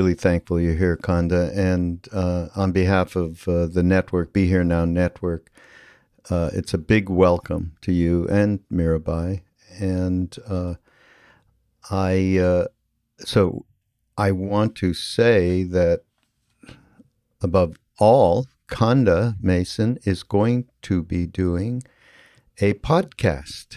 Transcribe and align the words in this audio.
Really 0.00 0.14
thankful 0.14 0.58
you're 0.58 0.76
here, 0.76 0.96
Konda. 0.96 1.54
And 1.54 2.08
uh, 2.10 2.48
on 2.56 2.72
behalf 2.72 3.16
of 3.16 3.46
uh, 3.46 3.66
the 3.66 3.82
network, 3.82 4.32
Be 4.32 4.46
Here 4.46 4.64
Now 4.64 4.86
Network, 4.86 5.50
uh, 6.30 6.48
it's 6.54 6.72
a 6.72 6.78
big 6.78 7.10
welcome 7.10 7.76
to 7.82 7.92
you 7.92 8.26
and 8.28 8.60
Mirabai. 8.72 9.42
And 9.78 10.34
uh, 10.48 10.76
I, 11.90 12.38
uh, 12.38 12.68
so 13.18 13.66
I 14.16 14.32
want 14.32 14.74
to 14.76 14.94
say 14.94 15.64
that 15.64 16.04
above 17.42 17.76
all, 17.98 18.46
Konda 18.68 19.36
Mason 19.42 19.98
is 20.04 20.22
going 20.22 20.70
to 20.80 21.02
be 21.02 21.26
doing 21.26 21.82
a 22.58 22.72
podcast 22.72 23.76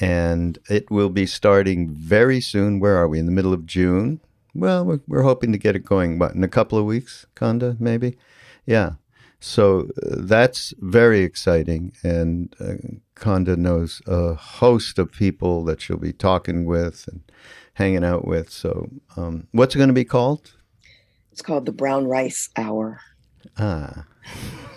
and 0.00 0.58
it 0.70 0.90
will 0.90 1.10
be 1.10 1.26
starting 1.26 1.90
very 1.90 2.40
soon. 2.40 2.80
Where 2.80 2.96
are 2.96 3.06
we? 3.06 3.18
In 3.18 3.26
the 3.26 3.32
middle 3.32 3.52
of 3.52 3.66
June. 3.66 4.22
Well, 4.54 4.84
we're, 4.84 5.00
we're 5.06 5.22
hoping 5.22 5.52
to 5.52 5.58
get 5.58 5.76
it 5.76 5.84
going. 5.84 6.18
What 6.18 6.34
in 6.34 6.44
a 6.44 6.48
couple 6.48 6.78
of 6.78 6.84
weeks, 6.84 7.26
Konda? 7.34 7.78
Maybe. 7.80 8.16
Yeah. 8.66 8.92
So 9.40 9.90
uh, 10.02 10.16
that's 10.20 10.72
very 10.78 11.20
exciting, 11.20 11.92
and 12.02 12.54
uh, 12.58 12.96
Khanda 13.14 13.58
knows 13.58 14.00
a 14.06 14.34
host 14.34 14.98
of 14.98 15.12
people 15.12 15.64
that 15.64 15.82
she'll 15.82 15.98
be 15.98 16.14
talking 16.14 16.64
with 16.64 17.06
and 17.08 17.20
hanging 17.74 18.04
out 18.04 18.26
with. 18.26 18.48
So, 18.48 18.88
um, 19.18 19.48
what's 19.52 19.74
it 19.74 19.78
going 19.78 19.88
to 19.88 19.94
be 19.94 20.06
called? 20.06 20.54
It's 21.30 21.42
called 21.42 21.66
the 21.66 21.72
Brown 21.72 22.06
Rice 22.06 22.48
Hour. 22.56 23.00
Ah. 23.58 24.06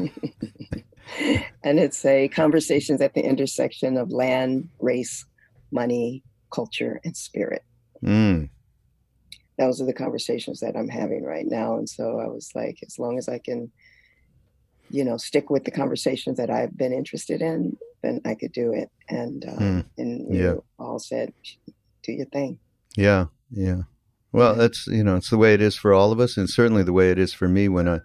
and 1.64 1.80
it's 1.80 2.03
a 2.03 2.28
conversations 2.28 3.00
at 3.00 3.14
the 3.14 3.22
intersection 3.22 3.95
of 3.95 4.11
land, 4.11 4.67
race, 4.80 5.25
money, 5.72 6.23
culture, 6.52 7.00
and 7.05 7.16
spirit. 7.16 7.64
Mm. 8.03 8.50
Those 9.58 9.81
are 9.81 9.86
the 9.86 9.93
conversations 9.93 10.59
that 10.59 10.76
I'm 10.76 10.89
having 10.89 11.23
right 11.23 11.45
now. 11.48 11.77
And 11.77 11.89
so 11.89 12.20
I 12.20 12.27
was 12.27 12.52
like, 12.54 12.77
as 12.86 12.99
long 12.99 13.17
as 13.17 13.27
I 13.27 13.39
can, 13.39 13.71
you 14.89 15.04
know, 15.04 15.17
stick 15.17 15.49
with 15.49 15.64
the 15.65 15.71
conversations 15.71 16.37
that 16.37 16.49
I've 16.49 16.77
been 16.77 16.93
interested 16.93 17.42
in, 17.42 17.77
then 18.04 18.21
I 18.23 18.36
could 18.36 18.52
do 18.54 18.71
it. 18.73 18.89
And 19.09 19.43
uh, 19.45 19.59
mm. 19.59 19.86
and 19.98 20.33
you 20.33 20.43
Yeah. 20.43 20.55
all 20.77 20.99
said, 20.99 21.33
do 22.04 22.11
your 22.11 22.27
thing. 22.27 22.59
Yeah, 22.95 23.26
yeah. 23.52 23.83
Well, 24.31 24.55
that's 24.55 24.87
you 24.87 25.04
know, 25.04 25.15
it's 25.15 25.30
the 25.30 25.37
way 25.37 25.54
it 25.54 25.61
is 25.61 25.76
for 25.76 25.93
all 25.93 26.11
of 26.11 26.20
us, 26.20 26.37
and 26.37 26.49
certainly 26.49 26.83
the 26.83 26.93
way 26.93 27.10
it 27.11 27.17
is 27.17 27.33
for 27.33 27.48
me 27.48 27.67
when 27.70 27.87
I 27.87 28.02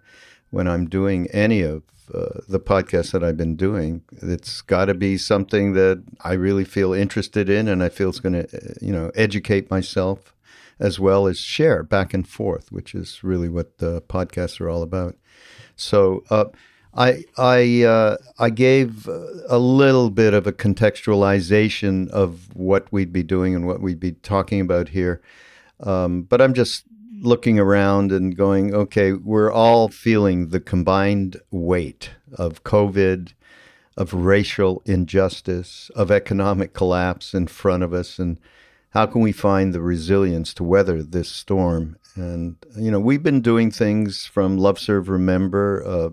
when 0.50 0.66
I'm 0.69 0.88
doing 0.88 1.28
any 1.31 1.62
of 1.62 1.82
uh, 2.15 2.41
the 2.49 2.60
podcasts 2.60 3.12
that 3.12 3.25
I've 3.25 3.37
been 3.37 3.56
doing. 3.56 4.03
It's 4.22 4.60
got 4.62 4.87
to 4.87 4.94
be 4.94 5.19
something 5.19 5.72
that 5.75 6.03
I 6.22 6.34
really 6.34 6.65
feel 6.65 6.93
interested 6.93 7.49
in, 7.50 7.69
and 7.69 7.82
I 7.82 7.88
feel 7.88 8.09
it's 8.10 8.21
going 8.21 8.47
to 8.47 8.75
you 8.81 8.93
know 8.93 9.10
educate 9.15 9.71
myself 9.71 10.34
as 10.82 11.00
well 11.00 11.26
as 11.26 11.38
share 11.38 11.82
back 11.82 12.12
and 12.12 12.28
forth, 12.28 12.70
which 12.70 12.94
is 12.94 13.25
really 13.25 13.48
what 13.48 13.78
the 13.78 14.03
podcasts 14.03 14.60
are 14.60 14.69
all 14.69 14.82
about. 14.82 15.16
So. 15.76 16.25
Uh, 16.28 16.47
I 16.94 17.25
I 17.38 17.84
uh, 17.84 18.16
I 18.38 18.50
gave 18.50 19.09
a 19.09 19.59
little 19.59 20.10
bit 20.10 20.34
of 20.34 20.47
a 20.47 20.53
contextualization 20.53 22.10
of 22.10 22.54
what 22.54 22.93
we'd 22.93 23.15
be 23.15 23.22
doing 23.22 23.54
and 23.54 23.66
what 23.66 23.81
we'd 23.81 23.98
be 23.98 24.12
talking 24.12 24.60
about 24.60 24.91
here, 24.91 25.22
um, 25.81 26.22
but 26.25 26.43
I'm 26.43 26.53
just 26.53 26.84
looking 27.22 27.59
around 27.59 28.12
and 28.12 28.37
going, 28.37 28.75
okay, 28.75 29.12
we're 29.12 29.53
all 29.53 29.88
feeling 29.88 30.49
the 30.49 30.60
combined 30.60 31.41
weight 31.50 32.10
of 32.34 32.64
COVID, 32.64 33.32
of 33.97 34.12
racial 34.12 34.82
injustice, 34.84 35.91
of 35.94 36.10
economic 36.10 36.75
collapse 36.75 37.32
in 37.32 37.47
front 37.47 37.84
of 37.84 37.94
us, 37.94 38.19
and 38.19 38.38
how 38.92 39.06
can 39.06 39.20
we 39.20 39.32
find 39.32 39.72
the 39.72 39.80
resilience 39.80 40.54
to 40.54 40.64
weather 40.64 41.03
this 41.03 41.28
storm? 41.28 41.97
And 42.14 42.56
you 42.76 42.91
know, 42.91 43.00
we've 43.00 43.22
been 43.22 43.41
doing 43.41 43.70
things 43.70 44.26
from 44.26 44.58
Love 44.58 44.78
Serve 44.78 45.08
Remember. 45.08 45.82
Uh, 45.86 46.10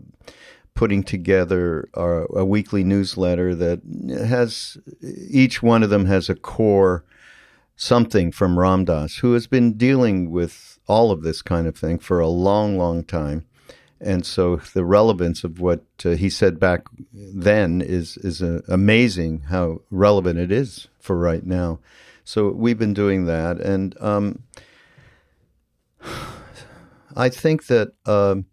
putting 0.75 1.03
together 1.03 1.89
our, 1.94 2.23
a 2.28 2.45
weekly 2.45 2.85
newsletter 2.85 3.53
that 3.53 3.81
has 4.25 4.78
each 5.29 5.62
one 5.62 5.84
of 5.84 5.89
them 5.89 6.06
has 6.06 6.29
a 6.29 6.35
core 6.35 7.03
something 7.75 8.31
from 8.31 8.57
Ram 8.57 8.85
Dass, 8.85 9.18
who 9.18 9.34
has 9.34 9.45
been 9.45 9.73
dealing 9.73 10.31
with 10.31 10.79
all 10.88 11.12
of 11.12 11.22
this 11.22 11.41
kind 11.41 11.68
of 11.68 11.78
thing 11.78 12.00
for 12.00 12.22
a 12.22 12.29
long, 12.29 12.78
long 12.78 13.03
time. 13.03 13.45
And 14.00 14.25
so 14.25 14.57
the 14.73 14.85
relevance 14.85 15.44
of 15.44 15.59
what 15.59 15.84
uh, 16.06 16.12
he 16.12 16.29
said 16.29 16.59
back 16.59 16.85
then 17.12 17.81
is 17.81 18.16
is 18.16 18.41
uh, 18.41 18.62
amazing 18.69 19.41
how 19.50 19.81
relevant 19.91 20.39
it 20.39 20.51
is 20.51 20.88
for 21.00 21.18
right 21.18 21.45
now. 21.45 21.79
So 22.29 22.51
we've 22.51 22.78
been 22.78 22.94
doing 22.94 23.25
that, 23.25 23.59
and 23.59 24.00
um, 24.00 24.44
I 27.16 27.29
think 27.29 27.67
that. 27.67 27.90
um 28.06 28.45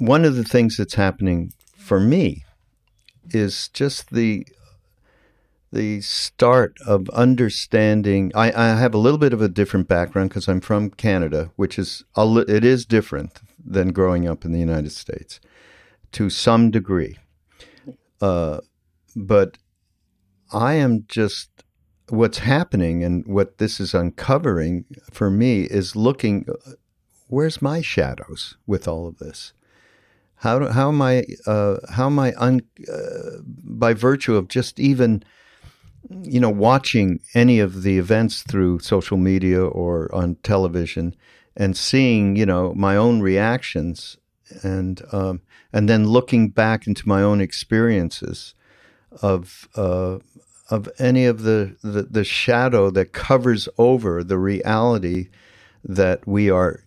one 0.00 0.24
of 0.24 0.34
the 0.34 0.44
things 0.44 0.76
that's 0.76 0.94
happening 0.94 1.52
for 1.76 2.00
me 2.00 2.44
is 3.30 3.68
just 3.68 4.10
the 4.10 4.46
the 5.72 6.00
start 6.00 6.76
of 6.84 7.08
understanding. 7.10 8.32
I, 8.34 8.50
I 8.50 8.68
have 8.80 8.92
a 8.92 8.98
little 8.98 9.18
bit 9.18 9.32
of 9.32 9.40
a 9.40 9.48
different 9.48 9.86
background 9.86 10.30
because 10.30 10.48
I'm 10.48 10.60
from 10.60 10.90
Canada, 10.90 11.52
which 11.54 11.78
is 11.78 12.02
it 12.16 12.64
is 12.64 12.84
different 12.84 13.40
than 13.64 13.92
growing 13.92 14.26
up 14.26 14.44
in 14.44 14.52
the 14.52 14.58
United 14.58 14.90
States 14.90 15.38
to 16.12 16.28
some 16.28 16.70
degree. 16.70 17.18
Uh, 18.20 18.60
but 19.14 19.58
I 20.52 20.74
am 20.74 21.04
just 21.08 21.48
what's 22.08 22.38
happening 22.38 23.04
and 23.04 23.24
what 23.26 23.58
this 23.58 23.78
is 23.80 23.94
uncovering 23.94 24.84
for 25.12 25.30
me 25.30 25.62
is 25.62 25.94
looking 25.94 26.46
where's 27.28 27.62
my 27.62 27.80
shadows 27.80 28.56
with 28.66 28.86
all 28.88 29.06
of 29.06 29.18
this? 29.18 29.52
How 30.36 30.58
do, 30.58 30.66
how 30.66 30.88
am 30.88 31.00
I 31.02 31.24
uh, 31.46 31.76
how 31.90 32.06
am 32.06 32.18
I 32.18 32.34
un, 32.36 32.62
uh, 32.92 33.42
by 33.44 33.94
virtue 33.94 34.36
of 34.36 34.48
just 34.48 34.80
even 34.80 35.22
you 36.22 36.40
know 36.40 36.50
watching 36.50 37.20
any 37.34 37.60
of 37.60 37.82
the 37.82 37.98
events 37.98 38.42
through 38.42 38.80
social 38.80 39.18
media 39.18 39.62
or 39.62 40.12
on 40.14 40.36
television 40.36 41.14
and 41.56 41.76
seeing 41.76 42.36
you 42.36 42.46
know 42.46 42.74
my 42.74 42.96
own 42.96 43.20
reactions 43.20 44.16
and 44.62 45.02
um, 45.12 45.42
and 45.72 45.88
then 45.88 46.08
looking 46.08 46.48
back 46.48 46.86
into 46.86 47.06
my 47.06 47.22
own 47.22 47.40
experiences 47.40 48.54
of 49.22 49.68
uh, 49.74 50.18
of 50.70 50.88
any 50.98 51.26
of 51.26 51.42
the, 51.42 51.76
the 51.82 52.02
the 52.02 52.24
shadow 52.24 52.90
that 52.90 53.12
covers 53.12 53.68
over 53.76 54.22
the 54.22 54.38
reality 54.38 55.28
that 55.84 56.26
we 56.26 56.50
are 56.50 56.80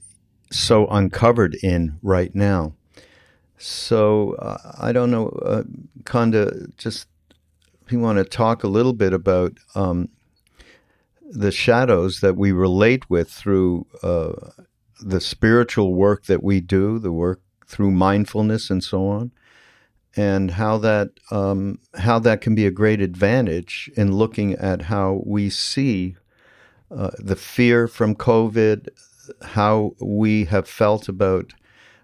so 0.52 0.88
uncovered 0.88 1.56
in 1.64 1.98
right 2.02 2.34
now. 2.36 2.74
So 3.58 4.34
uh, 4.36 4.58
I 4.80 4.92
don't 4.92 5.12
know, 5.12 5.30
uh, 5.30 5.64
just 6.78 7.08
if 7.86 7.92
you 7.92 8.00
want 8.00 8.18
to 8.18 8.24
talk 8.26 8.64
a 8.64 8.68
little 8.68 8.94
bit 8.94 9.14
about 9.14 9.54
um, 9.76 10.10
the 11.22 11.52
shadows 11.52 12.20
that 12.20 12.36
we 12.36 12.52
relate 12.52 13.10
with 13.10 13.30
through 13.30 13.88
uh, 14.04 14.34
the 15.00 15.22
spiritual 15.22 15.94
work 15.94 16.26
that 16.26 16.44
we 16.44 16.62
do, 16.62 17.00
the 17.00 17.12
work 17.12 17.42
through 17.66 17.92
mindfulness 17.92 18.70
and 18.70 18.84
so 18.84 19.08
on, 19.08 19.32
and 20.16 20.52
how 20.52 20.78
that 20.78 21.12
um, 21.32 21.80
how 21.96 22.20
that 22.20 22.42
can 22.42 22.56
be 22.56 22.66
a 22.66 22.72
great 22.72 23.02
advantage 23.02 23.90
in 23.96 24.16
looking 24.16 24.54
at 24.54 24.84
how 24.84 25.22
we 25.26 25.50
see 25.50 26.16
uh, 26.92 27.12
the 27.18 27.36
fear 27.36 27.88
from 27.88 28.16
COVID, 28.16 28.90
how 29.42 29.96
we 30.00 30.46
have 30.46 30.68
felt 30.68 31.10
about 31.10 31.54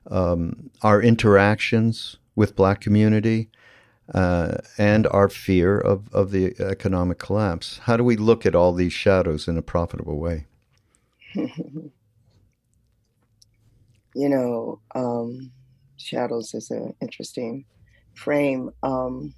um, 0.09 0.71
our 0.81 1.01
interactions 1.01 2.17
with 2.35 2.55
Black 2.55 2.81
community, 2.81 3.49
uh, 4.13 4.57
and 4.77 5.05
our 5.07 5.29
fear 5.29 5.77
of, 5.77 6.11
of 6.13 6.31
the 6.31 6.59
economic 6.59 7.19
collapse. 7.19 7.79
How 7.83 7.97
do 7.97 8.03
we 8.03 8.15
look 8.15 8.45
at 8.45 8.55
all 8.55 8.73
these 8.73 8.93
shadows 8.93 9.47
in 9.47 9.57
a 9.57 9.61
profitable 9.61 10.17
way? 10.17 10.47
you 11.35 11.89
know, 14.15 14.79
um, 14.95 15.51
shadows 15.97 16.53
is 16.53 16.71
an 16.71 16.95
interesting 17.01 17.65
frame. 18.19 18.69
Um, 18.83 19.33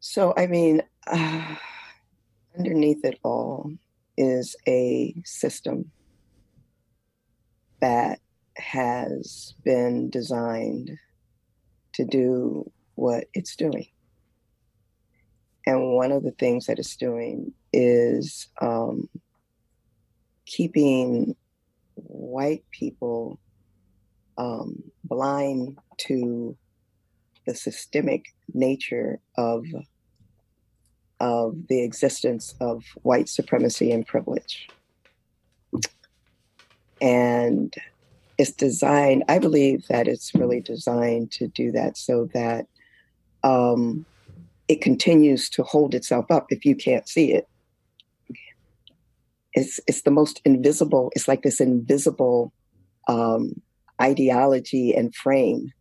so, 0.00 0.34
I 0.36 0.46
mean, 0.46 0.82
uh, 1.06 1.56
underneath 2.58 3.04
it 3.04 3.18
all 3.22 3.72
is 4.16 4.56
a 4.66 5.14
system 5.24 5.90
that 7.80 8.20
has 8.56 9.54
been 9.64 10.10
designed 10.10 10.90
to 11.94 12.04
do 12.04 12.70
what 12.96 13.24
it's 13.32 13.56
doing. 13.56 13.86
And 15.66 15.94
one 15.94 16.12
of 16.12 16.24
the 16.24 16.32
things 16.32 16.66
that 16.66 16.78
it's 16.78 16.96
doing 16.96 17.52
is 17.72 18.48
um, 18.60 19.08
keeping 20.46 21.36
white 21.94 22.64
people 22.70 23.38
um, 24.38 24.82
blind 25.04 25.76
to 25.98 26.56
the 27.46 27.54
systemic 27.54 28.26
nature 28.54 29.20
of 29.36 29.64
of 31.20 31.66
the 31.68 31.82
existence 31.82 32.54
of 32.60 32.84
white 33.02 33.28
supremacy 33.28 33.90
and 33.90 34.06
privilege. 34.06 34.68
And 37.00 37.74
it's 38.38 38.52
designed, 38.52 39.24
I 39.28 39.40
believe 39.40 39.84
that 39.88 40.06
it's 40.06 40.32
really 40.34 40.60
designed 40.60 41.32
to 41.32 41.48
do 41.48 41.72
that 41.72 41.96
so 41.96 42.28
that 42.34 42.66
um, 43.42 44.06
it 44.68 44.80
continues 44.80 45.48
to 45.50 45.64
hold 45.64 45.94
itself 45.94 46.30
up 46.30 46.46
if 46.50 46.64
you 46.64 46.76
can't 46.76 47.08
see 47.08 47.32
it. 47.32 47.48
It's, 49.54 49.80
it's 49.88 50.02
the 50.02 50.12
most 50.12 50.40
invisible, 50.44 51.10
it's 51.16 51.26
like 51.26 51.42
this 51.42 51.60
invisible 51.60 52.52
um, 53.08 53.60
ideology 54.00 54.94
and 54.94 55.14
frame 55.14 55.72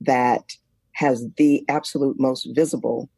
that 0.00 0.52
has 0.92 1.26
the 1.36 1.64
absolute 1.68 2.18
most 2.18 2.48
visible 2.54 3.08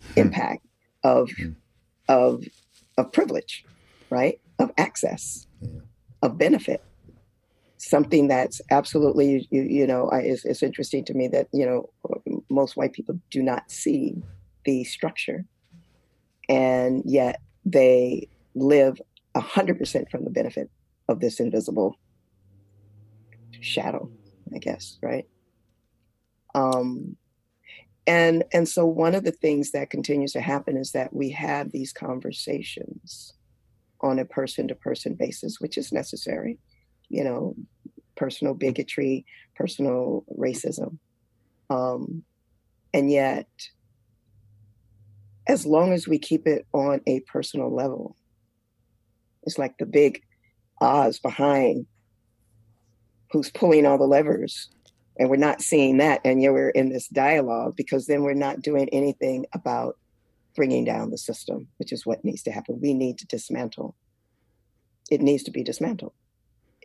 hmm. 0.00 0.20
impact 0.20 0.66
of 1.04 1.30
hmm. 1.32 1.50
of 2.08 2.44
of 2.98 3.12
privilege, 3.12 3.64
right? 4.10 4.40
Of 4.58 4.70
access, 4.78 5.46
yeah. 5.60 5.80
of 6.22 6.38
benefit. 6.38 6.82
Something 7.78 8.28
that's 8.28 8.60
absolutely, 8.70 9.48
you, 9.50 9.62
you 9.62 9.86
know, 9.86 10.08
I, 10.10 10.18
it's, 10.20 10.44
it's 10.44 10.62
interesting 10.62 11.04
to 11.06 11.14
me 11.14 11.26
that 11.28 11.48
you 11.52 11.66
know 11.66 11.90
most 12.48 12.76
white 12.76 12.92
people 12.92 13.18
do 13.30 13.42
not 13.42 13.70
see 13.70 14.22
the 14.64 14.84
structure, 14.84 15.44
and 16.48 17.02
yet 17.04 17.40
they 17.64 18.28
live 18.54 19.00
a 19.34 19.40
hundred 19.40 19.78
percent 19.78 20.10
from 20.10 20.24
the 20.24 20.30
benefit 20.30 20.70
of 21.08 21.20
this 21.20 21.40
invisible 21.40 21.96
shadow, 23.62 24.10
I 24.54 24.58
guess, 24.58 24.98
right? 25.02 25.26
Um, 26.54 27.16
and 28.06 28.44
and 28.52 28.68
so 28.68 28.84
one 28.84 29.14
of 29.14 29.24
the 29.24 29.32
things 29.32 29.70
that 29.70 29.90
continues 29.90 30.32
to 30.32 30.40
happen 30.40 30.76
is 30.76 30.92
that 30.92 31.14
we 31.14 31.30
have 31.30 31.70
these 31.70 31.92
conversations 31.92 33.32
on 34.00 34.18
a 34.18 34.24
person 34.24 34.68
to 34.68 34.74
person 34.74 35.14
basis, 35.14 35.60
which 35.60 35.78
is 35.78 35.92
necessary. 35.92 36.58
You 37.08 37.24
know, 37.24 37.54
personal 38.16 38.54
bigotry, 38.54 39.24
personal 39.54 40.24
racism, 40.36 40.98
um, 41.70 42.24
and 42.92 43.10
yet, 43.10 43.48
as 45.46 45.64
long 45.64 45.92
as 45.92 46.08
we 46.08 46.18
keep 46.18 46.46
it 46.46 46.66
on 46.72 47.00
a 47.06 47.20
personal 47.20 47.74
level, 47.74 48.16
it's 49.44 49.58
like 49.58 49.78
the 49.78 49.86
big 49.86 50.22
Oz 50.80 51.20
behind 51.20 51.86
who's 53.32 53.50
pulling 53.50 53.86
all 53.86 53.98
the 53.98 54.04
levers 54.04 54.68
and 55.18 55.28
we're 55.28 55.36
not 55.36 55.62
seeing 55.62 55.98
that 55.98 56.20
and 56.24 56.42
yet 56.42 56.52
we're 56.52 56.70
in 56.70 56.90
this 56.90 57.08
dialogue 57.08 57.74
because 57.76 58.06
then 58.06 58.22
we're 58.22 58.34
not 58.34 58.62
doing 58.62 58.88
anything 58.90 59.46
about 59.54 59.98
bringing 60.54 60.84
down 60.84 61.10
the 61.10 61.18
system 61.18 61.66
which 61.78 61.92
is 61.92 62.06
what 62.06 62.24
needs 62.24 62.42
to 62.42 62.52
happen. 62.52 62.80
We 62.80 62.94
need 62.94 63.18
to 63.18 63.26
dismantle. 63.26 63.96
It 65.10 65.20
needs 65.20 65.42
to 65.44 65.50
be 65.50 65.62
dismantled. 65.62 66.12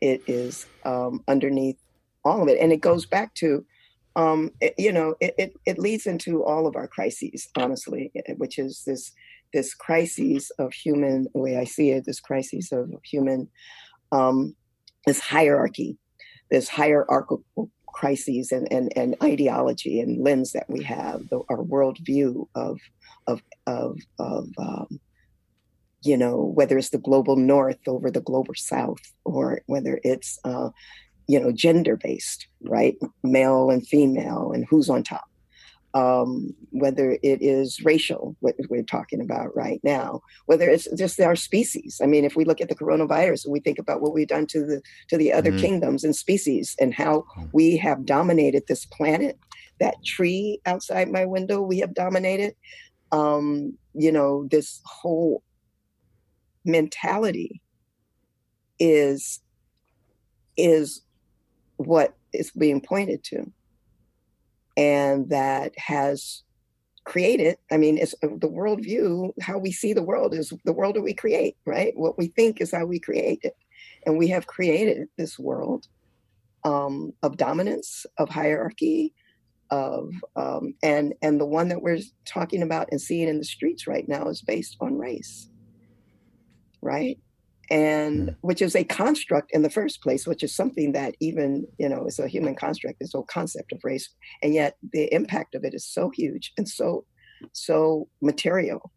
It 0.02 0.22
is 0.28 0.66
um, 0.86 1.24
underneath 1.28 1.78
all 2.24 2.44
of 2.44 2.50
it. 2.50 2.60
And 2.60 2.72
it 2.72 2.82
goes 2.82 3.06
back 3.06 3.34
to 3.36 3.66
um, 4.18 4.52
it, 4.62 4.74
you 4.78 4.92
know 4.92 5.16
it, 5.20 5.36
it, 5.38 5.54
it 5.66 5.78
leads 5.78 6.08
into 6.08 6.44
all 6.44 6.66
of 6.66 6.76
our 6.76 6.88
crises 6.88 7.48
honestly 7.56 8.12
which 8.38 8.58
is 8.58 8.84
this 8.86 9.14
this 9.54 9.76
crises 9.76 10.52
of 10.58 10.74
human 10.74 11.28
the 11.34 11.40
way 11.40 11.58
i 11.58 11.64
see 11.64 11.92
it 11.92 12.06
this 12.06 12.20
crises 12.20 12.72
of 12.72 12.90
human 13.04 13.48
um, 14.12 14.56
this 15.06 15.20
hierarchy 15.20 15.98
this 16.50 16.70
hierarchical 16.70 17.44
crises 17.88 18.52
and, 18.52 18.72
and, 18.72 18.92
and 18.96 19.16
ideology 19.24 20.00
and 20.00 20.24
lens 20.24 20.52
that 20.52 20.70
we 20.70 20.84
have, 20.84 21.28
the, 21.30 21.42
our 21.50 21.64
worldview 21.64 22.48
of 22.56 22.80
of 23.26 23.42
of, 23.66 23.98
of 24.20 24.48
um, 24.58 25.00
you 26.04 26.16
know 26.16 26.38
whether 26.56 26.78
it's 26.78 26.90
the 26.90 26.98
global 26.98 27.36
north 27.36 27.80
over 27.88 28.10
the 28.12 28.22
global 28.22 28.54
south 28.56 29.02
or 29.26 29.62
whether 29.66 30.00
it's 30.04 30.40
uh, 30.46 30.70
you 31.28 31.40
know 31.40 31.52
gender 31.52 31.98
based, 31.98 32.48
right, 32.62 32.96
male 33.24 33.70
and 33.70 33.88
female, 33.88 34.52
and 34.54 34.66
who's 34.70 34.90
on 34.90 35.04
top 35.04 35.26
um, 35.94 36.54
whether 36.72 37.18
it 37.24 37.42
is 37.42 37.84
racial, 37.84 38.36
what 38.40 38.56
we're 38.70 38.84
talking 38.84 39.22
about 39.22 39.56
right 39.56 39.80
now, 39.84 40.22
whether 40.46 40.70
it's 40.70 40.88
just 40.96 41.20
our 41.20 41.36
species. 41.36 42.00
I 42.04 42.06
mean, 42.06 42.26
if 42.26 42.36
we 42.36 42.46
look 42.46 42.62
at 42.62 42.70
the 42.70 42.76
coronavirus 42.76 43.46
and 43.46 43.54
we 43.54 43.60
think 43.60 43.80
about 43.80 44.02
what 44.02 44.14
we've 44.14 44.28
done 44.28 44.48
to 44.48 44.66
the 44.66 44.82
to 45.10 45.18
the 45.18 45.34
other 45.34 45.52
mm-hmm. 45.52 45.62
kingdoms 45.62 46.04
and 46.04 46.16
species 46.16 46.76
and 46.80 46.94
how 46.94 47.26
mm. 47.38 47.50
we 47.54 47.78
have 47.78 48.06
dominated 48.06 48.64
this 48.68 48.86
planet, 48.86 49.40
that 49.80 49.96
tree 50.06 50.60
outside 50.66 51.12
my 51.12 51.26
window 51.26 51.62
we 51.62 51.80
have 51.80 51.94
dominated. 51.94 52.56
Um, 53.12 53.78
you 53.94 54.12
know, 54.12 54.48
this 54.52 54.82
whole 54.86 55.42
mentality 56.66 57.62
is 58.80 59.42
is 60.58 61.02
what 61.78 62.16
is 62.34 62.52
being 62.52 62.82
pointed 62.82 63.24
to 63.24 63.52
and 64.78 65.30
that 65.30 65.74
has 65.78 66.44
created 67.04 67.58
i 67.72 67.78
mean 67.78 67.98
it's 67.98 68.14
uh, 68.24 68.28
the 68.28 68.50
worldview 68.50 69.32
how 69.42 69.58
we 69.58 69.72
see 69.72 69.94
the 69.94 70.04
world 70.04 70.34
is 70.34 70.54
the 70.66 70.74
world 70.74 70.96
that 70.96 71.02
we 71.02 71.14
create 71.14 71.58
right? 71.68 71.94
What 71.96 72.18
we 72.18 72.28
think 72.28 72.62
is 72.62 72.72
how 72.72 72.86
we 72.86 73.00
create 73.00 73.42
it. 73.44 73.56
And 74.06 74.18
we 74.18 74.30
have 74.30 74.48
created 74.48 75.10
this 75.18 75.38
world 75.38 75.88
um, 76.64 77.14
of 77.22 77.38
dominance 77.38 78.06
of 78.18 78.30
hierarchy 78.30 79.14
of 79.70 80.12
um, 80.38 80.74
and 80.82 81.14
and 81.22 81.40
the 81.40 81.46
one 81.46 81.68
that 81.68 81.82
we're 81.82 82.00
talking 82.26 82.64
about 82.64 82.88
and 82.92 83.02
seeing 83.02 83.28
in 83.28 83.38
the 83.38 83.44
streets 83.44 83.86
right 83.86 84.08
now 84.08 84.28
is 84.30 84.42
based 84.42 84.78
on 84.80 84.98
race 84.98 85.50
right 86.82 87.20
and 87.70 88.30
mm. 88.30 88.36
which 88.42 88.62
is 88.62 88.76
a 88.76 88.84
construct 88.84 89.52
in 89.52 89.62
the 89.62 89.70
first 89.70 90.02
place, 90.02 90.26
which 90.26 90.44
is 90.44 90.56
something 90.56 90.92
that 90.94 91.16
even 91.20 91.68
you 91.78 91.90
know 91.90 92.06
is 92.06 92.20
a 92.20 92.28
human 92.28 92.56
construct, 92.56 93.00
this 93.00 93.14
whole 93.14 93.24
concept 93.24 93.72
of 93.72 93.84
race, 93.84 94.10
and 94.42 94.54
yet 94.54 94.78
the 94.94 95.14
impact 95.14 95.56
of 95.56 95.64
it 95.64 95.74
is 95.74 95.86
so 95.86 96.10
huge 96.10 96.54
and 96.58 96.68
so 96.68 97.06
so 97.52 98.08
material 98.22 98.92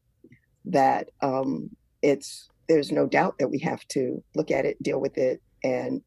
that 0.65 1.09
um, 1.23 1.71
it's 2.03 2.49
there's 2.69 2.93
no 2.93 3.07
doubt 3.07 3.39
that 3.39 3.50
we 3.50 3.59
have 3.59 3.87
to 3.89 4.23
look 4.35 4.50
at 4.50 4.65
it, 4.65 4.83
deal 4.83 5.00
with 5.00 5.19
it, 5.19 5.43
and 5.65 6.03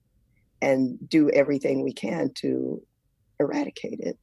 and 0.61 0.97
do 1.09 1.29
everything 1.31 1.83
we 1.83 1.93
can 1.93 2.31
to 2.35 2.81
eradicate 3.39 3.99
it. 3.99 4.17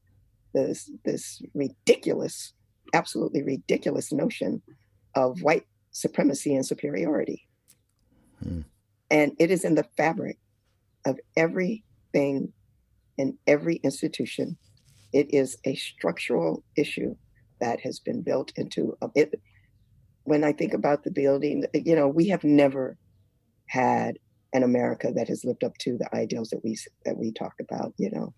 This 0.55 0.91
this 1.05 1.43
ridiculous, 1.55 2.55
absolutely 2.95 3.43
ridiculous 3.43 4.13
notion 4.13 4.63
of 5.15 5.43
white 5.43 5.67
supremacy 5.93 6.55
and 6.55 6.65
superiority 6.65 7.49
Mm. 8.45 8.65
And 9.11 9.33
it 9.39 9.51
is 9.51 9.65
in 9.65 9.75
the 9.75 9.87
fabric 9.97 10.39
of 11.05 11.19
everything 11.37 12.53
in 13.19 13.37
every 13.47 13.77
institution. 13.77 14.57
It 15.13 15.35
is 15.35 15.59
a 15.65 15.75
structural 15.75 16.63
issue 16.77 17.17
that 17.61 17.81
has 17.81 17.99
been 17.99 18.23
built 18.23 18.53
into 18.57 18.97
a, 19.03 19.09
it. 19.15 19.41
When 20.25 20.45
I 20.45 20.53
think 20.53 20.75
about 20.75 21.03
the 21.03 21.11
building, 21.11 21.65
you 21.75 21.97
know, 21.97 22.09
we 22.09 22.29
have 22.29 22.45
never 22.45 22.97
had 23.67 24.19
an 24.53 24.63
America 24.63 25.13
that 25.15 25.29
has 25.29 25.45
lived 25.45 25.65
up 25.65 25.77
to 25.79 25.97
the 25.97 26.15
ideals 26.15 26.51
that 26.51 26.65
we 26.65 26.77
that 27.05 27.17
we 27.17 27.33
talk 27.33 27.55
about. 27.61 27.93
You 27.97 28.11
know, 28.11 28.35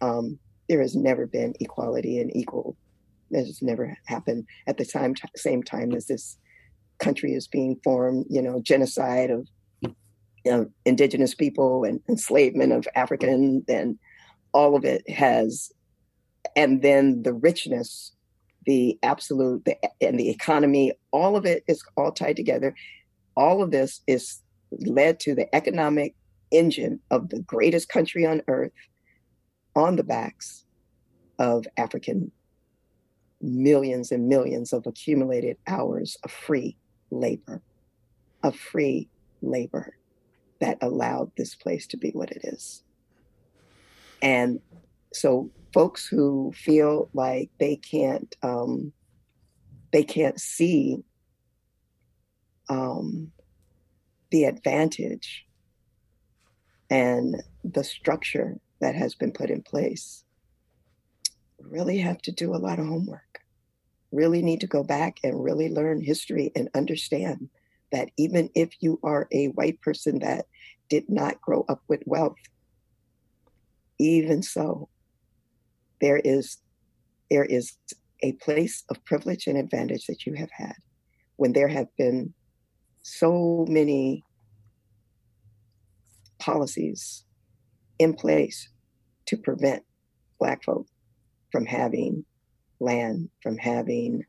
um, 0.00 0.38
there 0.68 0.80
has 0.80 0.96
never 0.96 1.26
been 1.26 1.54
equality 1.60 2.18
and 2.18 2.34
equal. 2.36 2.76
That 3.30 3.46
has 3.46 3.60
never 3.62 3.96
happened 4.06 4.46
at 4.66 4.76
the 4.76 4.84
time 4.84 5.14
same 5.34 5.62
time 5.62 5.92
as 5.92 6.06
this 6.06 6.38
country 6.98 7.32
is 7.32 7.46
being 7.48 7.78
formed. 7.84 8.26
You 8.28 8.42
know, 8.42 8.60
genocide 8.60 9.30
of 9.30 9.46
you 10.46 10.52
know, 10.52 10.70
indigenous 10.84 11.34
people 11.34 11.82
and 11.82 12.00
enslavement 12.08 12.72
of 12.72 12.86
African 12.94 13.64
and 13.68 13.98
all 14.52 14.76
of 14.76 14.84
it 14.84 15.08
has, 15.10 15.72
and 16.54 16.82
then 16.82 17.24
the 17.24 17.34
richness, 17.34 18.12
the 18.64 18.96
absolute, 19.02 19.64
the, 19.64 19.76
and 20.00 20.20
the 20.20 20.30
economy, 20.30 20.92
all 21.10 21.36
of 21.36 21.46
it 21.46 21.64
is 21.66 21.82
all 21.96 22.12
tied 22.12 22.36
together. 22.36 22.76
All 23.36 23.60
of 23.60 23.72
this 23.72 24.02
is 24.06 24.40
led 24.70 25.18
to 25.20 25.34
the 25.34 25.52
economic 25.52 26.14
engine 26.52 27.00
of 27.10 27.28
the 27.30 27.40
greatest 27.40 27.88
country 27.88 28.24
on 28.24 28.40
earth 28.46 28.70
on 29.74 29.96
the 29.96 30.04
backs 30.04 30.64
of 31.40 31.66
African 31.76 32.30
millions 33.40 34.12
and 34.12 34.28
millions 34.28 34.72
of 34.72 34.86
accumulated 34.86 35.56
hours 35.66 36.16
of 36.22 36.30
free 36.30 36.76
labor, 37.10 37.62
of 38.42 38.56
free 38.56 39.08
labor 39.42 39.96
that 40.60 40.78
allowed 40.80 41.30
this 41.36 41.54
place 41.54 41.86
to 41.88 41.96
be 41.96 42.10
what 42.10 42.30
it 42.30 42.40
is. 42.44 42.82
And 44.22 44.60
so 45.12 45.50
folks 45.72 46.06
who 46.06 46.52
feel 46.54 47.10
like 47.12 47.50
they 47.58 47.76
can't 47.76 48.34
um, 48.42 48.92
they 49.92 50.02
can't 50.02 50.40
see 50.40 50.98
um, 52.68 53.30
the 54.30 54.44
advantage 54.44 55.46
and 56.90 57.42
the 57.64 57.84
structure 57.84 58.58
that 58.80 58.94
has 58.94 59.14
been 59.14 59.32
put 59.32 59.50
in 59.50 59.62
place 59.62 60.24
really 61.60 61.98
have 61.98 62.18
to 62.22 62.32
do 62.32 62.54
a 62.54 62.58
lot 62.58 62.78
of 62.78 62.86
homework 62.86 63.25
really 64.12 64.42
need 64.42 64.60
to 64.60 64.66
go 64.66 64.82
back 64.82 65.18
and 65.24 65.42
really 65.42 65.68
learn 65.68 66.00
history 66.00 66.52
and 66.54 66.68
understand 66.74 67.48
that 67.92 68.08
even 68.16 68.48
if 68.54 68.70
you 68.80 68.98
are 69.02 69.28
a 69.32 69.46
white 69.48 69.80
person 69.80 70.18
that 70.20 70.46
did 70.88 71.08
not 71.08 71.40
grow 71.40 71.64
up 71.68 71.82
with 71.88 72.02
wealth 72.06 72.36
even 73.98 74.42
so 74.42 74.88
there 76.00 76.18
is 76.18 76.58
there 77.30 77.44
is 77.44 77.76
a 78.22 78.32
place 78.32 78.84
of 78.88 79.04
privilege 79.04 79.46
and 79.46 79.58
advantage 79.58 80.06
that 80.06 80.26
you 80.26 80.34
have 80.34 80.50
had 80.50 80.74
when 81.36 81.52
there 81.52 81.68
have 81.68 81.88
been 81.96 82.32
so 83.02 83.64
many 83.68 84.24
policies 86.38 87.24
in 87.98 88.14
place 88.14 88.68
to 89.26 89.36
prevent 89.36 89.82
black 90.38 90.62
folk 90.64 90.86
from 91.50 91.66
having 91.66 92.24
land, 92.80 93.28
from 93.42 93.58
having 93.58 94.24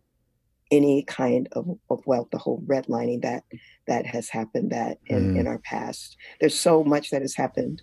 any 0.71 1.03
kind 1.03 1.47
of, 1.53 1.77
of 1.89 2.05
wealth, 2.05 2.27
the 2.31 2.37
whole 2.37 2.61
redlining 2.65 3.21
that 3.21 3.43
that 3.87 4.05
has 4.05 4.29
happened 4.29 4.71
that 4.71 4.97
in, 5.05 5.33
mm. 5.33 5.39
in 5.39 5.47
our 5.47 5.59
past. 5.59 6.17
There's 6.39 6.59
so 6.59 6.83
much 6.83 7.09
that 7.11 7.21
has 7.21 7.35
happened 7.35 7.81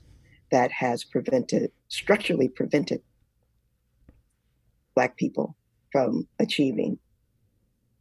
that 0.51 0.71
has 0.71 1.03
prevented, 1.03 1.73
structurally 1.89 2.49
prevented 2.49 3.01
black 4.95 5.17
people 5.17 5.57
from 5.91 6.29
achieving 6.39 6.99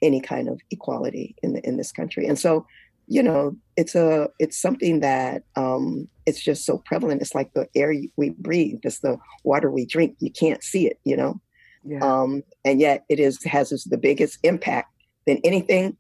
any 0.02 0.20
kind 0.20 0.50
of 0.50 0.60
equality 0.70 1.36
in 1.42 1.54
the, 1.54 1.66
in 1.66 1.78
this 1.78 1.92
country. 1.92 2.28
And 2.28 2.38
so 2.38 2.66
you 3.08 3.22
know 3.22 3.56
it's 3.76 3.96
a 3.96 4.30
it's 4.40 4.58
something 4.58 5.02
that 5.02 5.44
um 5.56 6.08
it's 6.26 6.42
just 6.42 6.66
so 6.66 6.78
prevalent 6.86 7.22
it's 7.22 7.36
like 7.36 7.54
the 7.54 7.68
air 7.76 7.94
we 8.16 8.30
breathe 8.30 8.80
it's 8.84 9.00
the 9.00 9.18
water 9.44 9.70
we 9.70 9.86
drink 9.86 10.16
you 10.20 10.32
can't 10.32 10.64
see 10.64 10.88
it 10.88 11.00
you 11.04 11.18
know 11.18 11.40
yeah. 11.86 12.00
um 12.00 12.44
and 12.66 12.80
yet 12.80 13.04
it 13.10 13.20
is 13.20 13.44
has 13.44 13.70
the 13.90 13.98
biggest 13.98 14.40
impact 14.44 14.92
than 15.26 15.40
anything 15.44 15.98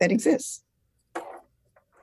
that 0.00 0.12
exists 0.12 0.62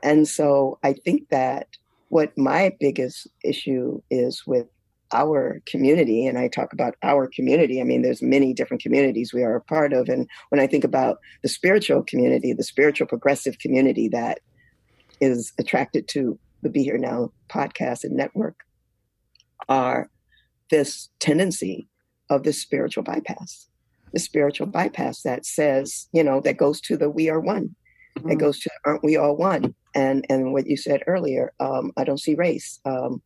and 0.04 0.28
so 0.28 0.78
i 0.84 0.94
think 0.94 1.28
that 1.30 1.68
what 2.10 2.38
my 2.38 2.72
biggest 2.80 3.28
issue 3.44 4.02
is 4.10 4.44
with 4.46 4.68
our 5.14 5.62
community 5.66 6.26
and 6.26 6.38
i 6.38 6.48
talk 6.48 6.74
about 6.74 6.96
our 7.04 7.28
community 7.28 7.80
i 7.80 7.84
mean 7.84 8.02
there's 8.02 8.22
many 8.22 8.54
different 8.54 8.82
communities 8.82 9.34
we 9.34 9.44
are 9.44 9.56
a 9.56 9.62
part 9.62 9.94
of 9.94 10.10
and 10.10 10.28
when 10.50 10.60
i 10.60 10.68
think 10.68 10.84
about 10.84 11.18
the 11.42 11.50
spiritual 11.50 12.04
community 12.04 12.54
the 12.54 12.64
spiritual 12.64 13.08
progressive 13.08 13.58
community 13.60 14.08
that 14.08 14.40
is 15.22 15.54
attracted 15.60 16.08
to 16.08 16.38
the 16.62 16.70
be 16.70 16.84
here 16.84 16.98
now 16.98 17.32
podcast 17.50 18.04
and 18.04 18.16
network 18.16 18.62
are 19.70 20.10
this 20.70 21.10
tendency 21.20 21.88
of 22.30 22.44
the 22.44 22.54
spiritual 22.54 23.04
bypass 23.04 23.68
the 24.14 24.20
spiritual 24.20 24.68
bypass 24.68 25.22
that 25.22 25.46
says 25.46 26.08
you 26.12 26.24
know 26.24 26.40
that 26.42 26.58
goes 26.58 26.80
to 26.82 26.98
the 26.98 27.10
we 27.10 27.30
are 27.30 27.40
one 27.40 27.76
mm-hmm. 28.18 28.30
that 28.30 28.36
goes 28.36 28.60
to 28.60 28.70
aren't 28.86 29.04
we 29.04 29.18
all 29.18 29.36
one 29.36 29.76
and 29.94 30.26
and 30.30 30.54
what 30.54 30.68
you 30.68 30.78
said 30.78 31.02
earlier 31.08 31.54
um, 31.60 31.92
i 31.98 32.04
don't 32.04 32.22
see 32.22 32.36
race 32.36 32.80
um, 32.86 33.22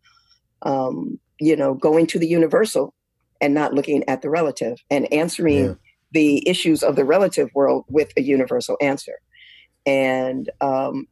um, 0.63 1.19
you 1.39 1.55
know, 1.55 1.73
going 1.73 2.05
to 2.07 2.19
the 2.19 2.27
universal 2.27 2.93
and 3.41 3.53
not 3.53 3.73
looking 3.73 4.07
at 4.07 4.21
the 4.21 4.29
relative 4.29 4.77
and 4.89 5.11
answering 5.13 5.65
yeah. 5.65 5.73
the 6.11 6.47
issues 6.47 6.83
of 6.83 6.95
the 6.95 7.05
relative 7.05 7.49
world 7.53 7.85
with 7.87 8.11
a 8.17 8.21
universal 8.21 8.77
answer. 8.81 9.19
And 9.85 10.49
um, 10.59 11.07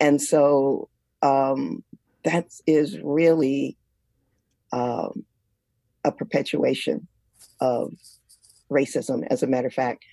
and 0.00 0.20
so 0.20 0.88
um, 1.22 1.84
that 2.24 2.46
is 2.66 2.98
really 3.00 3.76
um, 4.72 5.24
a 6.04 6.10
perpetuation 6.10 7.06
of 7.60 7.92
racism. 8.70 9.26
As 9.30 9.42
a 9.42 9.46
matter 9.46 9.68
of 9.68 9.74
fact, 9.74 10.04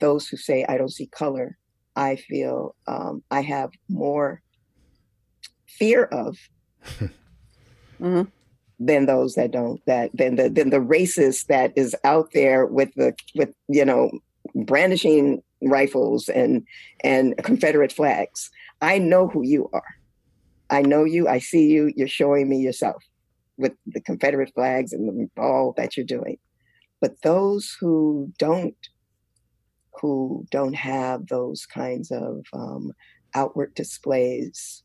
those 0.00 0.28
who 0.28 0.36
say 0.36 0.64
I 0.68 0.76
don't 0.76 0.92
see 0.92 1.06
color, 1.06 1.56
I 1.96 2.16
feel 2.16 2.74
um, 2.86 3.22
I 3.30 3.42
have 3.42 3.70
more 3.88 4.42
fear 5.66 6.04
of 6.04 6.36
mm-hmm. 8.00 8.22
than 8.78 9.06
those 9.06 9.34
that 9.34 9.50
don't 9.50 9.84
that 9.86 10.10
than 10.14 10.36
the 10.36 10.48
than 10.48 10.70
the 10.70 10.80
racist 10.80 11.46
that 11.46 11.72
is 11.76 11.94
out 12.04 12.32
there 12.32 12.66
with 12.66 12.92
the 12.94 13.14
with 13.34 13.54
you 13.68 13.84
know 13.84 14.10
brandishing 14.54 15.42
rifles 15.62 16.28
and 16.28 16.66
and 17.04 17.36
confederate 17.38 17.92
flags. 17.92 18.50
I 18.80 18.98
know 18.98 19.28
who 19.28 19.42
you 19.42 19.70
are. 19.72 19.94
I 20.70 20.82
know 20.82 21.04
you. 21.04 21.28
I 21.28 21.38
see 21.38 21.68
you. 21.68 21.92
You're 21.94 22.08
showing 22.08 22.48
me 22.48 22.58
yourself 22.58 23.02
with 23.58 23.74
the 23.86 24.00
confederate 24.00 24.52
flags 24.54 24.92
and 24.92 25.08
the, 25.08 25.40
all 25.40 25.74
that 25.76 25.96
you're 25.96 26.06
doing 26.06 26.38
but 27.02 27.20
those 27.22 27.76
who 27.80 28.32
don't 28.38 28.76
who 30.00 30.46
don't 30.50 30.74
have 30.74 31.26
those 31.26 31.66
kinds 31.66 32.10
of 32.12 32.46
um, 32.54 32.92
outward 33.34 33.74
displays 33.74 34.84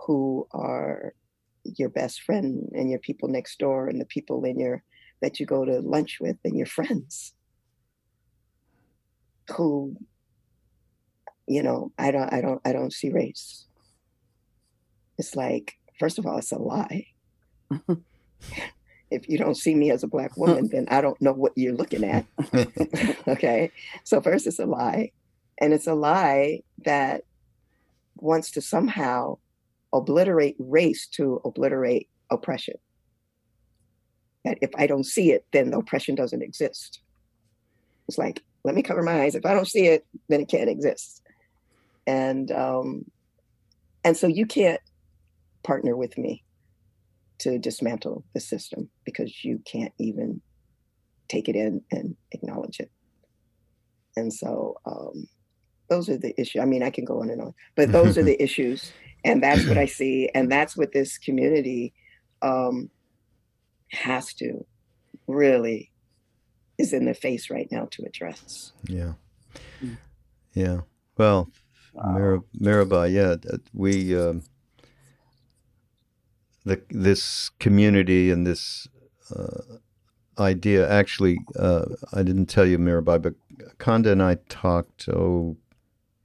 who 0.00 0.46
are 0.52 1.14
your 1.78 1.88
best 1.88 2.22
friend 2.22 2.68
and 2.74 2.90
your 2.90 2.98
people 2.98 3.28
next 3.28 3.58
door 3.58 3.88
and 3.88 4.00
the 4.00 4.04
people 4.04 4.44
in 4.44 4.58
your 4.58 4.82
that 5.22 5.40
you 5.40 5.46
go 5.46 5.64
to 5.64 5.78
lunch 5.80 6.18
with 6.20 6.36
and 6.44 6.58
your 6.58 6.66
friends. 6.66 7.32
Who 9.56 9.96
you 11.46 11.62
know 11.62 11.92
i 11.98 12.10
don't 12.10 12.32
i 12.32 12.40
don't 12.40 12.60
i 12.64 12.72
don't 12.72 12.92
see 12.92 13.10
race. 13.10 13.66
It's 15.18 15.36
like 15.36 15.74
first 16.00 16.18
of 16.18 16.26
all 16.26 16.38
it's 16.38 16.50
a 16.50 16.58
lie 16.58 17.06
if 19.14 19.28
you 19.28 19.38
don't 19.38 19.56
see 19.56 19.74
me 19.74 19.90
as 19.90 20.02
a 20.02 20.08
black 20.08 20.36
woman 20.36 20.68
then 20.68 20.86
i 20.90 21.00
don't 21.00 21.20
know 21.20 21.32
what 21.32 21.52
you're 21.56 21.74
looking 21.74 22.04
at 22.04 22.26
okay 23.28 23.70
so 24.02 24.20
first 24.20 24.46
it's 24.46 24.58
a 24.58 24.66
lie 24.66 25.10
and 25.58 25.72
it's 25.72 25.86
a 25.86 25.94
lie 25.94 26.60
that 26.84 27.22
wants 28.16 28.50
to 28.52 28.60
somehow 28.60 29.38
obliterate 29.92 30.56
race 30.58 31.06
to 31.06 31.40
obliterate 31.44 32.08
oppression. 32.30 32.74
That 34.44 34.58
if 34.60 34.70
I 34.76 34.86
don't 34.86 35.04
see 35.04 35.32
it, 35.32 35.46
then 35.52 35.70
the 35.70 35.78
oppression 35.78 36.14
doesn't 36.14 36.42
exist. 36.42 37.00
It's 38.08 38.18
like, 38.18 38.42
let 38.64 38.74
me 38.74 38.82
cover 38.82 39.02
my 39.02 39.22
eyes. 39.22 39.34
If 39.34 39.46
I 39.46 39.54
don't 39.54 39.68
see 39.68 39.86
it, 39.86 40.04
then 40.28 40.40
it 40.40 40.48
can't 40.48 40.68
exist. 40.68 41.22
And 42.06 42.50
um, 42.50 43.06
and 44.04 44.16
so 44.16 44.26
you 44.26 44.44
can't 44.44 44.80
partner 45.62 45.96
with 45.96 46.18
me 46.18 46.43
to 47.40 47.58
dismantle 47.58 48.24
the 48.34 48.40
system 48.40 48.90
because 49.04 49.44
you 49.44 49.60
can't 49.70 49.92
even 49.98 50.40
take 51.28 51.48
it 51.48 51.56
in 51.56 51.82
and 51.90 52.16
acknowledge 52.32 52.80
it. 52.80 52.90
And 54.16 54.32
so 54.32 54.76
um, 54.86 55.26
those 55.90 56.08
are 56.08 56.18
the 56.18 56.38
issues. 56.40 56.62
I 56.62 56.66
mean, 56.66 56.82
I 56.82 56.90
can 56.90 57.04
go 57.04 57.20
on 57.20 57.30
and 57.30 57.40
on, 57.40 57.54
but 57.76 57.92
those 57.92 58.16
are 58.16 58.22
the 58.22 58.40
issues 58.42 58.92
and 59.24 59.42
that's 59.42 59.66
what 59.66 59.78
I 59.78 59.86
see, 59.86 60.28
and 60.34 60.52
that's 60.52 60.76
what 60.76 60.92
this 60.92 61.16
community 61.18 61.94
um, 62.42 62.90
has 63.90 64.34
to 64.34 64.66
really 65.26 65.90
is 66.78 66.92
in 66.92 67.06
the 67.06 67.14
face 67.14 67.48
right 67.50 67.68
now 67.70 67.88
to 67.92 68.04
address. 68.04 68.72
Yeah, 68.86 69.14
yeah. 70.52 70.80
Well, 71.16 71.50
wow. 71.94 72.12
Mir- 72.12 72.44
Mirabai, 72.60 73.12
yeah, 73.12 73.36
we. 73.72 74.16
Um, 74.16 74.42
the 76.64 76.80
this 76.90 77.50
community 77.60 78.30
and 78.30 78.46
this 78.46 78.88
uh, 79.34 79.78
idea. 80.38 80.88
Actually, 80.90 81.38
uh, 81.58 81.84
I 82.12 82.22
didn't 82.22 82.46
tell 82.46 82.66
you, 82.66 82.78
Mirabai, 82.78 83.20
but 83.20 83.34
Konda 83.78 84.12
and 84.12 84.22
I 84.22 84.36
talked 84.48 85.08
oh 85.08 85.56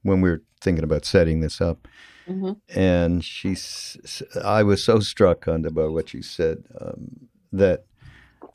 when 0.04 0.22
we 0.22 0.30
were 0.30 0.42
thinking 0.62 0.84
about 0.84 1.06
setting 1.06 1.42
this 1.42 1.62
up. 1.62 1.88
Mm-hmm. 2.28 2.80
And 2.80 3.24
she's, 3.26 4.24
I 4.44 4.62
was 4.64 4.84
so 4.84 5.00
struck, 5.00 5.46
Konda, 5.46 5.74
by 5.74 5.86
what 5.86 6.10
she 6.10 6.22
said 6.22 6.64
um, 6.80 7.30
that 7.52 7.86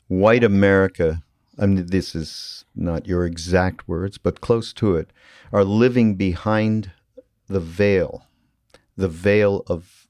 white 0.07 0.43
America, 0.43 1.21
I 1.59 1.65
mean, 1.65 1.85
this 1.87 2.15
is 2.15 2.65
not 2.73 3.07
your 3.07 3.25
exact 3.25 3.87
words, 3.87 4.17
but 4.17 4.41
close 4.41 4.71
to 4.73 4.95
it, 4.95 5.11
are 5.51 5.65
living 5.65 6.15
behind 6.15 6.91
the 7.47 7.59
veil, 7.59 8.25
the 8.95 9.09
veil 9.09 9.63
of, 9.67 10.04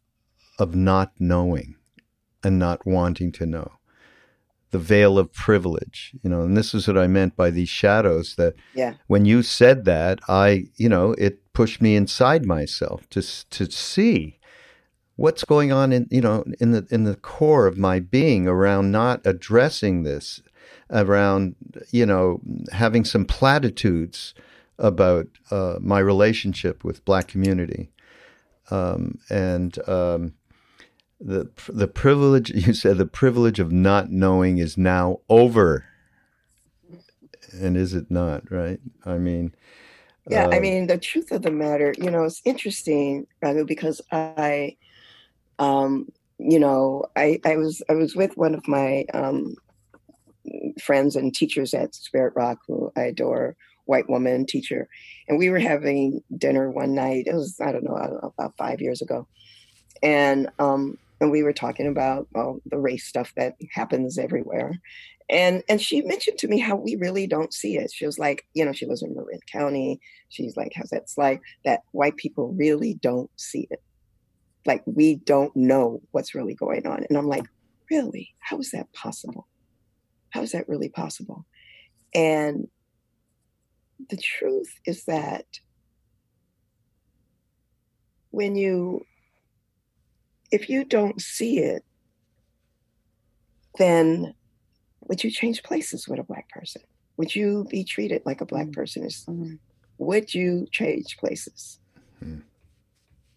of 0.58 0.76
not 0.76 1.12
knowing 1.20 1.76
and 2.44 2.60
not 2.60 2.86
wanting 2.86 3.32
to 3.34 3.46
know 3.46 3.72
the 4.76 4.80
veil 4.80 5.18
of 5.18 5.32
privilege, 5.32 6.12
you 6.22 6.30
know, 6.30 6.42
and 6.42 6.58
this 6.58 6.74
is 6.74 6.86
what 6.86 6.98
I 6.98 7.08
meant 7.08 7.38
by 7.38 7.50
these 7.50 7.70
shadows 7.70 8.36
that 8.36 8.56
yeah. 8.74 8.96
when 9.08 9.24
you 9.24 9.42
said 9.42 9.86
that, 9.86 10.20
I, 10.28 10.66
you 10.76 10.90
know, 10.90 11.14
it 11.18 11.54
pushed 11.54 11.82
me 11.82 11.96
inside 11.96 12.46
myself 12.46 13.08
to, 13.12 13.22
to 13.52 13.72
see 13.72 14.38
what's 15.16 15.46
going 15.46 15.72
on 15.72 15.94
in, 15.94 16.08
you 16.12 16.20
know, 16.20 16.44
in 16.60 16.72
the, 16.72 16.86
in 16.92 17.06
the 17.06 17.16
core 17.16 17.68
of 17.68 17.78
my 17.78 18.02
being 18.02 18.50
around 18.50 18.92
not 18.92 19.22
addressing 19.24 20.04
this, 20.04 20.42
around, 20.90 21.56
you 21.92 22.06
know, 22.06 22.42
having 22.74 23.06
some 23.06 23.24
platitudes 23.24 24.34
about 24.78 25.28
uh, 25.52 25.76
my 25.80 26.00
relationship 26.00 26.84
with 26.84 27.06
black 27.06 27.30
community. 27.30 27.92
Um, 28.72 29.20
and, 29.30 29.78
um, 29.88 30.34
the 31.20 31.50
the 31.70 31.88
privilege 31.88 32.50
you 32.68 32.74
said 32.74 32.98
the 32.98 33.06
privilege 33.06 33.60
of 33.60 33.72
not 33.72 34.10
knowing 34.10 34.58
is 34.58 34.78
now 34.78 35.20
over. 35.30 35.86
And 37.54 37.78
is 37.78 37.94
it 37.94 38.12
not 38.12 38.52
right? 38.52 38.80
I 39.06 39.18
mean 39.18 39.54
yeah 40.28 40.50
i 40.52 40.56
um, 40.56 40.62
mean 40.64 40.88
the 40.88 40.98
truth 40.98 41.32
of 41.32 41.44
the 41.44 41.52
matter 41.52 41.94
you 42.00 42.10
know 42.10 42.24
it's 42.24 42.42
interesting 42.46 43.28
because 43.68 44.02
i 44.12 44.76
um 45.60 46.08
you 46.40 46.58
know 46.58 47.06
i 47.16 47.40
i 47.46 47.56
was 47.56 47.84
i 47.92 47.94
was 47.94 48.16
with 48.16 48.36
one 48.36 48.56
of 48.56 48.68
my 48.68 49.06
um 49.14 49.54
friends 50.82 51.16
and 51.16 51.36
teachers 51.36 51.76
at 51.76 51.94
spirit 51.94 52.34
rock 52.36 52.58
who 52.68 52.92
i 52.98 53.02
adore 53.02 53.56
white 53.86 54.10
woman 54.10 54.46
teacher. 54.46 54.88
And 55.28 55.38
we 55.38 55.50
were 55.50 55.60
having 55.60 56.22
dinner 56.38 56.70
one 56.70 56.94
night. 56.94 57.28
It 57.28 57.34
was 57.34 57.60
i 57.62 57.72
don't 57.72 57.84
know, 57.84 57.96
I 57.96 58.08
don't 58.08 58.22
know 58.22 58.34
about 58.38 58.58
five 58.58 58.82
years 58.82 59.02
ago. 59.02 59.28
And 60.04 60.50
um 60.60 60.98
and 61.22 61.32
we 61.32 61.44
were 61.44 61.54
talking 61.54 61.88
about 61.88 62.28
well 62.32 62.60
the 62.66 62.78
race 62.78 63.06
stuff 63.06 63.34
that 63.36 63.56
happens 63.74 64.18
everywhere. 64.18 64.80
And 65.30 65.64
and 65.68 65.82
she 65.82 66.02
mentioned 66.02 66.38
to 66.40 66.48
me 66.48 66.60
how 66.60 66.76
we 66.76 66.96
really 66.96 67.26
don't 67.26 67.54
see 67.54 67.78
it. 67.78 67.92
She 67.94 68.06
was 68.06 68.20
like 68.20 68.46
you 68.54 68.64
know 68.64 68.74
she 68.74 68.86
lives 68.86 69.02
in 69.02 69.16
marin 69.16 69.40
county. 69.52 70.00
She's 70.30 70.56
like 70.56 70.74
how's 70.76 70.90
that 70.90 71.08
like 71.18 71.42
that 71.64 71.82
white 71.92 72.18
people 72.18 72.54
really 72.54 72.96
don't 72.96 73.30
see 73.36 73.68
it. 73.72 73.82
Like 74.66 74.84
we 74.86 75.16
don't 75.16 75.56
know 75.56 76.02
what's 76.12 76.36
really 76.36 76.56
going 76.56 76.86
on. 76.88 77.06
And 77.10 77.18
i'm 77.18 77.28
like 77.28 77.46
really? 77.90 78.34
How 78.40 78.58
is 78.60 78.72
that 78.72 78.92
possible? 78.94 79.48
How 80.32 80.42
is 80.42 80.52
that 80.52 80.68
really 80.68 80.90
possible? 80.90 81.46
And 82.14 82.68
the 84.10 84.18
truth 84.18 84.80
is 84.86 85.06
that 85.06 85.46
when 88.32 88.56
you 88.56 89.06
if 90.52 90.70
you 90.70 90.84
don't 90.84 91.22
see 91.22 91.60
it, 91.60 91.84
then 93.78 94.34
would 95.02 95.24
you 95.24 95.32
change 95.32 95.64
places 95.64 96.08
with 96.08 96.20
a 96.20 96.24
black 96.24 96.50
person? 96.50 96.82
Would 97.18 97.36
you 97.36 97.66
be 97.70 97.84
treated 97.84 98.22
like 98.26 98.42
a 98.42 98.46
black 98.46 98.66
mm-hmm. 98.66 98.80
person 98.80 99.04
is? 99.06 99.26
Mm-hmm. 99.28 99.56
Would 99.98 100.34
you 100.34 100.68
change 100.72 101.18
places? 101.18 101.80
Mm-hmm. 102.24 102.42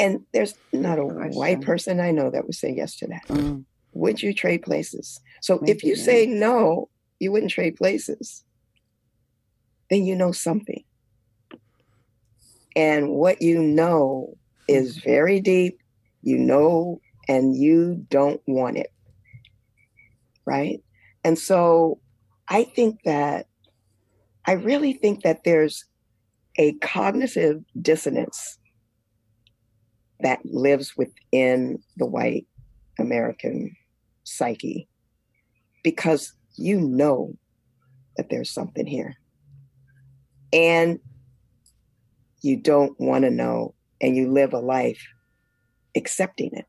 And 0.00 0.24
there's 0.32 0.54
not 0.72 0.98
a 0.98 1.04
white 1.04 1.60
person 1.60 1.98
I 2.00 2.12
know 2.12 2.30
that 2.30 2.46
would 2.46 2.54
say 2.54 2.72
yes 2.72 2.96
to 2.96 3.06
that. 3.08 3.26
Mm-hmm. 3.28 3.60
Would 3.94 4.22
you 4.22 4.32
trade 4.32 4.62
places? 4.62 5.20
So 5.40 5.58
Maybe 5.60 5.72
if 5.72 5.84
you 5.84 5.96
say 5.96 6.26
no, 6.26 6.88
you 7.18 7.32
wouldn't 7.32 7.50
trade 7.50 7.76
places, 7.76 8.44
then 9.90 10.04
you 10.04 10.14
know 10.14 10.30
something. 10.30 10.84
And 12.76 13.10
what 13.10 13.42
you 13.42 13.60
know 13.60 14.36
is 14.68 14.98
mm-hmm. 14.98 15.10
very 15.10 15.40
deep. 15.40 15.80
You 16.22 16.38
know 16.38 17.00
and 17.28 17.56
you 17.56 18.06
don't 18.10 18.40
want 18.46 18.76
it. 18.76 18.92
Right? 20.44 20.82
And 21.24 21.38
so 21.38 22.00
I 22.48 22.64
think 22.64 23.00
that, 23.04 23.46
I 24.46 24.52
really 24.52 24.94
think 24.94 25.22
that 25.24 25.44
there's 25.44 25.84
a 26.56 26.72
cognitive 26.74 27.62
dissonance 27.80 28.58
that 30.20 30.40
lives 30.44 30.96
within 30.96 31.78
the 31.96 32.06
white 32.06 32.46
American 32.98 33.76
psyche 34.24 34.88
because 35.84 36.32
you 36.56 36.80
know 36.80 37.34
that 38.16 38.30
there's 38.30 38.50
something 38.50 38.86
here. 38.86 39.14
And 40.52 40.98
you 42.40 42.56
don't 42.56 42.98
want 42.98 43.24
to 43.24 43.30
know, 43.30 43.74
and 44.00 44.16
you 44.16 44.32
live 44.32 44.54
a 44.54 44.58
life 44.58 45.06
accepting 45.98 46.50
it 46.54 46.66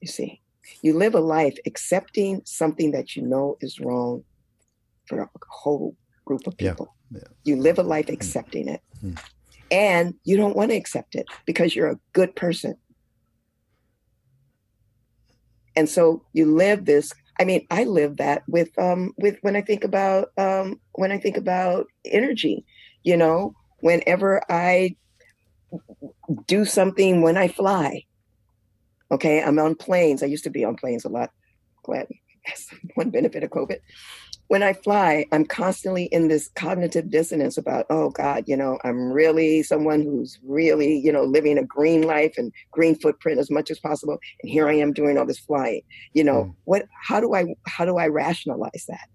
you 0.00 0.08
see. 0.08 0.40
You 0.82 0.94
live 0.96 1.14
a 1.14 1.20
life 1.20 1.56
accepting 1.66 2.42
something 2.44 2.92
that 2.92 3.16
you 3.16 3.22
know 3.22 3.56
is 3.60 3.80
wrong 3.80 4.24
for 5.06 5.20
a 5.20 5.28
whole 5.48 5.96
group 6.24 6.46
of 6.46 6.56
people. 6.56 6.94
Yeah, 7.10 7.20
yeah. 7.20 7.28
You 7.44 7.56
live 7.56 7.78
a 7.78 7.82
life 7.82 8.06
hmm. 8.06 8.12
accepting 8.12 8.66
mm. 8.66 8.74
it. 8.74 8.80
Mm. 9.02 9.22
And 9.70 10.14
you 10.24 10.36
don't 10.36 10.56
want 10.56 10.70
to 10.70 10.76
accept 10.76 11.14
it 11.14 11.26
because 11.46 11.74
you're 11.74 11.90
a 11.90 11.98
good 12.12 12.34
person. 12.36 12.74
And 15.76 15.88
so 15.88 16.24
you 16.32 16.46
live 16.46 16.84
this 16.84 17.12
I 17.40 17.44
mean, 17.44 17.64
I 17.70 17.84
live 17.84 18.16
that 18.16 18.42
with 18.48 18.76
um 18.78 19.12
with 19.16 19.36
when 19.42 19.54
I 19.54 19.60
think 19.60 19.84
about 19.84 20.30
um 20.36 20.80
when 20.92 21.12
I 21.12 21.18
think 21.18 21.36
about 21.36 21.86
energy, 22.04 22.64
you 23.04 23.16
know, 23.16 23.54
whenever 23.80 24.42
I 24.50 24.96
do 26.46 26.64
something 26.64 27.22
when 27.22 27.36
I 27.36 27.48
fly, 27.48 28.04
Okay, 29.10 29.42
I'm 29.42 29.58
on 29.58 29.74
planes. 29.74 30.22
I 30.22 30.26
used 30.26 30.44
to 30.44 30.50
be 30.50 30.64
on 30.64 30.76
planes 30.76 31.04
a 31.04 31.08
lot. 31.08 31.30
Glad 31.82 32.08
that's 32.46 32.68
one 32.94 33.10
benefit 33.10 33.42
of 33.42 33.50
COVID. 33.50 33.78
When 34.48 34.62
I 34.62 34.72
fly, 34.72 35.26
I'm 35.30 35.44
constantly 35.44 36.04
in 36.04 36.28
this 36.28 36.48
cognitive 36.54 37.10
dissonance 37.10 37.58
about, 37.58 37.84
oh 37.90 38.08
God, 38.08 38.44
you 38.46 38.56
know, 38.56 38.78
I'm 38.82 39.12
really 39.12 39.62
someone 39.62 40.00
who's 40.00 40.38
really, 40.42 40.98
you 40.98 41.12
know, 41.12 41.24
living 41.24 41.58
a 41.58 41.64
green 41.64 42.02
life 42.02 42.32
and 42.38 42.50
green 42.70 42.94
footprint 42.94 43.38
as 43.38 43.50
much 43.50 43.70
as 43.70 43.78
possible. 43.78 44.18
And 44.42 44.50
here 44.50 44.66
I 44.66 44.74
am 44.74 44.94
doing 44.94 45.18
all 45.18 45.26
this 45.26 45.38
flying. 45.38 45.82
You 46.14 46.24
know, 46.24 46.44
mm. 46.44 46.54
what 46.64 46.86
how 47.02 47.20
do 47.20 47.34
I 47.34 47.54
how 47.66 47.84
do 47.84 47.98
I 47.98 48.06
rationalize 48.06 48.86
that? 48.88 49.08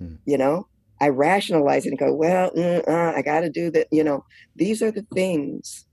Mm. 0.00 0.18
You 0.26 0.38
know, 0.38 0.68
I 1.02 1.08
rationalize 1.08 1.84
it 1.84 1.90
and 1.90 1.98
go, 1.98 2.14
well, 2.14 2.50
mm, 2.52 2.88
uh, 2.88 3.12
I 3.14 3.20
got 3.20 3.40
to 3.40 3.50
do 3.50 3.70
that. 3.72 3.88
You 3.90 4.04
know, 4.04 4.24
these 4.56 4.80
are 4.82 4.90
the 4.90 5.04
things. 5.12 5.84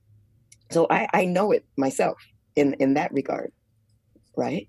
So 0.71 0.87
I, 0.89 1.07
I 1.13 1.25
know 1.25 1.51
it 1.51 1.65
myself 1.75 2.17
in 2.55 2.73
in 2.75 2.93
that 2.95 3.11
regard 3.13 3.51
right 4.35 4.67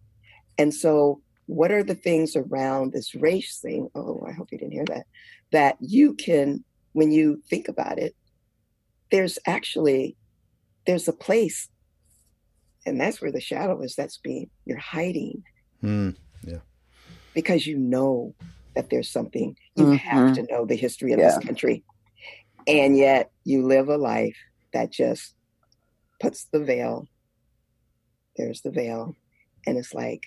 and 0.59 0.73
so 0.73 1.21
what 1.47 1.73
are 1.73 1.83
the 1.83 1.95
things 1.95 2.37
around 2.37 2.93
this 2.93 3.15
race 3.15 3.59
thing 3.61 3.89
oh 3.95 4.23
i 4.29 4.33
hope 4.33 4.49
you 4.53 4.59
didn't 4.59 4.73
hear 4.73 4.85
that 4.87 5.07
that 5.53 5.77
you 5.81 6.15
can 6.15 6.65
when 6.93 7.11
you 7.11 7.43
think 7.49 7.69
about 7.69 7.99
it 7.99 8.15
there's 9.11 9.39
actually 9.47 10.17
there's 10.87 11.09
a 11.09 11.13
place 11.13 11.69
and 12.87 13.01
that's 13.01 13.21
where 13.21 13.33
the 13.33 13.41
shadow 13.41 13.81
is 13.81 13.95
that's 13.95 14.19
being 14.19 14.49
you're 14.65 14.79
hiding 14.79 15.43
mm, 15.83 16.15
yeah 16.45 16.59
because 17.35 17.67
you 17.67 17.79
know 17.79 18.35
that 18.81 18.91
there's 18.91 19.11
something 19.11 19.57
you 19.77 19.85
mm-hmm. 19.85 19.95
have 19.95 20.35
to 20.35 20.43
know 20.51 20.65
the 20.65 20.77
history 20.77 21.13
of 21.13 21.19
yeah. 21.19 21.27
this 21.27 21.39
country 21.39 21.85
and 22.67 22.97
yet 22.97 23.31
you 23.45 23.67
live 23.67 23.89
a 23.89 23.97
life 23.97 24.37
that 24.73 24.91
just 24.91 25.35
puts 26.21 26.45
the 26.53 26.61
veil 26.61 27.07
there's 28.41 28.63
the 28.63 28.71
veil. 28.71 29.15
And 29.67 29.77
it's 29.77 29.95
like, 29.95 30.25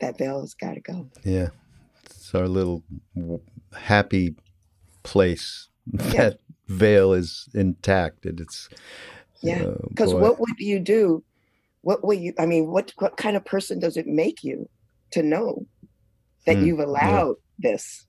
that 0.00 0.18
veil 0.18 0.40
has 0.40 0.54
got 0.54 0.74
to 0.74 0.80
go. 0.80 1.08
Yeah. 1.24 1.48
It's 2.04 2.34
our 2.34 2.48
little 2.48 2.82
happy 3.72 4.36
place. 5.02 5.68
Yeah. 6.12 6.30
That 6.30 6.40
veil 6.66 7.14
is 7.14 7.48
intact 7.54 8.26
and 8.26 8.38
it's. 8.40 8.68
Yeah. 9.40 9.72
Because 9.88 10.12
uh, 10.12 10.18
what 10.18 10.38
would 10.38 10.58
you 10.58 10.80
do? 10.80 11.24
What 11.80 12.04
would 12.04 12.18
you, 12.18 12.34
I 12.38 12.44
mean, 12.44 12.66
what, 12.66 12.92
what 12.98 13.16
kind 13.16 13.34
of 13.34 13.44
person 13.46 13.78
does 13.78 13.96
it 13.96 14.06
make 14.06 14.44
you 14.44 14.68
to 15.12 15.22
know 15.22 15.64
that 16.48 16.56
mm, 16.56 16.66
you've 16.66 16.80
allowed 16.80 17.36
yeah. 17.58 17.70
this? 17.70 18.06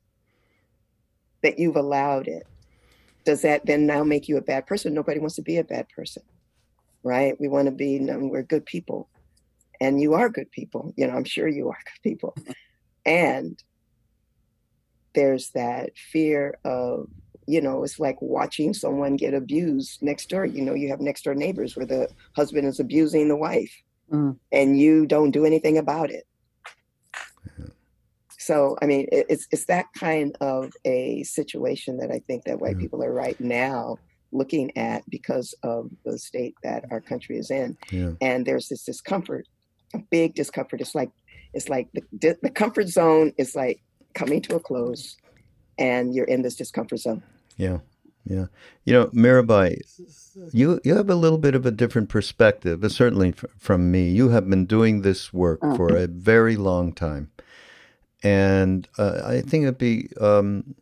That 1.44 1.60
you've 1.60 1.76
allowed 1.76 2.28
it? 2.28 2.48
Does 3.26 3.44
that 3.44 3.66
then 3.66 3.86
now 3.86 4.04
make 4.04 4.28
you 4.28 4.38
a 4.38 4.42
bad 4.42 4.66
person? 4.66 4.94
Nobody 4.94 5.20
wants 5.20 5.36
to 5.36 5.42
be 5.42 5.58
a 5.58 5.64
bad 5.64 5.88
person 5.90 6.24
right? 7.04 7.40
We 7.40 7.48
want 7.48 7.66
to 7.66 7.72
be 7.72 8.00
known 8.00 8.30
we're 8.30 8.44
good 8.44 8.66
people. 8.66 9.10
And 9.82 10.02
you 10.02 10.14
are 10.14 10.30
good 10.30 10.52
people. 10.52 10.94
You 10.98 11.08
know, 11.08 11.14
I'm 11.14 11.24
sure 11.24 11.48
you 11.48 11.70
are 11.70 11.78
good 11.86 12.10
people. 12.10 12.36
And 13.06 13.62
there's 15.16 15.52
that 15.52 15.92
fear 15.98 16.58
of, 16.66 17.08
you 17.48 17.62
know, 17.62 17.84
it's 17.84 18.00
like 18.00 18.22
watching 18.22 18.74
someone 18.74 19.16
get 19.16 19.34
abused 19.34 20.04
next 20.04 20.30
door. 20.30 20.46
You 20.46 20.62
know, 20.62 20.74
you 20.74 20.90
have 20.90 21.00
next 21.00 21.24
door 21.24 21.34
neighbors 21.34 21.76
where 21.76 21.86
the 21.86 22.10
husband 22.36 22.68
is 22.68 22.80
abusing 22.80 23.28
the 23.30 23.36
wife 23.36 23.74
mm. 24.12 24.38
and 24.52 24.78
you 24.78 25.06
don't 25.06 25.32
do 25.32 25.46
anything 25.46 25.78
about 25.78 26.12
it. 26.12 26.28
So, 28.50 28.76
I 28.82 28.88
mean, 28.88 29.06
it's 29.12 29.48
it's 29.52 29.66
that 29.66 29.86
kind 29.94 30.36
of 30.42 30.74
a 30.84 31.22
situation 31.22 31.98
that 31.98 32.10
I 32.10 32.18
think 32.18 32.46
that 32.46 32.60
white 32.60 32.78
yeah. 32.78 32.82
people 32.82 33.04
are 33.04 33.14
right 33.14 33.40
now 33.40 34.00
looking 34.32 34.76
at 34.76 35.08
because 35.08 35.54
of 35.62 35.92
the 36.04 36.18
state 36.18 36.56
that 36.64 36.86
our 36.90 37.00
country 37.00 37.38
is 37.38 37.52
in. 37.52 37.78
Yeah. 37.92 38.14
And 38.22 38.48
there's 38.48 38.70
this 38.70 38.84
discomfort, 38.84 39.46
a 39.94 40.00
big 40.00 40.34
discomfort. 40.34 40.82
It's 40.82 40.96
like 40.96 41.12
it's 41.54 41.70
like 41.70 41.90
the, 41.94 42.38
the 42.42 42.50
comfort 42.50 42.88
zone 42.88 43.34
is 43.38 43.56
like 43.56 43.84
coming 44.16 44.42
to 44.42 44.56
a 44.56 44.60
close, 44.60 45.16
and 45.78 46.16
you're 46.16 46.26
in 46.26 46.42
this 46.42 46.56
discomfort 46.56 47.02
zone. 47.02 47.22
Yeah. 47.56 47.78
Yeah, 48.26 48.48
you 48.86 48.94
know, 48.94 49.08
Mirabai, 49.08 49.82
you 50.52 50.80
you 50.84 50.96
have 50.96 51.10
a 51.10 51.16
little 51.16 51.38
bit 51.40 51.56
of 51.56 51.66
a 51.66 51.72
different 51.72 52.10
perspective, 52.10 52.82
but 52.82 52.92
certainly 52.92 53.30
f- 53.30 53.46
from 53.58 53.92
me. 53.92 54.10
You 54.10 54.30
have 54.30 54.48
been 54.48 54.66
doing 54.66 55.02
this 55.02 55.34
work 55.34 55.60
oh. 55.64 55.76
for 55.76 55.96
a 55.96 56.06
very 56.06 56.56
long 56.56 56.94
time, 56.94 57.32
and 58.24 58.88
uh, 58.98 59.22
I 59.26 59.42
think 59.42 59.64
it'd 59.64 59.78
be 59.78 60.10
um, 60.20 60.76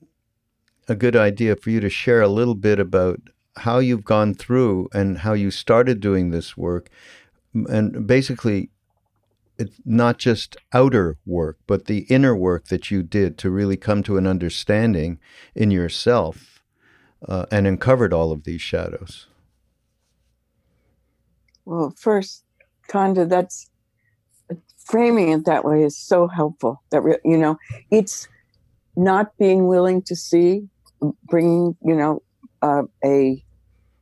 a 0.87 0.95
good 0.95 1.15
idea 1.15 1.55
for 1.55 1.69
you 1.69 1.79
to 1.79 1.89
share 1.89 2.21
a 2.21 2.27
little 2.27 2.55
bit 2.55 2.79
about 2.79 3.19
how 3.57 3.79
you've 3.79 4.05
gone 4.05 4.33
through 4.33 4.89
and 4.93 5.19
how 5.19 5.33
you 5.33 5.51
started 5.51 5.99
doing 5.99 6.31
this 6.31 6.55
work, 6.55 6.89
and 7.53 8.05
basically, 8.07 8.69
it's 9.57 9.75
not 9.85 10.19
just 10.19 10.57
outer 10.73 11.17
work, 11.25 11.57
but 11.65 11.85
the 11.85 11.99
inner 12.09 12.35
work 12.35 12.67
that 12.67 12.91
you 12.91 13.01
did 13.01 13.37
to 13.39 13.49
really 13.49 13.77
come 13.77 14.03
to 14.03 14.17
an 14.17 14.27
understanding 14.27 15.19
in 15.55 15.71
yourself 15.71 16.61
uh, 17.27 17.45
and 17.51 17.65
uncovered 17.65 18.13
all 18.13 18.31
of 18.31 18.43
these 18.43 18.61
shadows. 18.61 19.27
Well, 21.65 21.93
first, 21.97 22.43
Konda, 22.87 23.27
that's 23.27 23.69
framing 24.87 25.29
it 25.29 25.45
that 25.45 25.65
way 25.65 25.83
is 25.83 25.97
so 25.97 26.27
helpful. 26.27 26.81
That 26.91 27.03
you 27.23 27.37
know, 27.37 27.57
it's 27.91 28.27
not 28.95 29.31
being 29.37 29.67
willing 29.67 30.01
to 30.03 30.15
see, 30.15 30.67
bringing 31.23 31.75
you 31.83 31.95
know 31.95 32.21
uh, 32.61 32.83
a 33.03 33.43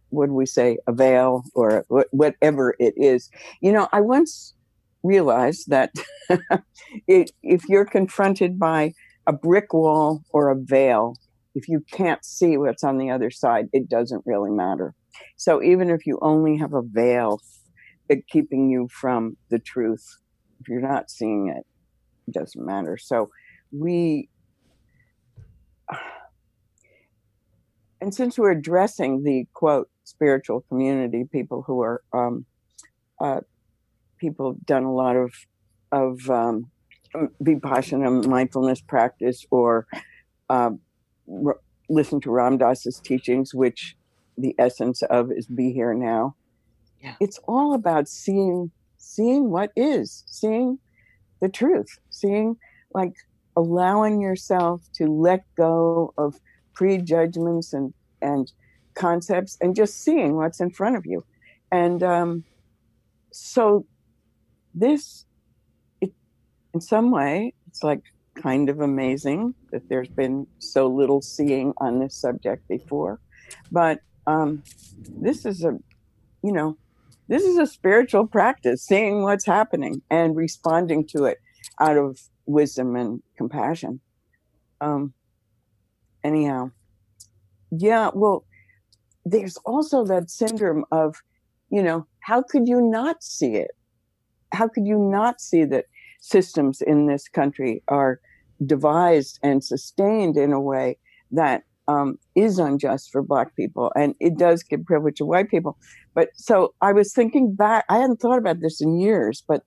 what 0.09 0.27
do 0.27 0.33
we 0.33 0.45
say, 0.45 0.77
a 0.87 0.93
veil 0.93 1.43
or 1.53 1.85
whatever 2.11 2.75
it 2.79 2.93
is. 2.95 3.29
You 3.61 3.71
know, 3.71 3.87
I 3.91 4.01
once 4.01 4.53
realized 5.03 5.69
that 5.69 5.91
it, 7.07 7.31
if 7.43 7.67
you're 7.67 7.85
confronted 7.85 8.57
by 8.57 8.93
a 9.27 9.33
brick 9.33 9.73
wall 9.73 10.21
or 10.29 10.49
a 10.49 10.55
veil, 10.57 11.15
if 11.53 11.67
you 11.67 11.83
can't 11.91 12.23
see 12.23 12.57
what's 12.57 12.83
on 12.83 12.97
the 12.97 13.09
other 13.09 13.29
side, 13.29 13.67
it 13.73 13.89
doesn't 13.89 14.23
really 14.25 14.51
matter. 14.51 14.93
So 15.37 15.61
even 15.61 15.89
if 15.89 16.05
you 16.05 16.19
only 16.21 16.57
have 16.57 16.73
a 16.73 16.81
veil 16.81 17.39
keeping 18.29 18.69
you 18.69 18.87
from 18.91 19.35
the 19.49 19.59
truth, 19.59 20.05
if 20.59 20.67
you're 20.67 20.81
not 20.81 21.09
seeing 21.09 21.49
it, 21.49 21.65
it 22.27 22.33
doesn't 22.33 22.63
matter. 22.65 22.97
So 22.97 23.29
we 23.71 24.29
and 28.01 28.13
since 28.13 28.37
we're 28.37 28.51
addressing 28.51 29.23
the 29.23 29.45
quote 29.53 29.89
spiritual 30.03 30.61
community, 30.69 31.25
people 31.31 31.63
who 31.65 31.81
are 31.81 32.01
um, 32.13 32.45
uh, 33.19 33.41
people 34.19 34.57
done 34.65 34.83
a 34.83 34.93
lot 34.93 35.15
of 35.15 35.33
of 35.91 36.29
um, 36.29 36.69
vipassana 37.43 38.25
mindfulness 38.27 38.81
practice 38.81 39.45
or 39.49 39.87
uh, 40.49 40.71
r- 41.45 41.59
listen 41.89 42.19
to 42.21 42.31
Ram 42.31 42.57
Dass's 42.57 42.99
teachings, 42.99 43.53
which 43.53 43.95
the 44.37 44.55
essence 44.59 45.01
of 45.03 45.31
is 45.31 45.47
be 45.47 45.71
here 45.71 45.93
now. 45.93 46.35
Yeah. 47.01 47.15
It's 47.19 47.39
all 47.47 47.73
about 47.73 48.07
seeing 48.07 48.71
seeing 49.05 49.49
what 49.49 49.71
is, 49.75 50.23
seeing 50.27 50.79
the 51.41 51.49
truth, 51.49 51.99
seeing 52.09 52.57
like 52.93 53.13
allowing 53.55 54.19
yourself 54.19 54.81
to 54.93 55.07
let 55.07 55.43
go 55.55 56.13
of 56.17 56.39
prejudgments 56.73 57.73
and 57.73 57.93
and 58.21 58.51
concepts 58.95 59.57
and 59.61 59.75
just 59.75 60.03
seeing 60.03 60.35
what's 60.35 60.59
in 60.59 60.71
front 60.71 60.95
of 60.95 61.05
you. 61.05 61.23
And 61.71 62.01
um, 62.01 62.43
so 63.31 63.85
this, 64.73 65.25
it, 66.01 66.13
in 66.73 66.81
some 66.81 67.11
way, 67.11 67.53
it's 67.67 67.83
like 67.83 68.01
kind 68.41 68.69
of 68.69 68.79
amazing 68.79 69.53
that 69.71 69.87
there's 69.89 70.09
been 70.09 70.47
so 70.59 70.87
little 70.87 71.21
seeing 71.21 71.73
on 71.77 71.99
this 71.99 72.15
subject 72.15 72.67
before. 72.67 73.19
But 73.71 73.99
um, 74.25 74.63
this 74.97 75.45
is 75.45 75.63
a, 75.63 75.77
you 76.41 76.51
know, 76.51 76.77
this 77.27 77.43
is 77.43 77.57
a 77.57 77.65
spiritual 77.65 78.27
practice, 78.27 78.83
seeing 78.83 79.23
what's 79.23 79.45
happening 79.45 80.01
and 80.09 80.35
responding 80.35 81.07
to 81.07 81.25
it 81.25 81.37
out 81.79 81.97
of 81.97 82.19
wisdom 82.45 82.95
and 82.95 83.21
compassion. 83.37 83.99
Um, 84.81 85.13
anyhow, 86.23 86.71
yeah, 87.71 88.11
well, 88.13 88.45
there's 89.25 89.57
also 89.65 90.05
that 90.05 90.29
syndrome 90.29 90.85
of, 90.91 91.15
you 91.69 91.81
know, 91.81 92.05
how 92.21 92.43
could 92.43 92.67
you 92.67 92.81
not 92.81 93.23
see 93.23 93.55
it? 93.55 93.71
How 94.53 94.67
could 94.67 94.85
you 94.85 94.97
not 94.97 95.41
see 95.41 95.65
that 95.65 95.85
systems 96.21 96.81
in 96.81 97.07
this 97.07 97.27
country 97.27 97.83
are 97.87 98.19
devised 98.65 99.39
and 99.43 99.63
sustained 99.63 100.37
in 100.37 100.53
a 100.53 100.61
way 100.61 100.97
that 101.31 101.63
um, 101.87 102.17
is 102.35 102.59
unjust 102.59 103.11
for 103.11 103.21
Black 103.21 103.55
people, 103.55 103.91
and 103.95 104.15
it 104.19 104.37
does 104.37 104.63
give 104.63 104.85
privilege 104.85 105.17
to 105.17 105.25
white 105.25 105.49
people. 105.49 105.77
But 106.13 106.29
so 106.35 106.73
I 106.81 106.93
was 106.93 107.13
thinking 107.13 107.53
back. 107.53 107.85
I 107.89 107.97
hadn't 107.97 108.19
thought 108.19 108.37
about 108.37 108.61
this 108.61 108.81
in 108.81 108.99
years, 108.99 109.43
but 109.47 109.63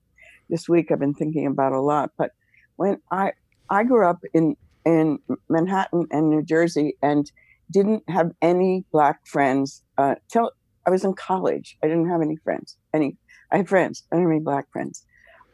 this 0.49 0.67
week 0.67 0.91
I've 0.91 0.99
been 0.99 1.13
thinking 1.13 1.45
about 1.45 1.73
a 1.73 1.81
lot. 1.81 2.11
But 2.17 2.31
when 2.75 2.97
I 3.11 3.33
I 3.69 3.83
grew 3.83 4.07
up 4.07 4.19
in 4.33 4.55
in 4.85 5.19
Manhattan 5.49 6.07
and 6.11 6.29
New 6.29 6.43
Jersey, 6.43 6.97
and 7.01 7.31
didn't 7.71 8.03
have 8.09 8.31
any 8.41 8.83
black 8.91 9.25
friends 9.27 9.83
uh, 9.97 10.15
till 10.31 10.51
I 10.85 10.89
was 10.89 11.03
in 11.03 11.13
college. 11.13 11.77
I 11.83 11.87
didn't 11.87 12.09
have 12.09 12.21
any 12.21 12.37
friends. 12.37 12.77
Any, 12.93 13.17
I 13.51 13.57
had 13.57 13.69
friends. 13.69 14.03
I 14.11 14.15
didn't 14.15 14.27
have 14.27 14.35
any 14.35 14.43
black 14.43 14.71
friends. 14.71 15.05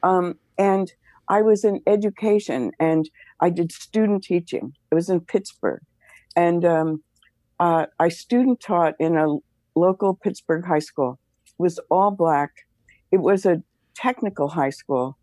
Um, 0.04 0.36
and 0.58 0.92
I 1.28 1.42
was 1.42 1.64
in 1.64 1.82
education 1.88 2.72
and 2.80 3.10
I 3.40 3.50
did 3.50 3.72
student 3.72 4.24
teaching. 4.24 4.74
It 4.92 4.96
was 4.96 5.10
in 5.10 5.20
Pittsburgh, 5.22 5.82
and 6.36 6.66
um, 6.66 7.04
uh, 7.60 7.86
I 8.00 8.10
student 8.10 8.60
taught 8.60 8.96
in 9.00 9.18
a 9.18 9.38
local 9.76 10.14
Pittsburgh 10.14 10.66
high 10.66 10.80
school. 10.80 11.20
It 11.48 11.54
was 11.58 11.80
all 11.90 12.12
black. 12.12 12.66
It 13.12 13.18
was 13.18 13.46
a 13.46 13.62
technical 13.96 14.50
high 14.50 14.72
school, 14.72 15.18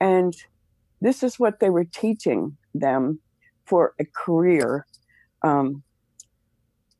and 0.00 0.34
this 1.00 1.22
is 1.22 1.38
what 1.38 1.60
they 1.60 1.70
were 1.70 1.84
teaching 1.84 2.56
them 2.74 3.20
for 3.66 3.94
a 4.00 4.04
career. 4.04 4.86
Um, 5.42 5.82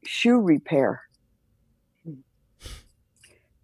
shoe 0.04 0.38
repair. 0.38 1.02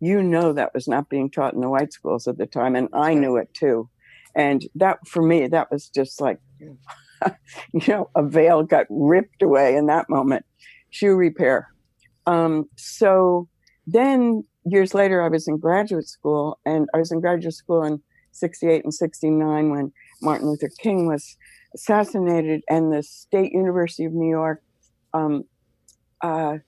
You 0.00 0.22
know 0.22 0.54
that 0.54 0.72
was 0.72 0.88
not 0.88 1.10
being 1.10 1.30
taught 1.30 1.52
in 1.52 1.60
the 1.60 1.68
white 1.68 1.92
schools 1.92 2.26
at 2.26 2.38
the 2.38 2.46
time, 2.46 2.74
and 2.74 2.88
I 2.94 3.12
knew 3.12 3.36
it 3.36 3.52
too. 3.52 3.90
And 4.34 4.66
that, 4.76 5.06
for 5.06 5.22
me, 5.22 5.48
that 5.48 5.70
was 5.70 5.88
just 5.88 6.20
like, 6.20 6.38
you 7.72 7.82
know, 7.88 8.10
a 8.14 8.22
veil 8.22 8.62
got 8.62 8.86
ripped 8.90 9.42
away 9.42 9.76
in 9.76 9.86
that 9.86 10.08
moment. 10.08 10.44
Shoe 10.90 11.14
repair. 11.14 11.68
Um, 12.26 12.68
so 12.76 13.48
then 13.86 14.44
years 14.64 14.94
later, 14.94 15.22
I 15.22 15.28
was 15.28 15.48
in 15.48 15.58
graduate 15.58 16.08
school, 16.08 16.58
and 16.64 16.88
I 16.94 16.98
was 16.98 17.12
in 17.12 17.20
graduate 17.20 17.54
school 17.54 17.82
in 17.82 18.00
68 18.32 18.84
and 18.84 18.94
69 18.94 19.70
when 19.70 19.92
Martin 20.22 20.48
Luther 20.48 20.70
King 20.80 21.06
was 21.06 21.36
assassinated, 21.74 22.62
and 22.68 22.92
the 22.92 23.02
State 23.02 23.52
University 23.52 24.04
of 24.04 24.12
New 24.12 24.28
York 24.28 24.62
um, 25.12 25.44
uh, 26.20 26.58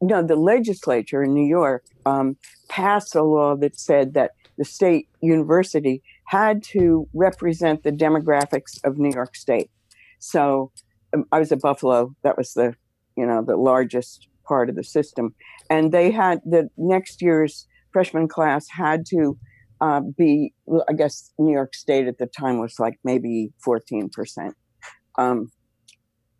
no, 0.00 0.22
the 0.22 0.36
legislature 0.36 1.22
in 1.22 1.34
New 1.34 1.46
York 1.46 1.84
um, 2.04 2.36
passed 2.68 3.14
a 3.14 3.22
law 3.22 3.56
that 3.56 3.78
said 3.78 4.14
that 4.14 4.32
the 4.58 4.64
state 4.64 5.08
university 5.20 6.02
had 6.24 6.62
to 6.62 7.08
represent 7.14 7.82
the 7.82 7.92
demographics 7.92 8.82
of 8.84 8.98
New 8.98 9.10
York 9.12 9.36
State. 9.36 9.70
So 10.18 10.72
um, 11.14 11.24
I 11.32 11.38
was 11.38 11.52
at 11.52 11.60
Buffalo. 11.60 12.14
That 12.22 12.36
was 12.36 12.52
the, 12.54 12.74
you 13.16 13.26
know, 13.26 13.42
the 13.46 13.56
largest 13.56 14.28
part 14.46 14.68
of 14.70 14.76
the 14.76 14.84
system, 14.84 15.34
and 15.68 15.92
they 15.92 16.10
had 16.10 16.40
the 16.44 16.68
next 16.76 17.20
year's 17.20 17.66
freshman 17.92 18.28
class 18.28 18.66
had 18.70 19.04
to 19.06 19.36
uh, 19.80 20.00
be. 20.16 20.54
I 20.88 20.92
guess 20.92 21.32
New 21.38 21.52
York 21.52 21.74
State 21.74 22.06
at 22.06 22.18
the 22.18 22.26
time 22.26 22.60
was 22.60 22.76
like 22.78 22.98
maybe 23.04 23.52
fourteen 23.64 24.08
percent 24.08 24.54
um, 25.18 25.50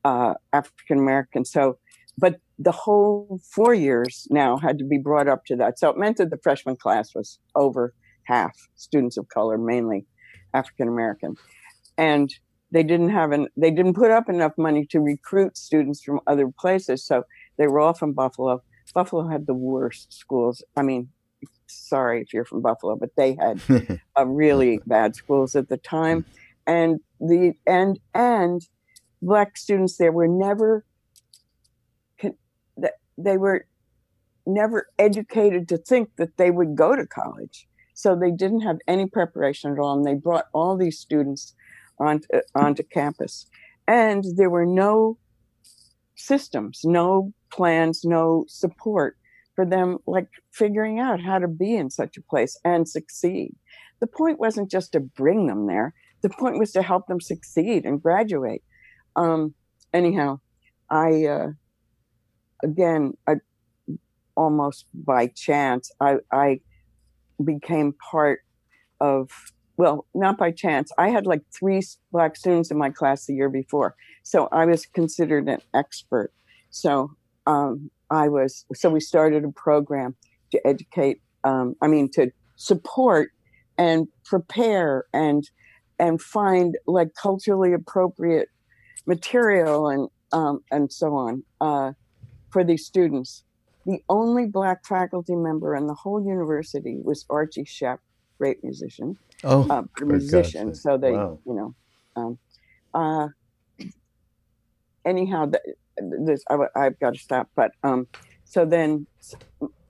uh, 0.05 0.35
African 0.53 0.99
American. 0.99 1.45
So 1.45 1.79
but 2.19 2.37
the 2.59 2.73
whole 2.73 3.41
four 3.53 3.75
years 3.75 4.27
now 4.31 4.57
had 4.57 4.79
to 4.79 4.85
be 4.85 4.99
brought 4.99 5.29
up 5.29 5.45
to 5.47 5.57
that. 5.57 5.79
So 5.79 5.91
it 5.91 5.99
meant 5.99 6.17
that 6.17 6.31
the 6.31 6.39
freshman 6.43 6.77
class 6.77 7.15
was 7.15 7.39
over 7.55 7.93
half 8.25 8.57
students 8.77 9.17
of 9.19 9.29
color, 9.29 9.59
mainly 9.59 10.07
African 10.55 10.89
American. 10.89 11.35
And 11.99 12.31
they 12.77 12.83
didn't 12.83 13.09
have 13.09 13.33
an 13.33 13.49
they 13.57 13.71
didn't 13.71 13.95
put 13.95 14.11
up 14.11 14.29
enough 14.29 14.53
money 14.59 14.85
to 14.85 15.01
recruit 15.01 15.57
students 15.57 16.03
from 16.03 16.21
other 16.27 16.49
places. 16.49 17.03
So 17.03 17.25
they 17.57 17.69
were 17.69 17.81
all 17.81 17.95
from 17.95 18.13
Buffalo. 18.13 18.63
Buffalo 18.93 19.27
had 19.27 19.47
the 19.47 19.55
worst 19.55 20.13
schools. 20.13 20.63
I 20.77 20.83
mean, 20.83 21.09
sorry 21.67 22.21
if 22.21 22.35
you're 22.35 22.45
from 22.45 22.61
Buffalo, 22.61 22.95
but 22.95 23.17
they 23.17 23.35
had 23.41 23.63
a 24.17 24.27
really 24.27 24.81
bad 24.85 25.17
schools 25.17 25.57
at 25.57 25.71
the 25.71 25.79
time. 25.79 26.27
And 26.67 27.01
the 27.19 27.55
and 27.67 27.99
and 28.13 28.61
black 29.23 29.57
students 29.57 29.97
there 29.97 30.13
were 30.13 30.29
never 30.29 30.85
they 33.17 33.39
were 33.39 33.65
never 34.45 34.89
educated 34.99 35.67
to 35.71 35.79
think 35.79 36.11
that 36.17 36.37
they 36.37 36.51
would 36.51 36.77
go 36.77 36.95
to 36.95 37.07
college. 37.07 37.67
So 37.95 38.15
they 38.15 38.31
didn't 38.31 38.61
have 38.61 38.77
any 38.87 39.07
preparation 39.07 39.73
at 39.73 39.79
all. 39.79 39.97
And 39.97 40.05
they 40.05 40.13
brought 40.13 40.49
all 40.53 40.77
these 40.77 40.99
students 40.99 41.55
onto, 41.99 42.27
onto 42.55 42.83
campus. 42.83 43.47
And 43.89 44.25
there 44.37 44.51
were 44.51 44.67
no 44.67 45.19
systems, 46.17 46.81
no 46.85 47.33
plans, 47.53 48.05
no 48.05 48.45
support 48.49 49.17
for 49.55 49.65
them, 49.65 49.99
like 50.07 50.29
figuring 50.53 50.99
out 50.99 51.21
how 51.21 51.39
to 51.39 51.49
be 51.49 51.75
in 51.75 51.91
such 51.91 52.17
a 52.17 52.23
place 52.23 52.59
and 52.65 52.89
succeed. 52.89 53.55
The 54.01 54.07
point 54.07 54.39
wasn't 54.39 54.71
just 54.71 54.93
to 54.93 55.01
bring 55.01 55.47
them 55.47 55.67
there, 55.67 55.95
the 56.23 56.29
point 56.31 56.59
was 56.59 56.73
to 56.73 56.83
help 56.83 57.07
them 57.07 57.21
succeed 57.21 57.85
and 57.85 58.03
graduate. 58.03 58.63
Um, 59.15 59.55
anyhow, 59.95 60.41
I, 60.91 61.25
uh, 61.27 61.49
again, 62.63 63.15
I, 63.27 63.37
almost 64.37 64.87
by 64.93 65.29
chance, 65.29 65.91
I, 66.01 66.17
I 66.33 66.61
became 67.43 67.95
part 68.11 68.41
of 69.01 69.31
well, 69.77 70.07
not 70.15 70.39
by 70.39 70.51
chance. 70.51 70.91
I 70.99 71.09
had 71.09 71.27
like 71.27 71.43
three 71.53 71.83
black 72.13 72.37
students 72.37 72.71
in 72.71 72.79
my 72.79 72.91
class 72.91 73.27
the 73.27 73.35
year 73.35 73.49
before, 73.49 73.95
so 74.23 74.49
I 74.53 74.65
was 74.65 74.87
considered 74.87 75.49
an 75.49 75.61
expert. 75.75 76.33
So 76.71 77.11
um, 77.47 77.91
I 78.11 78.29
was. 78.29 78.65
So 78.75 78.91
we 78.91 79.01
started 79.01 79.45
a 79.45 79.53
program 79.53 80.17
to 80.53 80.67
educate. 80.67 81.21
Um, 81.45 81.77
I 81.83 81.89
mean, 81.89 82.11
to 82.13 82.31
support 82.57 83.31
and 83.79 84.09
prepare 84.25 85.05
and 85.13 85.49
and 85.99 86.21
find 86.21 86.77
like 86.87 87.15
culturally 87.15 87.73
appropriate 87.73 88.49
material 89.07 89.89
and 89.89 90.09
um, 90.33 90.63
and 90.71 90.93
so 90.93 91.15
on. 91.15 91.43
Uh, 91.61 91.93
for 92.57 92.65
these 92.65 92.87
students. 92.87 93.45
The 93.85 94.03
only 94.09 94.47
black 94.47 94.87
faculty 94.87 95.37
member 95.37 95.77
in 95.77 95.87
the 95.87 95.93
whole 95.93 96.25
university 96.25 96.99
was 97.05 97.27
Archie 97.29 97.65
Shepp, 97.65 97.99
great 98.39 98.65
musician. 98.65 99.19
Oh, 99.45 99.67
uh, 99.69 99.83
musician. 100.05 100.75
So 100.75 100.97
they, 100.97 101.13
wow. 101.13 101.39
you 101.47 101.55
know, 101.55 101.75
um, 102.17 102.39
uh, 102.95 103.29
anyhow, 105.05 105.51
this 105.99 106.45
I, 106.49 106.85
have 106.85 106.99
got 106.99 107.15
to 107.15 107.21
stop. 107.21 107.49
But 107.55 107.73
um, 107.83 108.07
so 108.45 108.65
then, 108.65 109.07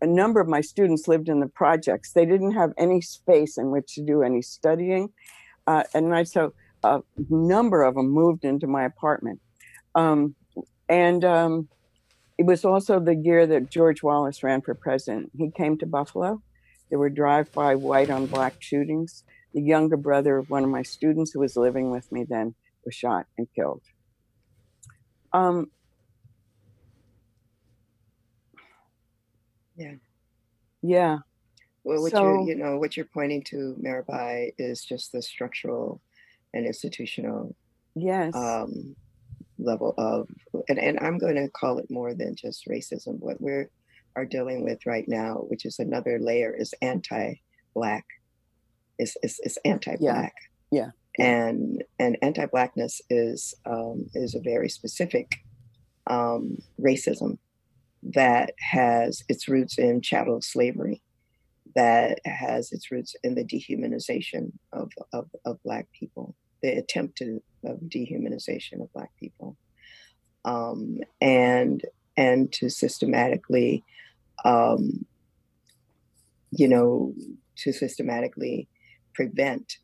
a 0.01 0.07
number 0.07 0.41
of 0.41 0.49
my 0.49 0.61
students 0.61 1.09
lived 1.09 1.29
in 1.29 1.41
the 1.41 1.47
projects. 1.47 2.13
They 2.13 2.27
didn't 2.27 2.53
have 2.53 2.73
any 2.77 3.01
space 3.01 3.57
in 3.57 3.71
which 3.71 3.95
to 3.95 4.03
do 4.03 4.23
any 4.23 4.43
studying, 4.43 5.11
uh, 5.67 5.85
and 5.95 6.15
I 6.15 6.25
so 6.25 6.53
a 6.83 7.03
number 7.29 7.83
of 7.83 7.95
them 7.95 8.11
moved 8.11 8.45
into 8.45 8.67
my 8.67 8.85
apartment. 8.85 9.41
Um, 9.95 10.35
and 10.89 11.25
um, 11.25 11.69
it 12.39 12.47
was 12.47 12.65
also 12.65 13.01
the 13.01 13.15
year 13.15 13.47
that 13.47 13.71
George 13.71 14.03
Wallace 14.03 14.43
ran 14.43 14.61
for 14.61 14.75
president. 14.75 15.33
He 15.37 15.51
came 15.51 15.79
to 15.79 15.87
Buffalo. 15.87 16.43
There 16.91 16.99
were 16.99 17.11
drive-by 17.11 17.77
white 17.77 18.11
on 18.11 18.27
black 18.27 18.55
shootings. 18.61 19.25
The 19.57 19.63
younger 19.63 19.97
brother 19.97 20.37
of 20.37 20.51
one 20.51 20.65
of 20.65 20.71
my 20.71 20.83
students 20.83 21.33
who 21.33 21.41
was 21.41 21.57
living 21.57 21.91
with 21.91 22.13
me 22.13 22.25
then 22.25 22.55
was 22.85 22.95
shot 22.95 23.25
and 23.39 23.49
killed. 23.57 23.81
Um, 25.33 25.71
yeah. 29.77 29.95
Yeah. 30.83 31.19
Well, 31.85 32.03
what 32.03 32.13
so, 32.13 32.23
you're, 32.23 32.49
you 32.49 32.55
know, 32.55 32.77
what 32.77 32.97
you're 32.99 33.07
pointing 33.07 33.43
to, 33.45 33.75
Mirabai, 33.83 34.53
is 34.59 34.85
just 34.85 35.13
the 35.13 35.23
structural 35.23 36.03
and 36.53 36.67
institutional 36.67 37.57
yes 37.95 38.35
um, 38.37 38.95
level 39.59 39.95
of, 39.97 40.29
and, 40.69 40.79
and 40.79 40.99
I'm 41.01 41.17
going 41.17 41.37
to 41.37 41.49
call 41.49 41.79
it 41.79 41.91
more 41.91 42.13
than 42.13 42.37
just 42.37 42.69
racism. 42.69 43.19
What 43.21 43.41
we 43.41 43.53
are 43.53 43.71
are 44.17 44.25
dealing 44.25 44.65
with 44.65 44.85
right 44.87 45.07
now, 45.07 45.45
which 45.49 45.65
is 45.65 45.79
another 45.79 46.19
layer, 46.19 46.55
is 46.55 46.75
anti-black. 46.83 48.05
Is 48.99 49.17
is, 49.23 49.41
is 49.45 49.59
anti-black. 49.65 50.35
Yeah. 50.71 50.91
yeah. 51.19 51.25
And 51.25 51.85
and 51.99 52.19
anti-blackness 52.23 53.01
is 53.11 53.55
um, 53.65 54.07
is 54.15 54.35
a 54.35 54.41
very 54.41 54.69
specific 54.69 55.37
um, 56.07 56.59
racism 56.81 57.39
that 58.03 58.53
has 58.61 59.23
its 59.29 59.49
roots 59.49 59.79
in 59.79 60.01
chattel 60.01 60.41
slavery, 60.41 61.03
that 61.75 62.21
has 62.25 62.71
its 62.73 62.91
roots 62.91 63.17
in 63.25 63.35
the 63.35 63.45
dehumanization 63.45 64.53
of, 64.73 64.93
of, 65.13 65.29
of 65.45 65.61
Black 65.65 65.87
people 65.93 66.35
the 66.63 66.71
attempt 66.71 67.19
to, 67.19 67.43
of 67.65 67.79
dehumanization 67.81 68.81
of 68.81 68.93
Black 68.93 69.11
people, 69.21 69.57
um, 70.45 70.99
and 71.21 71.83
and 72.17 72.53
to 72.53 72.71
systematically, 72.71 73.85
um, 74.45 75.05
you 76.51 76.69
know, 76.69 77.15
to 77.57 77.73
systematically 77.73 78.69
prevent 79.17 79.79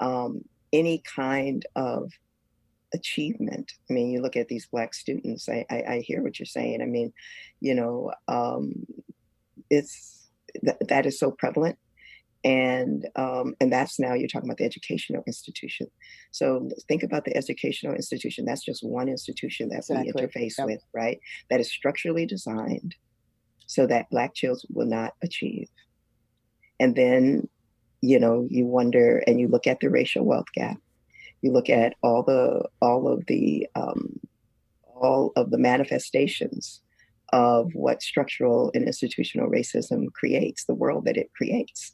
um, 0.00 0.42
any 0.72 1.02
kind 1.04 1.64
of 1.76 2.10
achievement. 2.94 3.72
I 3.90 3.92
mean, 3.92 4.10
you 4.10 4.22
look 4.22 4.36
at 4.36 4.48
these 4.48 4.66
Black 4.66 4.94
students. 4.94 5.48
I, 5.48 5.64
I, 5.70 5.82
I 5.88 6.00
hear 6.00 6.22
what 6.22 6.38
you're 6.38 6.46
saying. 6.46 6.80
I 6.80 6.86
mean, 6.86 7.12
you 7.60 7.74
know, 7.74 8.12
um, 8.28 8.86
it's 9.68 10.28
th- 10.64 10.76
that 10.88 11.06
is 11.06 11.18
so 11.18 11.30
prevalent 11.30 11.78
and 12.44 13.08
um, 13.14 13.54
and 13.60 13.72
that's 13.72 14.00
now 14.00 14.14
you're 14.14 14.28
talking 14.28 14.48
about 14.48 14.58
the 14.58 14.64
educational 14.64 15.22
institution. 15.26 15.86
So 16.32 16.68
think 16.88 17.02
about 17.02 17.24
the 17.24 17.36
educational 17.36 17.94
institution. 17.94 18.44
That's 18.44 18.64
just 18.64 18.84
one 18.84 19.08
institution 19.08 19.68
that 19.68 19.78
exactly. 19.78 20.12
we 20.14 20.20
interface 20.20 20.54
yep. 20.58 20.66
with, 20.66 20.82
right? 20.92 21.20
That 21.50 21.60
is 21.60 21.70
structurally 21.70 22.26
designed 22.26 22.96
so 23.66 23.86
that 23.86 24.10
Black 24.10 24.34
children 24.34 24.66
will 24.70 24.86
not 24.86 25.14
achieve. 25.22 25.68
And 26.80 26.96
then, 26.96 27.48
you 28.02 28.18
know, 28.18 28.46
you 28.50 28.66
wonder 28.66 29.22
and 29.26 29.40
you 29.40 29.48
look 29.48 29.66
at 29.66 29.80
the 29.80 29.88
racial 29.88 30.24
wealth 30.24 30.52
gap. 30.54 30.76
You 31.40 31.52
look 31.52 31.70
at 31.70 31.94
all 32.02 32.22
the 32.22 32.68
all 32.80 33.08
of 33.08 33.24
the 33.26 33.66
um, 33.74 34.20
all 34.84 35.32
of 35.36 35.50
the 35.50 35.58
manifestations 35.58 36.82
of 37.32 37.70
what 37.72 38.02
structural 38.02 38.70
and 38.74 38.84
institutional 38.84 39.48
racism 39.48 40.12
creates, 40.12 40.64
the 40.64 40.74
world 40.74 41.06
that 41.06 41.16
it 41.16 41.30
creates 41.34 41.92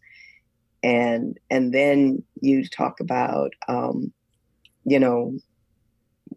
and 0.83 1.39
and 1.51 1.73
then 1.73 2.23
you 2.41 2.67
talk 2.67 3.01
about 3.01 3.53
um, 3.69 4.13
you 4.85 4.99
know 4.99 5.37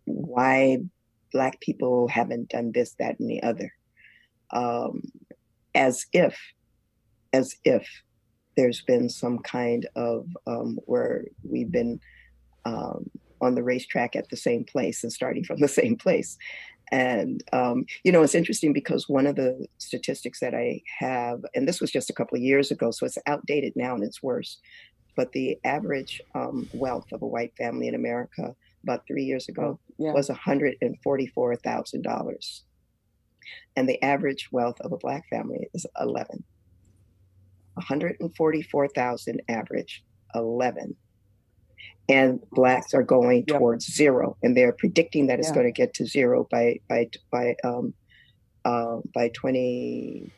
why 0.05 0.77
black 1.31 1.59
people 1.61 2.07
haven't 2.07 2.49
done 2.49 2.71
this 2.71 2.95
that 2.99 3.19
and 3.19 3.29
the 3.29 3.43
other 3.43 3.73
um, 4.51 5.03
as 5.75 6.05
if 6.13 6.39
as 7.33 7.55
if 7.63 7.87
there's 8.57 8.81
been 8.81 9.09
some 9.09 9.39
kind 9.39 9.87
of 9.95 10.25
um, 10.47 10.79
where 10.85 11.25
we've 11.43 11.71
been 11.71 11.99
um, 12.65 13.09
on 13.41 13.55
the 13.55 13.63
racetrack 13.63 14.15
at 14.15 14.29
the 14.29 14.37
same 14.37 14.63
place 14.63 15.03
and 15.03 15.11
starting 15.11 15.43
from 15.43 15.59
the 15.59 15.67
same 15.81 15.95
place 15.95 16.37
and, 16.91 17.43
um, 17.53 17.85
you 18.03 18.11
know, 18.11 18.21
it's 18.21 18.35
interesting 18.35 18.73
because 18.73 19.07
one 19.07 19.25
of 19.25 19.37
the 19.37 19.65
statistics 19.77 20.41
that 20.41 20.53
I 20.53 20.81
have, 20.99 21.39
and 21.55 21.65
this 21.65 21.79
was 21.79 21.89
just 21.89 22.09
a 22.09 22.13
couple 22.13 22.35
of 22.35 22.43
years 22.43 22.69
ago, 22.69 22.91
so 22.91 23.05
it's 23.05 23.17
outdated 23.27 23.71
now 23.77 23.95
and 23.95 24.03
it's 24.03 24.21
worse, 24.21 24.57
but 25.15 25.31
the 25.31 25.57
average 25.63 26.21
um, 26.35 26.67
wealth 26.73 27.13
of 27.13 27.21
a 27.21 27.27
white 27.27 27.55
family 27.57 27.87
in 27.87 27.95
America 27.95 28.53
about 28.83 29.07
three 29.07 29.23
years 29.23 29.47
ago 29.47 29.79
oh, 29.79 29.81
yeah. 29.97 30.11
was 30.11 30.27
$144,000. 30.29 32.61
And 33.75 33.89
the 33.89 34.03
average 34.03 34.49
wealth 34.51 34.79
of 34.81 34.91
a 34.91 34.97
black 34.97 35.27
family 35.29 35.69
is 35.73 35.87
11. 35.99 36.43
144,000 37.75 39.41
average, 39.49 40.03
11 40.35 40.95
and 42.11 42.41
blacks 42.51 42.93
are 42.93 43.03
going 43.03 43.45
yep. 43.47 43.57
towards 43.57 43.85
zero, 43.85 44.37
and 44.43 44.55
they're 44.55 44.73
predicting 44.73 45.27
that 45.27 45.39
it's 45.39 45.49
yeah. 45.49 45.55
going 45.55 45.65
to 45.65 45.71
get 45.71 45.93
to 45.95 46.05
zero 46.05 46.47
by 46.51 46.79
by 46.89 47.09
by 47.31 47.55
um, 47.63 47.93
uh, 48.65 48.97
by 49.13 49.29
twenty, 49.29 50.31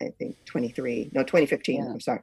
I 0.00 0.06
think 0.18 0.36
twenty 0.46 0.68
three, 0.68 1.10
no 1.12 1.22
twenty 1.22 1.46
fifteen. 1.46 1.84
Yeah. 1.84 1.90
I'm 1.90 2.00
sorry. 2.00 2.22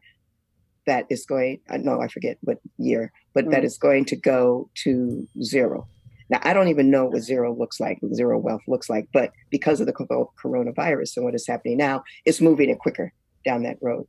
That 0.86 1.06
is 1.10 1.26
going. 1.26 1.62
Uh, 1.70 1.78
no, 1.78 2.02
I 2.02 2.08
forget 2.10 2.38
what 2.42 2.58
year, 2.78 3.14
but 3.34 3.46
mm. 3.46 3.52
that 3.52 3.64
is 3.64 3.78
going 3.78 4.06
to 4.06 4.16
go 4.18 4.70
to 4.84 5.28
zero. 5.42 5.88
Now, 6.30 6.40
I 6.44 6.54
don't 6.54 6.70
even 6.70 6.90
know 6.90 7.06
what 7.06 7.22
zero 7.22 7.56
looks 7.56 7.80
like, 7.80 8.00
zero 8.14 8.38
wealth 8.38 8.64
looks 8.68 8.90
like, 8.90 9.08
but 9.14 9.32
because 9.50 9.82
of 9.82 9.88
the 9.88 9.94
coronavirus 9.94 11.18
and 11.18 11.26
what 11.26 11.36
is 11.36 11.46
happening 11.46 11.78
now, 11.78 12.04
it's 12.26 12.42
moving 12.42 12.70
it 12.70 12.80
quicker 12.80 13.14
down 13.46 13.64
that 13.64 13.78
road. 13.82 14.08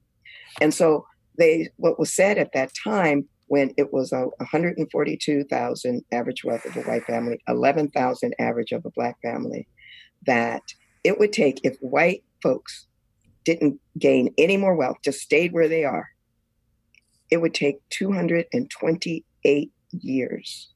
And 0.60 0.72
so 0.72 1.06
they, 1.38 1.70
what 1.76 1.98
was 1.98 2.12
said 2.12 2.38
at 2.38 2.52
that 2.52 2.72
time 2.82 3.28
when 3.46 3.72
it 3.76 3.92
was 3.92 4.12
a 4.12 4.26
142,000 4.38 6.04
average 6.12 6.44
wealth 6.44 6.64
of 6.64 6.76
a 6.76 6.82
white 6.82 7.04
family, 7.04 7.40
11,000 7.48 8.34
average 8.38 8.72
of 8.72 8.84
a 8.84 8.90
black 8.90 9.20
family, 9.22 9.68
that 10.26 10.62
it 11.02 11.18
would 11.18 11.32
take 11.32 11.60
if 11.62 11.76
white 11.80 12.24
folks 12.42 12.86
didn't 13.44 13.78
gain 13.98 14.32
any 14.38 14.56
more 14.56 14.74
wealth, 14.74 14.96
just 15.04 15.20
stayed 15.20 15.52
where 15.52 15.68
they 15.68 15.84
are, 15.84 16.08
it 17.30 17.36
would 17.38 17.54
take 17.54 17.76
228 17.90 19.72
years 19.90 20.70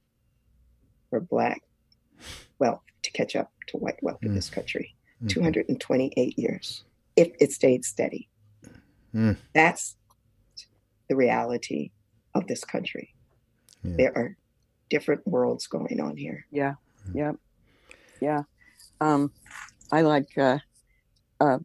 for 1.09 1.21
black 1.21 1.63
wealth 2.59 2.83
to 3.03 3.11
catch 3.13 3.35
up 3.35 3.51
to 3.69 3.77
white 3.79 3.99
wealth 4.03 4.21
mm. 4.23 4.29
in 4.29 4.35
this 4.35 4.51
country. 4.51 4.95
Mm-hmm. 5.19 5.29
228 5.29 6.39
years 6.39 6.85
if 7.17 7.33
it 7.41 7.51
stayed 7.53 7.85
steady. 7.85 8.29
Mm. 9.19 9.37
That's 9.53 9.97
the 11.09 11.17
reality 11.17 11.91
of 12.35 12.47
this 12.47 12.65
country. 12.65 13.15
Yeah. 13.83 13.95
There 13.97 14.13
are 14.17 14.37
different 14.91 15.27
worlds 15.27 15.67
going 15.67 16.01
on 16.01 16.17
here. 16.17 16.47
Yeah. 16.53 16.75
Yeah. 17.13 17.33
Yeah. 18.21 18.43
Um, 19.01 19.33
I 19.91 20.03
like, 20.03 20.37
uh, 20.39 20.59
uh, 21.41 21.59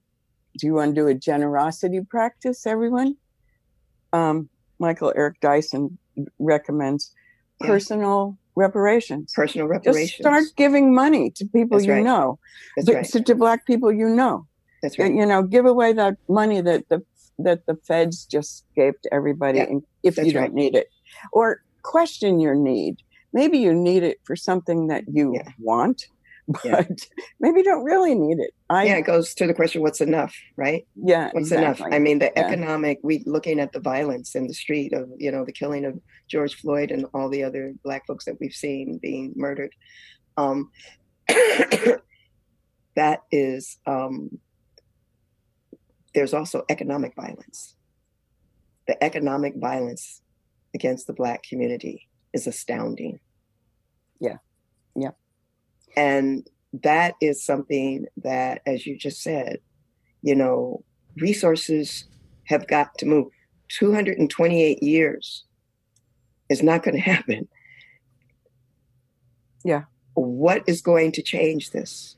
do 0.57 0.67
you 0.67 0.73
want 0.73 0.95
to 0.95 1.01
do 1.01 1.07
a 1.07 1.13
generosity 1.13 2.01
practice, 2.01 2.65
everyone? 2.65 3.17
Um, 4.13 4.49
Michael 4.79 5.13
Eric 5.15 5.39
Dyson 5.39 5.97
recommends 6.39 7.11
yeah. 7.61 7.67
personal 7.67 8.37
reparations. 8.55 9.33
Personal 9.33 9.67
reparations. 9.67 10.11
Just 10.11 10.21
start 10.21 10.43
giving 10.55 10.93
money 10.93 11.31
to 11.31 11.45
people 11.45 11.77
That's 11.77 11.87
you 11.87 11.93
right. 11.93 12.03
know, 12.03 12.39
That's 12.75 12.87
to, 12.87 12.93
right. 12.95 13.05
to, 13.05 13.21
to, 13.21 13.35
black 13.35 13.65
people 13.65 13.91
you 13.91 14.09
know. 14.09 14.47
That's 14.81 14.99
right. 14.99 15.13
You 15.13 15.25
know, 15.25 15.43
give 15.43 15.65
away 15.65 15.93
that 15.93 16.17
money 16.27 16.61
that 16.61 16.89
the 16.89 17.03
that 17.39 17.65
the 17.65 17.75
feds 17.87 18.25
just 18.25 18.65
gave 18.75 18.99
to 19.01 19.13
everybody, 19.13 19.59
yeah. 19.59 19.79
if 20.03 20.17
you 20.17 20.31
don't 20.31 20.43
right. 20.43 20.53
need 20.53 20.75
it, 20.75 20.89
or 21.31 21.61
question 21.81 22.39
your 22.39 22.55
need. 22.55 22.97
Maybe 23.33 23.57
you 23.57 23.73
need 23.73 24.03
it 24.03 24.19
for 24.23 24.35
something 24.35 24.87
that 24.87 25.05
you 25.11 25.33
yeah. 25.35 25.49
want, 25.59 26.07
but 26.47 26.63
yeah. 26.65 26.83
maybe 27.39 27.59
you 27.59 27.63
don't 27.63 27.83
really 27.83 28.15
need 28.15 28.39
it. 28.39 28.51
I, 28.69 28.85
yeah, 28.85 28.97
it 28.97 29.05
goes 29.05 29.33
to 29.35 29.47
the 29.47 29.53
question, 29.53 29.81
what's 29.81 30.01
enough, 30.01 30.35
right? 30.55 30.85
Yeah, 30.95 31.29
what's 31.31 31.51
exactly. 31.51 31.85
enough? 31.85 31.95
I 31.95 31.99
mean, 31.99 32.19
the 32.19 32.37
economic. 32.37 32.99
We 33.01 33.23
looking 33.25 33.59
at 33.59 33.71
the 33.71 33.79
violence 33.79 34.35
in 34.35 34.47
the 34.47 34.53
street 34.53 34.93
of 34.93 35.09
you 35.17 35.31
know 35.31 35.45
the 35.45 35.51
killing 35.51 35.85
of 35.85 35.99
George 36.27 36.55
Floyd 36.55 36.91
and 36.91 37.05
all 37.13 37.29
the 37.29 37.43
other 37.43 37.73
black 37.83 38.05
folks 38.05 38.25
that 38.25 38.39
we've 38.39 38.53
seen 38.53 38.99
being 39.01 39.33
murdered. 39.35 39.71
Um, 40.37 40.71
that 42.95 43.21
is, 43.31 43.77
um, 43.85 44.37
there's 46.13 46.33
also 46.33 46.63
economic 46.69 47.15
violence. 47.15 47.75
The 48.87 49.01
economic 49.03 49.55
violence 49.55 50.21
against 50.73 51.07
the 51.07 51.13
black 51.13 51.43
community 51.43 52.07
is 52.33 52.47
astounding. 52.47 53.19
Yeah, 54.19 54.37
yeah. 54.95 55.11
And 55.95 56.47
that 56.81 57.15
is 57.21 57.43
something 57.43 58.05
that, 58.17 58.61
as 58.65 58.85
you 58.85 58.97
just 58.97 59.21
said, 59.21 59.59
you 60.21 60.35
know, 60.35 60.83
resources 61.17 62.05
have 62.45 62.67
got 62.67 62.97
to 62.97 63.05
move. 63.05 63.27
228 63.69 64.81
years 64.81 65.45
is 66.49 66.63
not 66.63 66.83
going 66.83 66.95
to 67.01 67.01
happen. 67.01 67.47
Yeah. 69.63 69.83
What 70.15 70.63
is 70.67 70.81
going 70.81 71.11
to 71.13 71.21
change 71.21 71.71
this? 71.71 72.17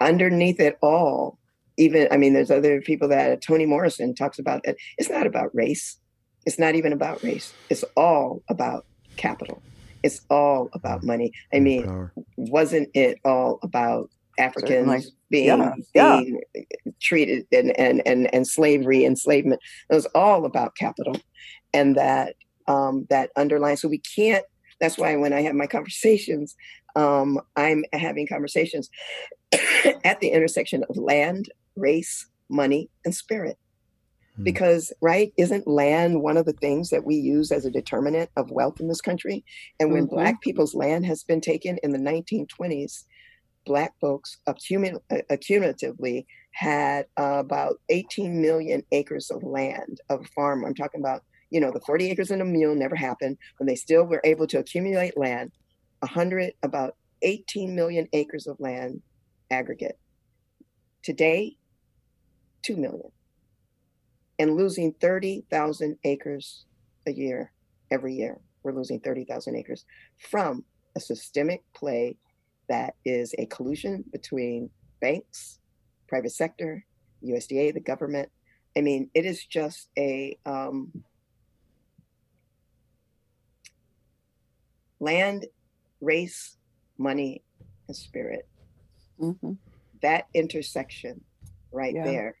Underneath 0.00 0.60
it 0.60 0.78
all, 0.82 1.38
even, 1.76 2.08
I 2.10 2.16
mean, 2.16 2.34
there's 2.34 2.50
other 2.50 2.80
people 2.80 3.08
that 3.08 3.42
Toni 3.42 3.66
Morrison 3.66 4.14
talks 4.14 4.38
about 4.38 4.62
that. 4.64 4.76
It's 4.98 5.10
not 5.10 5.26
about 5.26 5.54
race. 5.54 5.98
It's 6.46 6.58
not 6.58 6.74
even 6.74 6.92
about 6.92 7.22
race. 7.22 7.52
It's 7.68 7.84
all 7.96 8.42
about 8.48 8.86
capital. 9.16 9.62
It's 10.02 10.20
all 10.30 10.70
about 10.72 11.02
money. 11.02 11.32
I 11.52 11.58
mean, 11.58 11.84
Power. 11.84 12.12
wasn't 12.36 12.88
it 12.94 13.18
all 13.24 13.58
about 13.62 14.10
Africans 14.38 14.70
Certainly. 14.70 15.04
being 15.30 15.46
yeah. 15.94 16.20
being 16.20 16.40
yeah. 16.54 16.92
treated 17.00 17.46
and, 17.50 17.76
and 17.78 18.02
and 18.06 18.32
and 18.32 18.46
slavery, 18.46 19.04
enslavement? 19.04 19.60
It 19.90 19.94
was 19.94 20.06
all 20.14 20.44
about 20.44 20.76
capital, 20.76 21.16
and 21.74 21.96
that 21.96 22.36
um, 22.68 23.06
that 23.10 23.30
underlying. 23.36 23.76
So 23.76 23.88
we 23.88 23.98
can't. 23.98 24.44
That's 24.80 24.98
why 24.98 25.16
when 25.16 25.32
I 25.32 25.40
have 25.42 25.54
my 25.54 25.66
conversations, 25.66 26.54
um, 26.94 27.40
I'm 27.56 27.84
having 27.92 28.26
conversations 28.26 28.90
at 30.04 30.20
the 30.20 30.28
intersection 30.28 30.84
of 30.88 30.96
land, 30.96 31.48
race, 31.76 32.28
money, 32.48 32.90
and 33.04 33.14
spirit. 33.14 33.58
Hmm. 34.36 34.44
because 34.44 34.92
right 35.00 35.32
isn't 35.36 35.66
land 35.66 36.22
one 36.22 36.36
of 36.36 36.44
the 36.44 36.52
things 36.52 36.90
that 36.90 37.04
we 37.04 37.16
use 37.16 37.50
as 37.50 37.64
a 37.64 37.70
determinant 37.70 38.30
of 38.36 38.50
wealth 38.50 38.80
in 38.80 38.88
this 38.88 39.00
country 39.00 39.44
and 39.80 39.92
when 39.92 40.06
mm-hmm. 40.06 40.14
black 40.14 40.40
people's 40.42 40.74
land 40.74 41.06
has 41.06 41.24
been 41.24 41.40
taken 41.40 41.78
in 41.82 41.92
the 41.92 41.98
1920s 41.98 43.04
black 43.64 43.94
folks 44.00 44.38
accumul- 44.48 45.00
uh, 45.10 45.22
accumulatively 45.30 46.26
had 46.52 47.06
uh, 47.18 47.38
about 47.38 47.76
18 47.88 48.40
million 48.40 48.82
acres 48.92 49.30
of 49.30 49.42
land 49.42 50.00
of 50.10 50.26
farm 50.34 50.64
i'm 50.64 50.74
talking 50.74 51.00
about 51.00 51.22
you 51.50 51.60
know 51.60 51.70
the 51.70 51.80
40 51.80 52.10
acres 52.10 52.30
and 52.30 52.42
a 52.42 52.44
mule 52.44 52.74
never 52.74 52.96
happened 52.96 53.38
when 53.58 53.66
they 53.66 53.74
still 53.74 54.04
were 54.04 54.20
able 54.24 54.46
to 54.46 54.58
accumulate 54.58 55.16
land 55.16 55.50
100 56.00 56.52
about 56.62 56.94
18 57.22 57.74
million 57.74 58.06
acres 58.12 58.46
of 58.46 58.60
land 58.60 59.00
aggregate 59.50 59.98
today 61.02 61.56
2 62.66 62.76
million 62.76 63.12
and 64.40 64.56
losing 64.56 64.92
30,000 65.00 65.96
acres 66.02 66.64
a 67.06 67.12
year 67.12 67.52
every 67.92 68.14
year. 68.14 68.40
We're 68.64 68.72
losing 68.72 68.98
30,000 68.98 69.54
acres 69.54 69.84
from 70.18 70.64
a 70.96 71.00
systemic 71.00 71.62
play 71.74 72.16
that 72.68 72.96
is 73.04 73.34
a 73.38 73.46
collusion 73.46 74.04
between 74.10 74.68
banks, 75.00 75.60
private 76.08 76.32
sector, 76.32 76.84
USDA, 77.24 77.72
the 77.72 77.80
government. 77.80 78.30
I 78.76 78.80
mean, 78.80 79.10
it 79.14 79.24
is 79.24 79.44
just 79.44 79.88
a 79.96 80.36
um, 80.44 80.90
land, 84.98 85.46
race, 86.00 86.56
money, 86.98 87.44
and 87.86 87.96
spirit. 87.96 88.48
Mm-hmm. 89.20 89.52
That 90.02 90.26
intersection 90.34 91.22
right 91.70 91.94
yeah. 91.94 92.04
there 92.04 92.36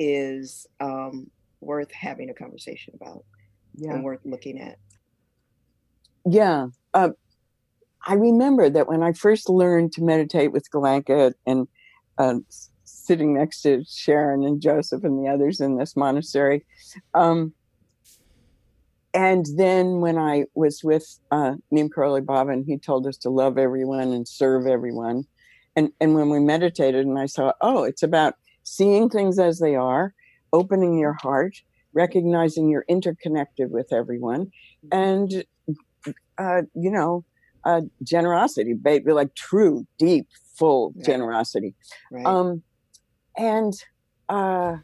is 0.00 0.66
um, 0.80 1.30
worth 1.60 1.92
having 1.92 2.30
a 2.30 2.34
conversation 2.34 2.94
about 3.00 3.22
yeah. 3.76 3.92
and 3.92 4.02
worth 4.02 4.20
looking 4.24 4.58
at. 4.58 4.78
Yeah. 6.24 6.68
Uh, 6.94 7.10
I 8.06 8.14
remember 8.14 8.70
that 8.70 8.88
when 8.88 9.02
I 9.02 9.12
first 9.12 9.50
learned 9.50 9.92
to 9.92 10.02
meditate 10.02 10.52
with 10.52 10.70
Goenka 10.70 11.34
and 11.46 11.68
uh, 12.16 12.36
sitting 12.84 13.34
next 13.34 13.60
to 13.62 13.84
Sharon 13.86 14.42
and 14.42 14.60
Joseph 14.60 15.04
and 15.04 15.22
the 15.22 15.30
others 15.30 15.60
in 15.60 15.76
this 15.76 15.96
monastery. 15.96 16.64
Um, 17.14 17.52
and 19.12 19.44
then 19.56 20.00
when 20.00 20.16
I 20.16 20.46
was 20.54 20.82
with 20.82 21.18
uh, 21.30 21.54
Neem 21.70 21.90
Karoli 21.90 22.24
and 22.52 22.64
he 22.64 22.78
told 22.78 23.06
us 23.06 23.18
to 23.18 23.30
love 23.30 23.58
everyone 23.58 24.12
and 24.12 24.26
serve 24.26 24.66
everyone. 24.66 25.24
And, 25.76 25.92
and 26.00 26.14
when 26.14 26.30
we 26.30 26.40
meditated, 26.40 27.06
and 27.06 27.18
I 27.18 27.26
saw, 27.26 27.52
oh, 27.60 27.84
it's 27.84 28.02
about 28.02 28.34
seeing 28.70 29.08
things 29.08 29.38
as 29.38 29.58
they 29.58 29.74
are, 29.74 30.14
opening 30.52 30.96
your 30.96 31.16
heart, 31.20 31.56
recognizing 31.92 32.68
you're 32.68 32.84
interconnected 32.88 33.70
with 33.72 33.92
everyone, 33.92 34.50
and 34.92 35.44
uh, 36.38 36.62
you 36.74 36.90
know, 36.90 37.24
uh, 37.64 37.80
generosity, 38.04 38.74
baby, 38.74 39.12
like 39.12 39.34
true, 39.34 39.86
deep, 39.98 40.28
full 40.56 40.92
right. 40.94 41.04
generosity. 41.04 41.74
Right. 42.12 42.24
Um, 42.24 42.62
and 43.36 43.74
uh, 44.28 44.76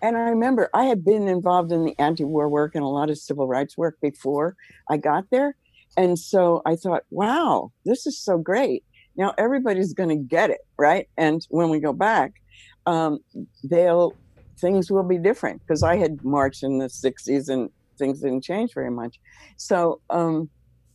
and 0.00 0.16
I 0.16 0.30
remember 0.30 0.70
I 0.72 0.84
had 0.84 1.04
been 1.04 1.28
involved 1.28 1.70
in 1.70 1.84
the 1.84 1.94
anti-war 1.98 2.48
work 2.48 2.74
and 2.74 2.82
a 2.82 2.88
lot 2.88 3.10
of 3.10 3.18
civil 3.18 3.46
rights 3.46 3.76
work 3.76 3.98
before 4.00 4.56
I 4.88 4.96
got 4.96 5.24
there, 5.30 5.54
and 5.98 6.18
so 6.18 6.62
I 6.64 6.76
thought, 6.76 7.02
wow, 7.10 7.72
this 7.84 8.06
is 8.06 8.18
so 8.18 8.38
great. 8.38 8.84
Now 9.16 9.34
everybody's 9.36 9.92
going 9.92 10.08
to 10.08 10.16
get 10.16 10.48
it, 10.48 10.62
right? 10.78 11.06
And 11.18 11.46
when 11.50 11.68
we 11.68 11.78
go 11.78 11.92
back, 11.92 12.41
um, 12.86 13.18
they'll 13.64 14.14
things 14.58 14.90
will 14.90 15.02
be 15.02 15.18
different 15.18 15.60
because 15.60 15.82
I 15.82 15.96
had 15.96 16.22
marched 16.24 16.62
in 16.62 16.78
the 16.78 16.86
'60s 16.86 17.48
and 17.48 17.70
things 17.98 18.20
didn't 18.20 18.42
change 18.42 18.74
very 18.74 18.90
much. 18.90 19.18
So, 19.56 20.00
um, 20.10 20.48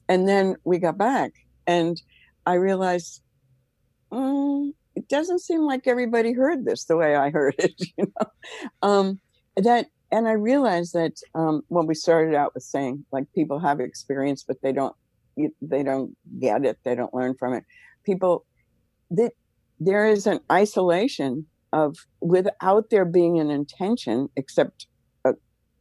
and 0.10 0.28
then 0.28 0.56
we 0.64 0.80
got 0.80 0.98
back, 0.98 1.32
and 1.66 2.02
I 2.46 2.54
realized 2.54 3.22
mm, 4.12 4.72
it 4.96 5.08
doesn't 5.10 5.40
seem 5.40 5.62
like 5.62 5.88
everybody 5.88 6.34
heard 6.34 6.66
this 6.66 6.86
the 6.86 6.98
way 6.98 7.16
I 7.16 7.30
heard 7.30 7.56
it. 7.60 7.74
You 7.98 8.06
know, 8.08 8.32
um, 8.82 9.20
that 9.56 9.88
and 10.12 10.28
I 10.28 10.34
realized 10.34 10.94
that 10.94 11.14
um, 11.36 11.64
when 11.68 11.86
we 11.86 11.96
started 11.96 12.36
out 12.36 12.54
with 12.54 12.64
saying 12.64 13.06
like 13.12 13.26
people 13.34 13.60
have 13.60 13.80
experience, 13.80 14.44
but 14.44 14.58
they 14.62 14.72
don't 14.72 14.96
they 15.62 15.84
don't 15.84 16.16
get 16.40 16.66
it, 16.66 16.78
they 16.84 16.96
don't 16.96 17.14
learn 17.14 17.36
from 17.36 17.54
it. 17.54 17.64
People 18.04 18.46
that 19.12 19.34
there 19.80 20.08
is 20.08 20.26
an 20.26 20.40
isolation 20.52 21.46
of 21.78 21.95
without 22.21 22.89
there 22.89 23.05
being 23.05 23.39
an 23.39 23.51
intention, 23.51 24.30
except 24.36 24.88
a, 25.23 25.34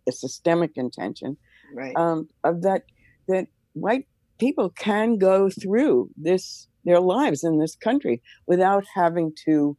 a 0.06 0.12
systemic 0.12 0.72
intention, 0.76 1.38
right? 1.74 1.96
Um, 1.96 2.28
of 2.44 2.62
that 2.62 2.82
that 3.28 3.46
white 3.72 4.06
people 4.38 4.68
can 4.70 5.16
go 5.16 5.48
through 5.48 6.10
this 6.16 6.68
their 6.84 7.00
lives 7.00 7.42
in 7.42 7.58
this 7.58 7.74
country 7.74 8.22
without 8.46 8.84
having 8.94 9.32
to 9.46 9.76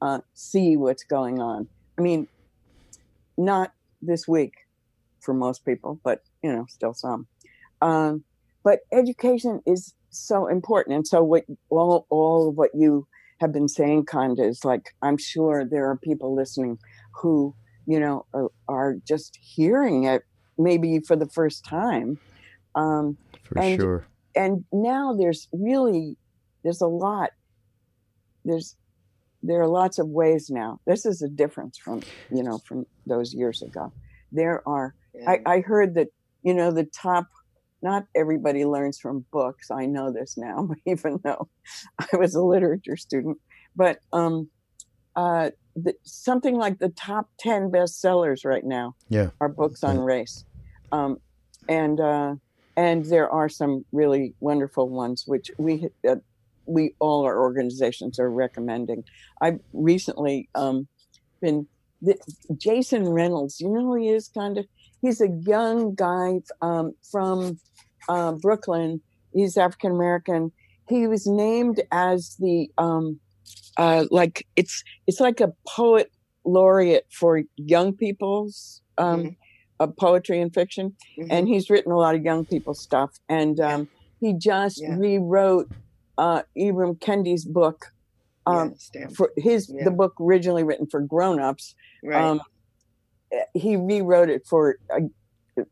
uh, 0.00 0.20
see 0.34 0.76
what's 0.76 1.04
going 1.04 1.40
on. 1.40 1.68
I 1.98 2.02
mean, 2.02 2.28
not 3.36 3.72
this 4.00 4.28
week 4.28 4.54
for 5.20 5.34
most 5.34 5.64
people, 5.64 6.00
but 6.04 6.20
you 6.42 6.52
know, 6.52 6.66
still 6.68 6.94
some. 6.94 7.26
Um, 7.82 8.22
but 8.62 8.80
education 8.92 9.60
is 9.66 9.92
so 10.10 10.46
important, 10.46 10.94
and 10.94 11.06
so 11.06 11.24
what 11.24 11.44
all 11.68 12.06
all 12.10 12.48
of 12.48 12.54
what 12.54 12.70
you 12.74 13.08
have 13.40 13.52
been 13.52 13.68
saying, 13.68 14.06
Konda, 14.06 14.48
is 14.48 14.64
like 14.64 14.94
I'm 15.02 15.16
sure 15.16 15.64
there 15.64 15.88
are 15.88 15.96
people 15.96 16.34
listening 16.34 16.78
who 17.12 17.54
you 17.86 17.98
know 17.98 18.26
are, 18.34 18.50
are 18.68 18.96
just 19.06 19.38
hearing 19.40 20.04
it 20.04 20.22
maybe 20.58 21.00
for 21.00 21.16
the 21.16 21.28
first 21.28 21.64
time. 21.64 22.18
Um, 22.74 23.16
for 23.44 23.58
and, 23.58 23.80
sure. 23.80 24.06
And 24.34 24.64
now 24.72 25.14
there's 25.14 25.48
really 25.52 26.16
there's 26.62 26.80
a 26.80 26.86
lot. 26.86 27.30
There's 28.44 28.76
there 29.42 29.60
are 29.60 29.68
lots 29.68 29.98
of 29.98 30.08
ways 30.08 30.50
now. 30.50 30.80
This 30.86 31.06
is 31.06 31.22
a 31.22 31.28
difference 31.28 31.78
from 31.78 32.02
you 32.30 32.42
know 32.42 32.58
from 32.58 32.86
those 33.06 33.32
years 33.32 33.62
ago. 33.62 33.92
There 34.32 34.66
are. 34.68 34.94
Yeah. 35.14 35.30
I, 35.30 35.40
I 35.46 35.60
heard 35.60 35.94
that 35.94 36.08
you 36.42 36.54
know 36.54 36.70
the 36.70 36.84
top 36.84 37.26
not 37.82 38.06
everybody 38.14 38.64
learns 38.64 38.98
from 38.98 39.24
books. 39.30 39.70
I 39.70 39.86
know 39.86 40.12
this 40.12 40.36
now, 40.36 40.70
even 40.86 41.20
though 41.22 41.48
I 41.98 42.16
was 42.16 42.34
a 42.34 42.42
literature 42.42 42.96
student. 42.96 43.38
But 43.76 44.00
um, 44.12 44.48
uh, 45.16 45.50
the, 45.76 45.94
something 46.02 46.56
like 46.56 46.78
the 46.78 46.88
top 46.90 47.28
10 47.38 47.70
bestsellers 47.70 48.44
right 48.44 48.64
now 48.64 48.94
yeah. 49.08 49.30
are 49.40 49.48
books 49.48 49.84
on 49.84 49.98
race. 49.98 50.44
Um, 50.90 51.18
and, 51.68 52.00
uh, 52.00 52.34
and 52.76 53.04
there 53.04 53.30
are 53.30 53.48
some 53.48 53.84
really 53.92 54.34
wonderful 54.40 54.88
ones, 54.88 55.24
which 55.26 55.50
we, 55.58 55.88
uh, 56.08 56.16
we 56.66 56.94
all 56.98 57.24
our 57.24 57.40
organizations 57.40 58.18
are 58.18 58.30
recommending. 58.30 59.04
I've 59.40 59.60
recently 59.72 60.48
um, 60.54 60.88
been, 61.40 61.66
the, 62.00 62.16
Jason 62.56 63.08
Reynolds, 63.08 63.60
you 63.60 63.68
know 63.68 63.80
who 63.80 63.96
he 63.96 64.08
is, 64.08 64.28
kind 64.28 64.58
of? 64.58 64.66
He's 65.00 65.20
a 65.20 65.28
young 65.28 65.94
guy 65.94 66.40
um, 66.60 66.92
from 67.10 67.58
uh, 68.08 68.32
Brooklyn. 68.32 69.00
He's 69.32 69.56
African 69.56 69.92
American. 69.92 70.52
He 70.88 71.06
was 71.06 71.26
named 71.26 71.82
as 71.92 72.36
the 72.38 72.70
um, 72.78 73.20
uh, 73.76 74.06
like 74.10 74.46
it's 74.56 74.82
it's 75.06 75.20
like 75.20 75.40
a 75.40 75.52
poet 75.66 76.10
laureate 76.44 77.06
for 77.10 77.42
young 77.56 77.92
people's 77.92 78.82
um, 78.96 79.20
mm-hmm. 79.20 79.28
uh, 79.80 79.86
poetry 79.86 80.40
and 80.40 80.52
fiction, 80.52 80.96
mm-hmm. 81.18 81.28
and 81.30 81.46
he's 81.46 81.70
written 81.70 81.92
a 81.92 81.96
lot 81.96 82.14
of 82.14 82.22
young 82.22 82.44
people 82.44 82.74
stuff. 82.74 83.10
And 83.28 83.60
um, 83.60 83.88
he 84.20 84.32
just 84.32 84.80
yeah. 84.80 84.96
rewrote 84.96 85.70
uh, 86.16 86.42
Ibram 86.56 86.98
Kendi's 86.98 87.44
book 87.44 87.92
um, 88.46 88.74
yeah, 88.94 89.06
for 89.14 89.30
his 89.36 89.70
yeah. 89.72 89.84
the 89.84 89.90
book 89.90 90.14
originally 90.20 90.64
written 90.64 90.86
for 90.86 91.00
grown-ups. 91.00 91.74
Right. 92.02 92.40
He 93.54 93.76
rewrote 93.76 94.30
it 94.30 94.46
for 94.46 94.78
uh, 94.94 95.00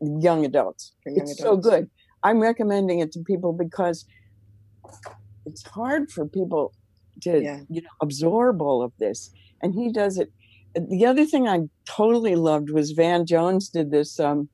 young 0.01 0.45
adults. 0.45 0.93
For 1.03 1.11
young 1.11 1.21
it's 1.21 1.41
adults. 1.41 1.65
so 1.65 1.71
good. 1.71 1.91
I'm 2.23 2.41
recommending 2.41 3.01
it 3.01 3.13
to 3.13 3.21
people 3.21 3.53
because 3.53 4.05
it's 5.45 5.63
hard 5.67 6.11
for 6.11 6.27
people 6.27 6.73
to 7.23 7.43
yeah. 7.43 7.61
you 7.69 7.83
know 7.83 7.89
absorb 8.01 8.61
all 8.61 8.83
of 8.83 8.93
this, 8.99 9.31
and 9.63 9.75
he 9.75 9.91
does 9.91 10.19
it. 10.19 10.33
The 10.75 11.07
other 11.07 11.25
thing 11.25 11.49
I 11.49 11.61
totally 11.87 12.37
loved 12.37 12.71
was 12.71 12.91
Van 12.93 13.25
Jones 13.25 13.69
did 13.69 13.91
this 13.91 14.21
um, 14.21 14.49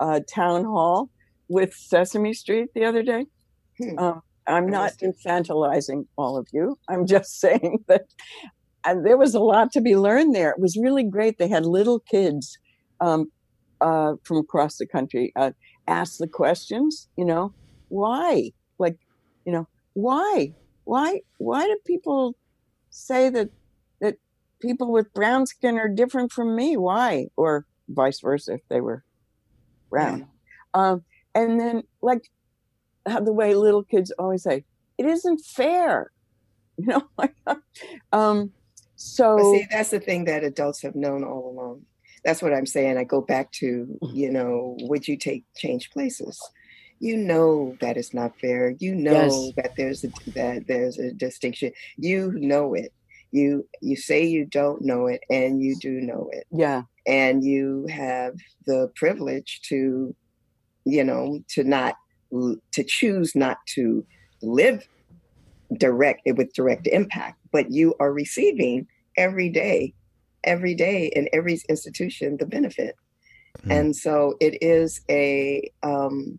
uh, 0.00 0.20
town 0.26 0.64
hall 0.64 1.10
with 1.48 1.74
Sesame 1.74 2.32
Street 2.32 2.70
the 2.74 2.84
other 2.84 3.02
day. 3.02 3.26
Hmm. 3.78 3.98
Um, 3.98 4.22
I'm 4.46 4.68
not 4.68 4.92
infantilizing 4.98 6.06
all 6.16 6.36
of 6.36 6.46
you. 6.52 6.78
I'm 6.88 7.06
just 7.06 7.40
saying 7.40 7.84
that 7.88 8.06
and 8.86 9.04
there 9.04 9.16
was 9.16 9.34
a 9.34 9.40
lot 9.40 9.72
to 9.72 9.80
be 9.80 9.96
learned 9.96 10.34
there. 10.34 10.50
It 10.50 10.60
was 10.60 10.76
really 10.76 11.02
great. 11.02 11.38
They 11.38 11.48
had 11.48 11.66
little 11.66 11.98
kids 11.98 12.56
um, 13.00 13.30
uh, 13.80 14.14
from 14.22 14.38
across 14.38 14.76
the 14.76 14.86
country. 14.86 15.32
Uh, 15.34 15.50
ask 15.88 16.18
the 16.18 16.28
questions, 16.28 17.08
you 17.16 17.24
know, 17.24 17.52
why? 17.88 18.52
Like, 18.78 18.96
you 19.44 19.52
know, 19.52 19.68
why? 19.94 20.54
Why 20.84 21.20
why 21.38 21.64
do 21.66 21.76
people 21.84 22.36
say 22.90 23.28
that 23.28 23.50
that 24.00 24.16
people 24.60 24.92
with 24.92 25.12
brown 25.12 25.46
skin 25.46 25.78
are 25.78 25.88
different 25.88 26.30
from 26.30 26.54
me? 26.54 26.76
Why? 26.76 27.26
Or 27.36 27.66
vice 27.88 28.20
versa 28.20 28.54
if 28.54 28.60
they 28.68 28.80
were 28.80 29.02
brown. 29.90 30.20
Yeah. 30.20 30.26
Um, 30.74 31.04
and 31.34 31.58
then 31.58 31.82
like 32.02 32.30
the 33.04 33.32
way 33.32 33.54
little 33.54 33.82
kids 33.82 34.12
always 34.12 34.44
say, 34.44 34.64
it 34.96 35.06
isn't 35.06 35.40
fair. 35.40 36.12
You 36.78 36.88
know, 36.88 37.02
like 37.16 37.34
um 38.12 38.52
so 38.96 39.38
see 39.52 39.66
that's 39.70 39.90
the 39.90 40.00
thing 40.00 40.24
that 40.24 40.42
adults 40.42 40.82
have 40.82 40.94
known 40.94 41.22
all 41.22 41.50
along 41.50 41.82
that's 42.26 42.42
what 42.42 42.52
I'm 42.52 42.66
saying. 42.66 42.98
I 42.98 43.04
go 43.04 43.20
back 43.20 43.52
to, 43.52 43.86
mm-hmm. 44.02 44.16
you 44.16 44.30
know, 44.32 44.76
would 44.80 45.06
you 45.06 45.16
take 45.16 45.44
change 45.56 45.90
places? 45.90 46.38
You 46.98 47.16
know 47.16 47.76
that 47.80 47.96
it's 47.96 48.12
not 48.12 48.38
fair. 48.40 48.74
You 48.78 48.96
know 48.96 49.12
yes. 49.12 49.52
that 49.56 49.76
there's 49.76 50.02
a 50.02 50.08
that 50.32 50.66
there's 50.66 50.98
a 50.98 51.12
distinction. 51.12 51.70
You 51.96 52.32
know 52.34 52.74
it. 52.74 52.92
You 53.30 53.68
you 53.80 53.96
say 53.96 54.24
you 54.24 54.44
don't 54.44 54.82
know 54.82 55.06
it, 55.06 55.20
and 55.30 55.62
you 55.62 55.76
do 55.78 56.00
know 56.00 56.28
it. 56.32 56.46
Yeah. 56.50 56.82
And 57.06 57.44
you 57.44 57.86
have 57.90 58.34
the 58.66 58.90
privilege 58.96 59.60
to, 59.68 60.14
you 60.84 61.04
know, 61.04 61.38
to 61.50 61.62
not 61.62 61.94
to 62.32 62.82
choose 62.82 63.36
not 63.36 63.58
to 63.74 64.04
live 64.42 64.88
direct 65.78 66.22
with 66.34 66.52
direct 66.54 66.88
impact, 66.88 67.38
but 67.56 67.70
you 67.70 67.94
are 68.00 68.12
receiving 68.12 68.86
every 69.16 69.48
day 69.48 69.94
every 70.46 70.74
day 70.74 71.10
in 71.14 71.28
every 71.32 71.60
institution 71.68 72.36
the 72.38 72.46
benefit. 72.46 72.94
Mm-hmm. 73.58 73.70
And 73.70 73.96
so 73.96 74.36
it 74.40 74.62
is 74.62 75.00
a 75.10 75.70
um, 75.82 76.38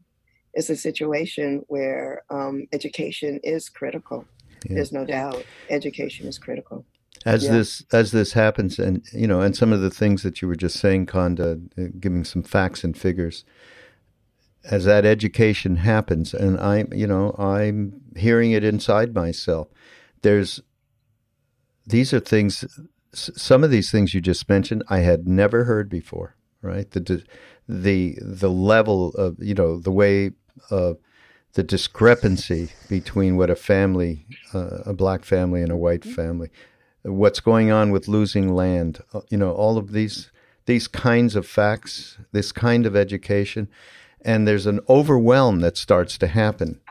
it's 0.53 0.70
a 0.70 0.76
situation 0.76 1.63
where 1.68 2.24
um, 2.30 2.68
education 2.72 3.39
is 3.43 3.70
critical. 3.70 4.26
Yeah. 4.68 4.76
There's 4.76 4.93
no 4.93 5.05
doubt 5.05 5.43
education 5.70 6.28
is 6.28 6.39
critical. 6.39 6.86
As 7.26 7.43
yeah. 7.43 7.51
this 7.51 7.84
as 7.91 8.11
this 8.11 8.34
happens, 8.34 8.80
and 8.80 9.03
you 9.11 9.28
know, 9.28 9.41
and 9.41 9.55
some 9.55 9.74
of 9.74 9.82
the 9.82 9.89
things 9.89 10.24
that 10.24 10.41
you 10.41 10.47
were 10.47 10.55
just 10.55 10.80
saying, 10.80 11.07
Konda, 11.07 11.49
uh, 11.78 11.91
giving 11.99 12.24
some 12.24 12.43
facts 12.43 12.84
and 12.84 12.97
figures, 12.97 13.43
as 14.63 14.86
that 14.86 15.03
education 15.05 15.78
happens, 15.78 16.34
and 16.34 16.59
I'm, 16.59 16.93
you 16.93 17.07
know, 17.07 17.36
I'm 17.38 18.01
hearing 18.15 18.51
it 18.51 18.63
inside 18.63 19.15
myself. 19.15 19.68
There's 20.22 20.61
these 21.88 22.13
are 22.13 22.19
things 22.19 22.65
some 23.13 23.63
of 23.63 23.71
these 23.71 23.89
things 23.89 24.13
you 24.13 24.21
just 24.21 24.47
mentioned, 24.47 24.83
I 24.89 24.99
had 24.99 25.27
never 25.27 25.63
heard 25.63 25.89
before. 25.89 26.35
Right, 26.61 26.89
the 26.91 27.23
the 27.69 28.17
the 28.19 28.49
level 28.49 29.09
of 29.09 29.38
you 29.39 29.53
know 29.53 29.79
the 29.79 29.91
way 29.91 30.31
uh, 30.71 30.93
the 31.53 31.63
discrepancy 31.63 32.69
between 32.89 33.38
what 33.38 33.49
a 33.49 33.55
family, 33.55 34.25
uh, 34.53 34.79
a 34.85 34.93
black 34.93 35.23
family 35.23 35.61
and 35.61 35.71
a 35.71 35.77
white 35.77 36.01
mm-hmm. 36.01 36.13
family, 36.13 36.49
what's 37.03 37.39
going 37.39 37.71
on 37.71 37.91
with 37.91 38.07
losing 38.07 38.53
land, 38.53 39.01
uh, 39.13 39.21
you 39.29 39.38
know, 39.38 39.51
all 39.51 39.77
of 39.77 39.91
these 39.91 40.31
these 40.65 40.88
kinds 40.88 41.35
of 41.35 41.47
facts, 41.47 42.17
this 42.31 42.51
kind 42.51 42.85
of 42.85 42.95
education, 42.95 43.69
and 44.21 44.47
there's 44.47 44.65
an 44.65 44.79
overwhelm 44.89 45.61
that 45.61 45.77
starts 45.77 46.17
to 46.17 46.27
happen 46.27 46.81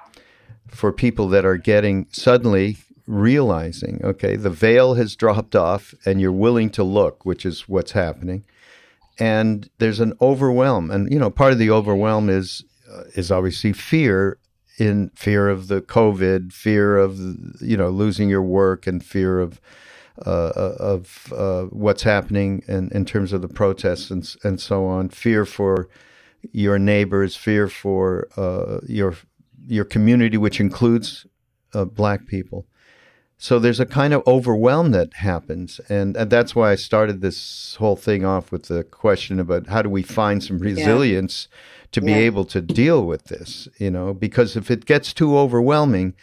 for 0.69 0.93
people 0.93 1.29
that 1.29 1.45
are 1.45 1.59
getting 1.59 2.07
suddenly 2.11 2.77
realizing, 3.07 4.01
okay, 4.03 4.37
the 4.37 4.51
veil 4.51 4.95
has 4.95 5.17
dropped 5.17 5.55
off 5.55 5.95
and 6.05 6.21
you're 6.21 6.33
willing 6.33 6.71
to 6.71 6.83
look, 6.83 7.25
which 7.25 7.47
is 7.47 7.69
what's 7.69 7.93
happening. 7.93 8.45
And 9.19 9.69
there's 9.79 10.01
an 10.01 10.13
overwhelm. 10.21 10.91
And, 10.91 11.11
you 11.13 11.19
know, 11.19 11.31
part 11.31 11.53
of 11.53 11.59
the 11.59 11.71
overwhelm 11.71 12.29
is, 12.29 12.65
uh, 12.93 13.05
is 13.15 13.31
obviously 13.31 13.73
fear 13.73 14.39
in 14.79 15.11
fear 15.15 15.49
of 15.49 15.69
the 15.69 15.81
COVID, 15.81 16.53
fear 16.53 16.99
of, 16.99 17.19
you 17.63 17.77
know, 17.77 17.89
losing 17.89 18.29
your 18.29 18.43
work 18.43 18.87
and 18.87 19.03
fear 19.03 19.41
of, 19.41 19.61
uh, 20.25 20.49
uh 20.49 20.77
of 20.79 21.33
uh, 21.35 21.63
what's 21.65 22.03
happening 22.03 22.63
in, 22.69 22.91
in 22.93 23.05
terms 23.05 23.33
of 23.33 23.41
the 23.41 23.49
protests 23.49 24.11
and, 24.11 24.37
and 24.45 24.61
so 24.61 24.87
on, 24.87 25.09
fear 25.09 25.47
for 25.47 25.89
your 26.53 26.79
neighbors, 26.79 27.37
fear 27.37 27.69
for 27.69 28.29
uh, 28.37 28.81
your 28.87 29.15
your 29.67 29.85
community, 29.85 30.37
which 30.37 30.61
includes 30.61 31.27
uh, 31.75 31.85
black 31.85 32.27
people. 32.27 32.67
So 33.39 33.59
there's 33.59 33.81
a 33.81 33.87
kind 33.87 34.15
of 34.15 34.23
overwhelm 34.27 34.93
that 34.93 35.15
happens, 35.15 35.79
and, 35.91 36.17
and 36.17 36.31
that's 36.31 36.55
why 36.55 36.73
I 36.73 36.75
started 36.75 37.21
this 37.21 37.77
whole 37.77 37.97
thing 37.97 38.25
off 38.25 38.51
with 38.51 38.65
the 38.65 38.83
question 38.83 39.39
about 39.39 39.67
how 39.67 39.83
do 39.83 39.91
we 39.91 40.03
find 40.03 40.43
some 40.43 40.59
resilience 40.59 41.49
yeah. 41.51 41.87
to 41.93 42.01
be 42.01 42.13
yeah. 42.13 42.19
able 42.19 42.47
to 42.47 42.63
deal 42.63 43.05
with 43.05 43.25
this, 43.25 43.69
you 43.79 43.91
know? 43.91 44.15
Because 44.15 44.57
if 44.57 44.71
it 44.71 44.87
gets 44.87 45.13
too 45.13 45.37
overwhelming, 45.37 46.15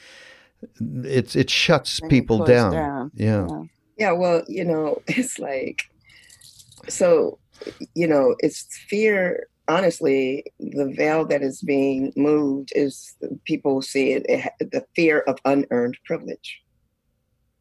it's 0.80 1.36
it 1.36 1.52
shuts 1.52 2.00
people 2.10 2.44
down. 2.46 2.74
down. 2.74 3.12
Yeah. 3.14 3.48
yeah. 3.48 3.64
Yeah, 3.96 4.12
well, 4.14 4.44
you 4.48 4.66
know, 4.66 5.02
it's 5.08 5.38
like 5.38 5.84
so 6.90 7.38
you 7.94 8.08
know, 8.08 8.36
it's 8.40 8.68
fear 8.90 9.48
honestly, 9.68 10.44
the 10.60 10.92
veil 10.96 11.26
that 11.26 11.42
is 11.42 11.62
being 11.62 12.12
moved 12.16 12.72
is 12.76 13.16
people 13.46 13.82
see 13.82 14.14
it, 14.14 14.26
it, 14.28 14.72
the 14.72 14.86
fear 14.96 15.20
of 15.22 15.38
unearned 15.46 15.98
privilege. 16.06 16.63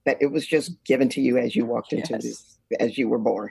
That 0.04 0.18
it 0.20 0.32
was 0.32 0.46
just 0.46 0.82
given 0.84 1.08
to 1.10 1.20
you 1.20 1.38
as 1.38 1.54
you 1.54 1.64
walked 1.64 1.92
into 1.92 2.14
yes. 2.14 2.22
this, 2.22 2.58
as 2.80 2.98
you 2.98 3.08
were 3.08 3.18
born. 3.18 3.50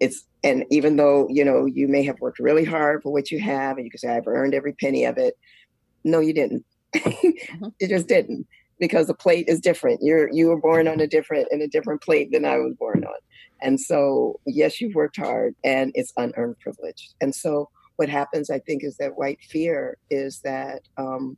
It's 0.00 0.24
and 0.44 0.64
even 0.70 0.96
though 0.96 1.26
you 1.30 1.44
know 1.44 1.66
you 1.66 1.88
may 1.88 2.04
have 2.04 2.20
worked 2.20 2.38
really 2.38 2.64
hard 2.64 3.02
for 3.02 3.12
what 3.12 3.30
you 3.30 3.40
have, 3.40 3.76
and 3.76 3.84
you 3.84 3.90
can 3.90 3.98
say 3.98 4.08
I've 4.08 4.26
earned 4.26 4.54
every 4.54 4.72
penny 4.74 5.04
of 5.04 5.18
it. 5.18 5.34
No, 6.04 6.20
you 6.20 6.32
didn't. 6.32 6.64
mm-hmm. 6.94 7.66
You 7.80 7.88
just 7.88 8.08
didn't 8.08 8.46
because 8.78 9.06
the 9.06 9.14
plate 9.14 9.48
is 9.48 9.60
different. 9.60 10.00
You're 10.02 10.30
you 10.32 10.48
were 10.48 10.60
born 10.60 10.88
on 10.88 11.00
a 11.00 11.06
different 11.06 11.48
in 11.50 11.62
a 11.62 11.68
different 11.68 12.02
plate 12.02 12.30
than 12.32 12.44
I 12.44 12.58
was 12.58 12.74
born 12.78 13.04
on. 13.04 13.14
And 13.60 13.80
so 13.80 14.40
yes, 14.46 14.80
you've 14.80 14.94
worked 14.94 15.16
hard 15.16 15.54
and 15.64 15.90
it's 15.94 16.12
unearned 16.16 16.60
privilege. 16.60 17.10
And 17.20 17.34
so 17.34 17.70
what 17.96 18.08
happens, 18.08 18.48
I 18.48 18.60
think, 18.60 18.84
is 18.84 18.96
that 18.98 19.16
white 19.16 19.40
fear 19.42 19.98
is 20.08 20.40
that 20.42 20.82
um, 20.96 21.36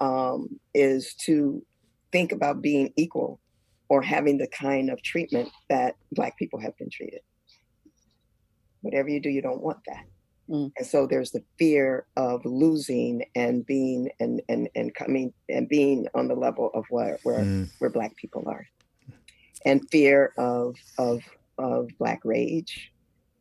um, 0.00 0.60
is 0.74 1.14
to 1.24 1.64
think 2.12 2.30
about 2.30 2.62
being 2.62 2.92
equal 2.96 3.40
or 3.88 4.02
having 4.02 4.38
the 4.38 4.48
kind 4.48 4.90
of 4.90 5.02
treatment 5.02 5.48
that 5.68 5.96
Black 6.12 6.36
people 6.38 6.60
have 6.60 6.76
been 6.76 6.90
treated. 6.90 7.20
Whatever 8.82 9.08
you 9.08 9.20
do, 9.20 9.30
you 9.30 9.42
don't 9.42 9.62
want 9.62 9.78
that. 9.86 10.04
Mm. 10.48 10.72
And 10.76 10.86
so 10.86 11.06
there's 11.06 11.32
the 11.32 11.42
fear 11.58 12.06
of 12.16 12.44
losing 12.44 13.24
and 13.34 13.66
being 13.66 14.10
and 14.20 14.40
and 14.48 14.68
and 14.76 14.94
coming 14.94 15.32
and 15.48 15.68
being 15.68 16.06
on 16.14 16.28
the 16.28 16.36
level 16.36 16.70
of 16.74 16.84
where 16.88 17.18
where, 17.24 17.40
mm. 17.40 17.68
where 17.78 17.90
black 17.90 18.14
people 18.16 18.44
are. 18.46 18.66
And 19.64 19.88
fear 19.90 20.32
of 20.38 20.76
of 20.98 21.22
of 21.58 21.88
black 21.98 22.20
rage, 22.24 22.92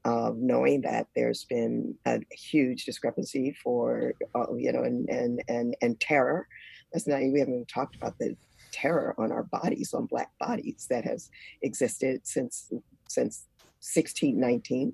of 0.03 0.37
knowing 0.37 0.81
that 0.81 1.07
there's 1.15 1.43
been 1.45 1.95
a 2.07 2.21
huge 2.31 2.85
discrepancy 2.85 3.55
for 3.63 4.13
uh, 4.33 4.53
you 4.55 4.71
know 4.71 4.83
and 4.83 5.07
and 5.09 5.43
and 5.47 5.75
and 5.81 5.99
terror 5.99 6.47
that's 6.95 7.07
not 7.07 7.19
we 7.19 7.39
haven't 7.39 7.53
even 7.53 7.65
talked 7.65 7.95
about 7.95 8.17
the 8.19 8.35
terror 8.75 9.15
on 9.17 9.31
our 9.31 9.43
bodies 9.43 9.93
on 9.93 10.05
black 10.05 10.31
bodies 10.39 10.87
that 10.89 11.03
has 11.05 11.29
existed 11.61 12.21
since 12.23 12.71
since 13.07 13.45
1619 13.79 14.93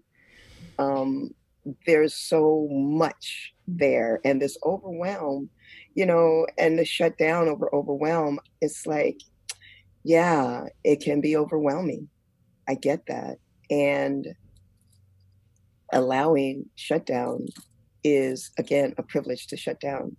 um, 0.79 1.29
there's 1.85 2.15
so 2.15 2.67
much 2.71 3.53
there 3.67 4.19
and 4.25 4.41
this 4.41 4.57
overwhelm 4.65 5.49
you 5.95 6.05
know 6.05 6.45
and 6.57 6.77
the 6.77 6.85
shut 6.85 7.17
down 7.17 7.47
over 7.47 7.73
overwhelm 7.73 8.39
it's 8.61 8.85
like 8.85 9.19
yeah 10.03 10.65
it 10.83 11.01
can 11.01 11.21
be 11.21 11.37
overwhelming. 11.37 12.09
I 12.67 12.75
get 12.75 13.05
that. 13.07 13.37
And 13.69 14.27
allowing 15.93 16.65
shutdown 16.75 17.47
is 18.03 18.51
again 18.57 18.93
a 18.97 19.03
privilege 19.03 19.47
to 19.47 19.57
shut 19.57 19.79
down 19.79 20.15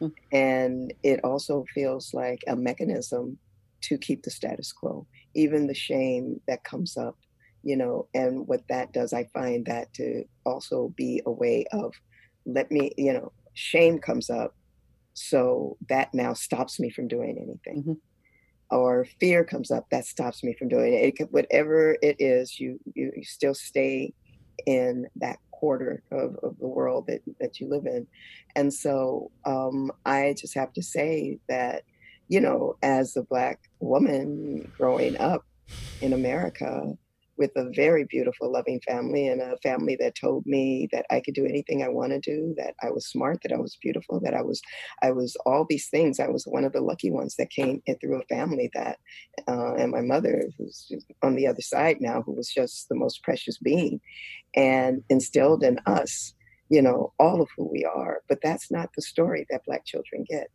mm. 0.00 0.12
and 0.32 0.92
it 1.02 1.20
also 1.24 1.64
feels 1.74 2.12
like 2.14 2.42
a 2.48 2.56
mechanism 2.56 3.38
to 3.82 3.96
keep 3.98 4.22
the 4.22 4.30
status 4.30 4.72
quo 4.72 5.06
even 5.34 5.66
the 5.66 5.74
shame 5.74 6.40
that 6.46 6.64
comes 6.64 6.96
up 6.96 7.16
you 7.62 7.76
know 7.76 8.06
and 8.14 8.46
what 8.46 8.62
that 8.68 8.92
does 8.92 9.12
i 9.12 9.24
find 9.32 9.66
that 9.66 9.92
to 9.92 10.24
also 10.44 10.92
be 10.96 11.22
a 11.26 11.30
way 11.30 11.64
of 11.72 11.92
let 12.46 12.70
me 12.70 12.90
you 12.96 13.12
know 13.12 13.32
shame 13.54 13.98
comes 13.98 14.30
up 14.30 14.54
so 15.14 15.76
that 15.88 16.12
now 16.14 16.32
stops 16.32 16.80
me 16.80 16.90
from 16.90 17.08
doing 17.08 17.36
anything 17.36 17.82
mm-hmm. 17.82 18.76
or 18.76 19.06
fear 19.18 19.44
comes 19.44 19.70
up 19.70 19.86
that 19.90 20.06
stops 20.06 20.42
me 20.42 20.54
from 20.58 20.68
doing 20.68 20.94
it, 20.94 21.14
it 21.20 21.32
whatever 21.32 21.96
it 22.02 22.16
is 22.18 22.58
you, 22.58 22.78
you 22.94 23.12
you 23.16 23.24
still 23.24 23.54
stay 23.54 24.12
in 24.66 25.06
that 25.16 25.38
quarter 25.60 26.02
of, 26.10 26.36
of 26.42 26.58
the 26.58 26.66
world 26.66 27.06
that, 27.08 27.20
that 27.40 27.60
you 27.60 27.68
live 27.68 27.86
in. 27.86 28.06
And 28.56 28.72
so 28.72 29.30
um, 29.44 29.92
I 30.06 30.34
just 30.42 30.54
have 30.54 30.72
to 30.72 30.82
say 30.82 31.38
that, 31.48 31.82
you 32.28 32.40
know, 32.40 32.76
as 32.82 33.16
a 33.16 33.22
Black 33.22 33.58
woman 33.80 34.70
growing 34.78 35.16
up 35.18 35.44
in 36.00 36.12
America, 36.12 36.96
with 37.40 37.50
a 37.56 37.70
very 37.74 38.04
beautiful, 38.04 38.52
loving 38.52 38.80
family 38.86 39.26
and 39.26 39.40
a 39.40 39.56
family 39.62 39.96
that 39.98 40.14
told 40.14 40.44
me 40.46 40.88
that 40.92 41.06
I 41.10 41.20
could 41.20 41.34
do 41.34 41.46
anything 41.46 41.82
I 41.82 41.88
want 41.88 42.12
to 42.12 42.20
do, 42.20 42.54
that 42.58 42.74
I 42.82 42.90
was 42.90 43.06
smart, 43.06 43.40
that 43.42 43.52
I 43.52 43.56
was 43.56 43.78
beautiful, 43.82 44.20
that 44.20 44.34
I 44.34 44.42
was, 44.42 44.60
I 45.02 45.10
was 45.10 45.36
all 45.46 45.66
these 45.68 45.88
things. 45.88 46.20
I 46.20 46.28
was 46.28 46.44
one 46.44 46.64
of 46.64 46.72
the 46.72 46.82
lucky 46.82 47.10
ones 47.10 47.36
that 47.36 47.48
came 47.48 47.82
in 47.86 47.96
through 47.98 48.20
a 48.20 48.26
family 48.26 48.70
that, 48.74 48.98
uh, 49.48 49.74
and 49.74 49.90
my 49.90 50.02
mother, 50.02 50.44
who's 50.58 50.92
on 51.22 51.34
the 51.34 51.46
other 51.46 51.62
side 51.62 51.96
now, 52.00 52.20
who 52.20 52.32
was 52.32 52.48
just 52.48 52.90
the 52.90 52.94
most 52.94 53.22
precious 53.22 53.56
being, 53.56 54.02
and 54.54 55.02
instilled 55.08 55.64
in 55.64 55.78
us, 55.86 56.34
you 56.68 56.82
know, 56.82 57.14
all 57.18 57.40
of 57.40 57.48
who 57.56 57.66
we 57.72 57.86
are. 57.86 58.20
But 58.28 58.40
that's 58.42 58.70
not 58.70 58.90
the 58.94 59.02
story 59.02 59.46
that 59.48 59.64
Black 59.64 59.86
children 59.86 60.26
get 60.28 60.50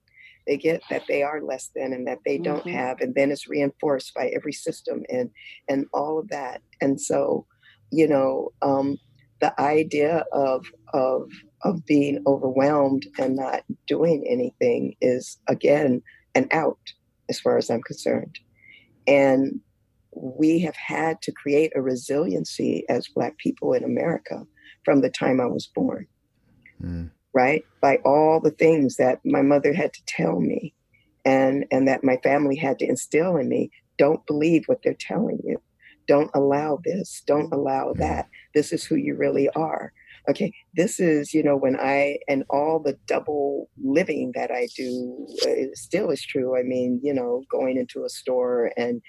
they 0.47 0.57
get 0.57 0.81
that 0.89 1.03
they 1.07 1.23
are 1.23 1.41
less 1.41 1.71
than 1.75 1.93
and 1.93 2.07
that 2.07 2.19
they 2.25 2.37
don't 2.37 2.65
mm-hmm. 2.65 2.77
have 2.77 3.01
and 3.01 3.15
then 3.15 3.31
it's 3.31 3.47
reinforced 3.47 4.13
by 4.13 4.27
every 4.35 4.53
system 4.53 5.03
and 5.09 5.29
and 5.67 5.85
all 5.93 6.19
of 6.19 6.29
that. 6.29 6.61
And 6.81 6.99
so 6.99 7.45
you 7.91 8.07
know 8.07 8.51
um, 8.61 8.97
the 9.41 9.59
idea 9.59 10.25
of 10.31 10.65
of 10.93 11.29
of 11.63 11.85
being 11.85 12.21
overwhelmed 12.27 13.07
and 13.17 13.35
not 13.35 13.63
doing 13.87 14.25
anything 14.27 14.95
is 15.01 15.37
again 15.47 16.01
an 16.35 16.47
out 16.51 16.79
as 17.29 17.39
far 17.39 17.57
as 17.57 17.69
i'm 17.69 17.81
concerned. 17.81 18.37
And 19.07 19.59
we 20.11 20.59
have 20.59 20.75
had 20.75 21.21
to 21.23 21.31
create 21.31 21.73
a 21.75 21.81
resiliency 21.81 22.85
as 22.87 23.07
black 23.07 23.37
people 23.37 23.73
in 23.73 23.83
america 23.83 24.43
from 24.83 25.01
the 25.01 25.09
time 25.09 25.41
i 25.41 25.45
was 25.45 25.67
born. 25.67 26.07
Mm 26.81 27.11
right? 27.35 27.63
By 27.81 27.97
all 28.05 28.39
the 28.39 28.51
things 28.51 28.95
that 28.95 29.19
my 29.23 29.43
mother 29.43 29.73
had 29.73 29.93
to 29.93 30.01
tell 30.07 30.39
me 30.39 30.73
and 31.25 31.65
and 31.71 31.87
that 31.87 32.03
my 32.03 32.17
family 32.23 32.55
had 32.55 32.79
to 32.79 32.87
instill 32.87 33.37
in 33.37 33.49
me. 33.49 33.69
Don't 33.97 34.25
believe 34.25 34.63
what 34.65 34.81
they're 34.83 34.97
telling 34.99 35.39
you. 35.43 35.61
Don't 36.07 36.31
allow 36.33 36.79
this. 36.83 37.21
Don't 37.27 37.53
allow 37.53 37.93
that. 37.93 38.27
This 38.53 38.71
is 38.71 38.85
who 38.85 38.95
you 38.95 39.15
really 39.15 39.49
are 39.49 39.91
okay, 40.29 40.51
this 40.73 40.99
is, 40.99 41.33
you 41.33 41.43
know, 41.43 41.55
when 41.55 41.77
I, 41.79 42.19
and 42.27 42.43
all 42.49 42.79
the 42.79 42.97
double 43.07 43.69
living 43.83 44.31
that 44.35 44.51
I 44.51 44.67
do 44.75 45.27
uh, 45.45 45.73
still 45.73 46.09
is 46.09 46.25
true. 46.25 46.57
I 46.57 46.63
mean, 46.63 46.99
you 47.03 47.13
know, 47.13 47.43
going 47.51 47.77
into 47.77 48.03
a 48.03 48.09
store 48.09 48.71
and, 48.77 49.01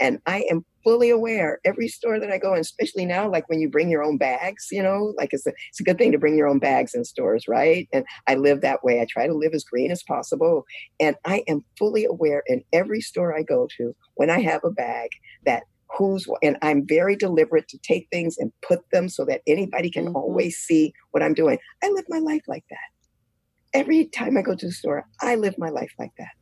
and 0.00 0.18
I 0.26 0.44
am 0.50 0.64
fully 0.82 1.08
aware 1.10 1.60
every 1.64 1.88
store 1.88 2.20
that 2.20 2.30
I 2.30 2.38
go 2.38 2.54
in, 2.54 2.60
especially 2.60 3.06
now, 3.06 3.30
like 3.30 3.48
when 3.48 3.60
you 3.60 3.70
bring 3.70 3.88
your 3.88 4.02
own 4.02 4.18
bags, 4.18 4.68
you 4.70 4.82
know, 4.82 5.14
like 5.16 5.30
it's 5.32 5.46
a, 5.46 5.52
it's 5.70 5.80
a 5.80 5.84
good 5.84 5.96
thing 5.96 6.12
to 6.12 6.18
bring 6.18 6.36
your 6.36 6.46
own 6.46 6.58
bags 6.58 6.94
in 6.94 7.04
stores, 7.04 7.46
right? 7.48 7.88
And 7.92 8.04
I 8.26 8.34
live 8.34 8.60
that 8.60 8.84
way. 8.84 9.00
I 9.00 9.06
try 9.08 9.26
to 9.26 9.34
live 9.34 9.54
as 9.54 9.64
green 9.64 9.90
as 9.90 10.02
possible. 10.02 10.64
And 11.00 11.16
I 11.24 11.42
am 11.48 11.64
fully 11.78 12.04
aware 12.04 12.42
in 12.46 12.62
every 12.72 13.00
store 13.00 13.36
I 13.36 13.42
go 13.42 13.66
to 13.78 13.94
when 14.14 14.30
I 14.30 14.40
have 14.40 14.62
a 14.64 14.70
bag 14.70 15.08
that 15.46 15.64
who's 15.96 16.26
and 16.42 16.56
I'm 16.62 16.86
very 16.86 17.16
deliberate 17.16 17.68
to 17.68 17.78
take 17.78 18.08
things 18.10 18.38
and 18.38 18.52
put 18.62 18.80
them 18.90 19.08
so 19.08 19.24
that 19.26 19.42
anybody 19.46 19.90
can 19.90 20.06
mm-hmm. 20.06 20.16
always 20.16 20.58
see 20.58 20.92
what 21.12 21.22
I'm 21.22 21.34
doing. 21.34 21.58
I 21.82 21.88
live 21.90 22.04
my 22.08 22.18
life 22.18 22.42
like 22.46 22.64
that. 22.70 22.78
Every 23.72 24.06
time 24.06 24.36
I 24.36 24.42
go 24.42 24.54
to 24.54 24.66
the 24.66 24.72
store, 24.72 25.06
I 25.20 25.34
live 25.36 25.56
my 25.58 25.70
life 25.70 25.92
like 25.98 26.12
that. 26.18 26.32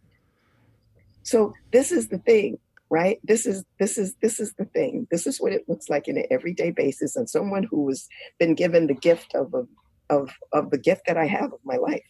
So 1.23 1.53
this 1.73 1.93
is 1.93 2.09
the 2.09 2.19
thing, 2.19 2.59
right? 2.91 3.19
This 3.25 3.47
is 3.47 3.65
this 3.79 3.97
is 3.97 4.15
this 4.23 4.41
is 4.41 4.55
the 4.55 4.65
thing. 4.67 5.07
This 5.11 5.27
is 5.27 5.41
what 5.41 5.53
it 5.53 5.69
looks 5.69 5.89
like 5.89 6.09
in 6.09 6.19
an 6.19 6.27
everyday 6.31 6.71
basis 6.71 7.17
and 7.17 7.29
someone 7.29 7.65
who 7.65 7.89
has 7.89 8.09
been 8.39 8.55
given 8.55 8.87
the 8.87 8.95
gift 8.95 9.35
of 9.35 9.55
a, 9.55 9.65
of 10.15 10.31
of 10.53 10.71
the 10.71 10.79
gift 10.79 11.03
that 11.07 11.17
I 11.17 11.27
have 11.27 11.53
of 11.53 11.61
my 11.65 11.77
life. 11.77 12.05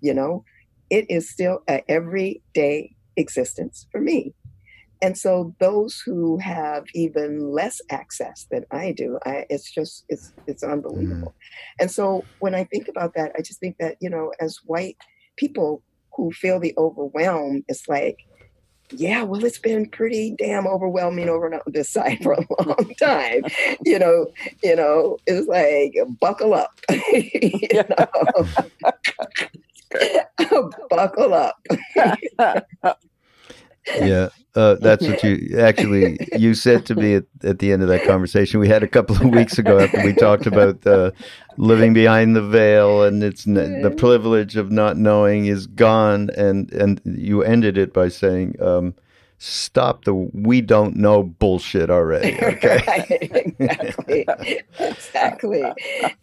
You 0.00 0.14
know, 0.14 0.44
it 0.90 1.06
is 1.10 1.30
still 1.30 1.60
an 1.68 1.80
everyday 1.88 2.94
existence 3.16 3.86
for 3.90 4.00
me 4.00 4.34
and 5.02 5.16
so 5.16 5.54
those 5.58 6.02
who 6.04 6.38
have 6.38 6.84
even 6.94 7.52
less 7.52 7.80
access 7.90 8.46
than 8.50 8.64
I 8.70 8.92
do, 8.92 9.18
I, 9.26 9.44
it's 9.50 9.70
just 9.70 10.04
it's 10.08 10.32
it's 10.46 10.62
unbelievable. 10.62 11.32
Mm. 11.32 11.80
And 11.80 11.90
so 11.90 12.24
when 12.38 12.54
I 12.54 12.64
think 12.64 12.88
about 12.88 13.12
that, 13.14 13.32
I 13.36 13.42
just 13.42 13.60
think 13.60 13.76
that 13.78 13.96
you 14.00 14.08
know, 14.08 14.32
as 14.40 14.58
white 14.64 14.96
people 15.36 15.82
who 16.16 16.32
feel 16.32 16.58
the 16.58 16.74
overwhelm, 16.78 17.62
it's 17.68 17.86
like, 17.88 18.16
yeah, 18.90 19.22
well, 19.22 19.44
it's 19.44 19.58
been 19.58 19.90
pretty 19.90 20.34
damn 20.38 20.66
overwhelming 20.66 21.28
over 21.28 21.52
on 21.52 21.60
this 21.66 21.90
side 21.90 22.22
for 22.22 22.32
a 22.32 22.46
long 22.62 22.94
time. 22.98 23.42
you 23.84 23.98
know, 23.98 24.32
you 24.62 24.76
know, 24.76 25.18
it's 25.26 25.46
like 25.46 25.94
buckle 26.20 26.54
up. 26.54 26.70
you 26.90 27.84
know, 27.90 28.06
buckle 30.88 31.34
up. 31.34 31.60
Yeah 34.00 34.28
Uh, 34.56 34.74
that's 34.80 35.06
what 35.06 35.22
you 35.22 35.58
actually 35.60 36.16
you 36.38 36.54
said 36.54 36.86
to 36.86 36.94
me 36.94 37.16
at, 37.16 37.24
at 37.44 37.58
the 37.58 37.72
end 37.72 37.82
of 37.82 37.88
that 37.88 38.06
conversation. 38.06 38.58
We 38.58 38.68
had 38.68 38.82
a 38.82 38.88
couple 38.88 39.14
of 39.14 39.28
weeks 39.38 39.58
ago 39.58 39.78
after 39.78 40.02
we 40.02 40.14
talked 40.14 40.46
about 40.46 40.86
uh, 40.86 41.10
living 41.58 41.92
behind 41.92 42.34
the 42.34 42.40
veil 42.40 43.02
and 43.02 43.22
it's 43.22 43.44
the 43.44 43.92
privilege 43.98 44.56
of 44.56 44.70
not 44.70 44.96
knowing 44.96 45.44
is 45.44 45.66
gone. 45.66 46.30
And 46.38 46.72
and 46.72 47.02
you 47.04 47.42
ended 47.42 47.76
it 47.76 47.92
by 47.92 48.08
saying 48.08 48.56
um, 48.62 48.94
stop 49.38 50.04
the 50.04 50.14
we 50.14 50.60
don't 50.60 50.96
know 50.96 51.22
bullshit 51.22 51.90
already. 51.90 52.36
Okay. 52.46 52.82
right, 52.86 53.10
exactly. 53.58 54.26
exactly. 54.78 55.64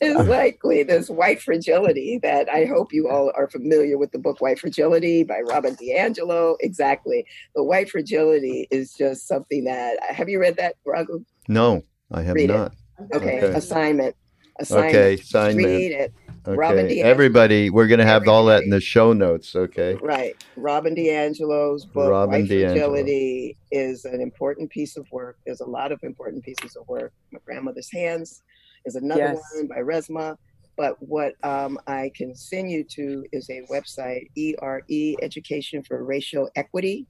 likely 0.01 0.84
This 0.84 1.09
white 1.09 1.41
fragility 1.41 2.20
that 2.24 2.49
I 2.49 2.66
hope 2.66 2.93
you 2.93 3.09
all 3.09 3.32
are 3.36 3.47
familiar 3.49 3.97
with 3.97 4.11
the 4.11 4.20
book 4.20 4.41
White 4.41 4.59
Fragility 4.59 5.24
by 5.24 5.41
Robin 5.41 5.76
DiAngelo. 5.76 6.55
Exactly. 6.61 7.26
The 7.55 7.64
white 7.64 7.89
fragility 7.89 8.68
is 8.72 8.93
just 8.93 9.28
something 9.28 9.66
that 9.66 9.99
have 10.09 10.30
you 10.30 10.39
read 10.39 10.57
that, 10.57 10.76
Raghu? 10.86 11.24
No, 11.47 11.84
I 12.11 12.22
have 12.22 12.36
Read 12.36 12.49
not. 12.49 12.74
Okay. 13.14 13.38
okay. 13.38 13.53
Assignment. 13.53 14.16
Assignment. 14.59 14.95
Okay, 14.95 15.14
assignment. 15.16 15.68
Read 15.68 15.91
it. 15.91 16.14
Okay. 16.46 16.58
Robin 16.58 16.88
DiAngelo. 16.88 17.04
Everybody, 17.04 17.70
we're 17.70 17.88
going 17.88 18.00
to 18.00 18.06
have 18.06 18.24
Everybody. 18.24 18.36
all 18.36 18.46
that 18.46 18.64
in 18.64 18.70
the 18.70 18.82
show 18.82 19.14
notes. 19.14 19.56
Okay. 19.56 19.96
Right. 20.02 20.36
Robin 20.58 20.94
DiAngelo's 20.94 21.86
book, 21.86 22.10
Robin 22.10 22.41
White 22.41 22.48
Fragility, 22.50 23.58
is 23.72 24.04
an 24.04 24.20
important 24.20 24.70
piece 24.70 24.98
of 24.98 25.10
work. 25.12 25.38
There's 25.46 25.62
a 25.62 25.66
lot 25.66 25.94
of 25.94 26.00
important 26.04 26.44
pieces 26.44 26.76
of 26.76 26.86
work. 26.89 27.14
My 27.32 27.39
grandmother's 27.46 27.89
hands 27.89 28.44
is 28.86 28.96
another 28.96 29.22
yes. 29.22 29.54
one 29.56 29.68
by 29.68 29.78
Resmaa. 29.78 30.38
But 30.76 31.02
what 31.02 31.34
um, 31.44 31.80
I 31.88 32.12
can 32.16 32.36
send 32.36 32.72
you 32.72 32.84
to 32.84 33.24
is 33.32 33.50
a 33.50 33.62
website, 33.72 34.28
ERE, 34.36 35.16
Education 35.22 35.82
for 35.84 36.04
Racial 36.04 36.50
Equity. 36.56 37.08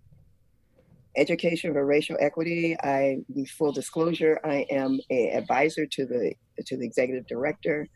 Education 1.16 1.74
for 1.74 1.86
Racial 1.86 2.18
Equity. 2.20 2.76
I, 2.84 3.18
full 3.58 3.72
disclosure, 3.72 4.40
I 4.44 4.66
am 4.70 5.00
a 5.10 5.32
advisor 5.32 5.88
to 5.88 6.06
the 6.06 6.34
to 6.66 6.78
the 6.78 6.86
executive 6.86 7.26
director 7.26 7.88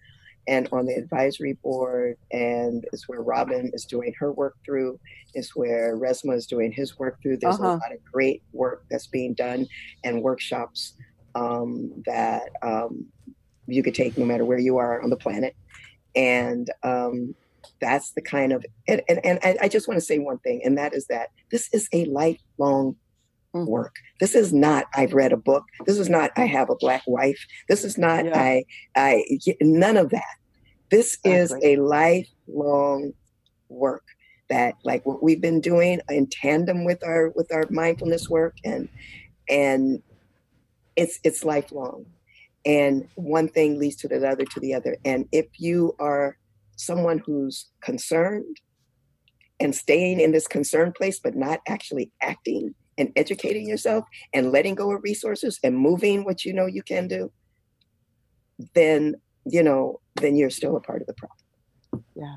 and 0.48 0.68
on 0.72 0.86
the 0.86 0.94
advisory 0.94 1.54
board 1.64 2.18
and 2.32 2.86
is 2.94 3.08
where 3.08 3.22
robin 3.22 3.70
is 3.74 3.86
doing 3.86 4.14
her 4.20 4.32
work 4.32 4.56
through 4.66 5.00
is 5.36 5.52
where 5.56 5.98
Resmaa 5.98 6.36
is 6.36 6.48
doing 6.48 6.72
his 6.72 6.98
work 6.98 7.22
through 7.22 7.38
there's 7.38 7.56
uh-huh. 7.56 7.68
a 7.68 7.82
lot 7.84 7.94
of 7.94 8.04
great 8.12 8.44
work 8.54 8.86
that's 8.90 9.08
being 9.08 9.34
done 9.34 9.68
and 10.04 10.22
workshops 10.22 10.94
um, 11.36 11.92
that 12.06 12.50
um, 12.64 13.06
you 13.68 13.84
could 13.84 13.94
take 13.94 14.18
no 14.18 14.26
matter 14.26 14.46
where 14.46 14.58
you 14.58 14.78
are 14.78 15.02
on 15.02 15.10
the 15.10 15.18
planet 15.18 15.56
and 16.16 16.72
um, 16.84 17.36
that's 17.80 18.12
the 18.12 18.22
kind 18.22 18.54
of 18.54 18.66
and, 18.88 19.02
and, 19.10 19.20
and 19.24 19.58
i 19.62 19.68
just 19.68 19.88
want 19.88 20.00
to 20.00 20.06
say 20.06 20.18
one 20.18 20.40
thing 20.40 20.62
and 20.64 20.78
that 20.78 20.94
is 20.94 21.06
that 21.08 21.30
this 21.52 21.70
is 21.74 21.88
a 21.94 22.06
lifelong. 22.06 22.96
Mm. 23.66 23.68
work. 23.68 23.96
This 24.20 24.36
is 24.36 24.54
not 24.54 24.86
I've 24.96 25.14
read 25.14 25.34
a 25.34 25.38
book. 25.38 25.64
This 25.86 25.98
is 25.98 26.10
not 26.10 26.32
I 26.36 26.48
mm. 26.48 26.52
have 26.52 26.70
a 26.70 26.76
black 26.76 27.04
wife. 27.08 27.40
This 27.68 27.84
is 27.84 27.98
not 27.98 28.26
yeah. 28.26 28.40
I 28.40 28.66
I 28.96 29.24
none 29.62 29.98
of 29.98 30.10
that. 30.12 30.36
This 30.90 31.18
exactly. 31.24 31.74
is 31.74 31.78
a 31.78 31.82
lifelong 31.82 33.14
work 33.70 34.04
that 34.50 34.76
like 34.84 35.06
what 35.06 35.22
we've 35.22 35.42
been 35.42 35.62
doing 35.62 36.00
in 36.10 36.28
tandem 36.28 36.86
with 36.86 37.04
our 37.04 37.30
with 37.36 37.52
our 37.54 37.66
mindfulness 37.70 38.30
work 38.30 38.56
and 38.64 38.88
and 39.50 40.02
it's 40.96 41.20
it's 41.24 41.44
lifelong 41.44 42.06
and 42.66 43.08
one 43.16 43.48
thing 43.48 43.80
leads 43.80 43.96
to 43.96 44.08
the 44.08 44.28
other 44.28 44.46
to 44.46 44.60
the 44.60 44.74
other 44.74 44.98
and 45.06 45.28
if 45.32 45.48
you 45.58 45.96
are 46.00 46.38
someone 46.76 47.20
who's 47.20 47.68
concerned 47.82 48.58
and 49.60 49.76
staying 49.76 50.20
in 50.20 50.32
this 50.32 50.48
concerned 50.48 50.96
place 50.96 51.20
but 51.20 51.36
not 51.36 51.60
actually 51.68 52.12
acting 52.22 52.74
and 52.98 53.12
educating 53.16 53.68
yourself 53.68 54.06
and 54.34 54.52
letting 54.52 54.76
go 54.76 54.92
of 54.92 55.04
resources 55.04 55.60
and 55.64 55.78
moving 55.78 56.24
what 56.24 56.46
you 56.46 56.54
know 56.54 56.66
you 56.66 56.84
can 56.84 57.08
do, 57.08 57.32
then 58.74 59.16
you 59.50 59.64
know, 59.64 60.00
then 60.16 60.36
you're 60.36 60.50
still 60.50 60.76
a 60.76 60.82
part 60.82 61.02
of 61.02 61.08
the 61.08 61.14
problem. 61.14 62.04
Yeah. 62.16 62.36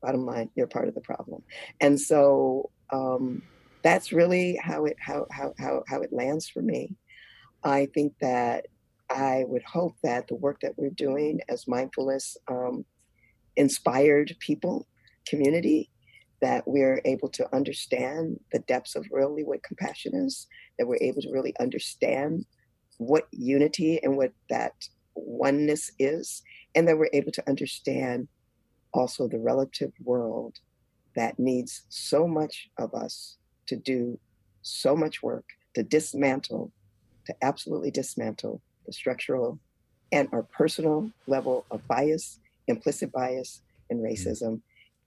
Bottom 0.00 0.26
line, 0.26 0.50
you're 0.54 0.66
part 0.66 0.88
of 0.88 0.94
the 0.94 1.00
problem. 1.00 1.42
And 1.80 2.00
so 2.00 2.70
um, 2.92 3.42
that's 3.82 4.12
really 4.12 4.58
how 4.62 4.84
it 4.84 4.96
how, 5.00 5.26
how 5.30 5.54
how 5.58 5.82
how 5.86 6.00
it 6.02 6.12
lands 6.12 6.48
for 6.48 6.62
me. 6.62 6.96
I 7.64 7.86
think 7.94 8.14
that 8.20 8.66
I 9.10 9.44
would 9.46 9.62
hope 9.62 9.94
that 10.02 10.28
the 10.28 10.34
work 10.34 10.60
that 10.60 10.76
we're 10.76 10.90
doing 10.90 11.40
as 11.48 11.68
mindfulness 11.68 12.36
um, 12.48 12.84
inspired 13.56 14.34
people, 14.40 14.86
community, 15.26 15.90
that 16.42 16.64
we're 16.66 17.00
able 17.04 17.28
to 17.28 17.54
understand 17.54 18.38
the 18.52 18.58
depths 18.58 18.96
of 18.96 19.06
really 19.10 19.44
what 19.44 19.62
compassion 19.62 20.14
is, 20.14 20.48
that 20.78 20.86
we're 20.86 20.98
able 21.00 21.22
to 21.22 21.30
really 21.30 21.54
understand 21.60 22.44
what 22.98 23.28
unity 23.30 24.02
and 24.02 24.16
what 24.16 24.32
that 24.50 24.72
oneness 25.14 25.92
is, 25.98 26.42
and 26.74 26.86
that 26.86 26.98
we're 26.98 27.08
able 27.12 27.30
to 27.32 27.48
understand 27.48 28.28
also 28.92 29.28
the 29.28 29.38
relative 29.38 29.92
world 30.02 30.58
that 31.14 31.38
needs 31.38 31.82
so 31.88 32.26
much 32.26 32.68
of 32.76 32.92
us 32.92 33.36
to 33.66 33.76
do 33.76 34.18
so 34.62 34.96
much 34.96 35.22
work 35.22 35.44
to 35.74 35.82
dismantle, 35.82 36.72
to 37.24 37.34
absolutely 37.42 37.90
dismantle 37.90 38.60
the 38.84 38.92
structural 38.92 39.58
and 40.10 40.28
our 40.32 40.42
personal 40.42 41.08
level 41.28 41.64
of 41.70 41.86
bias, 41.86 42.40
implicit 42.66 43.12
bias, 43.12 43.62
and 43.90 44.00
mm. 44.00 44.12
racism 44.12 44.60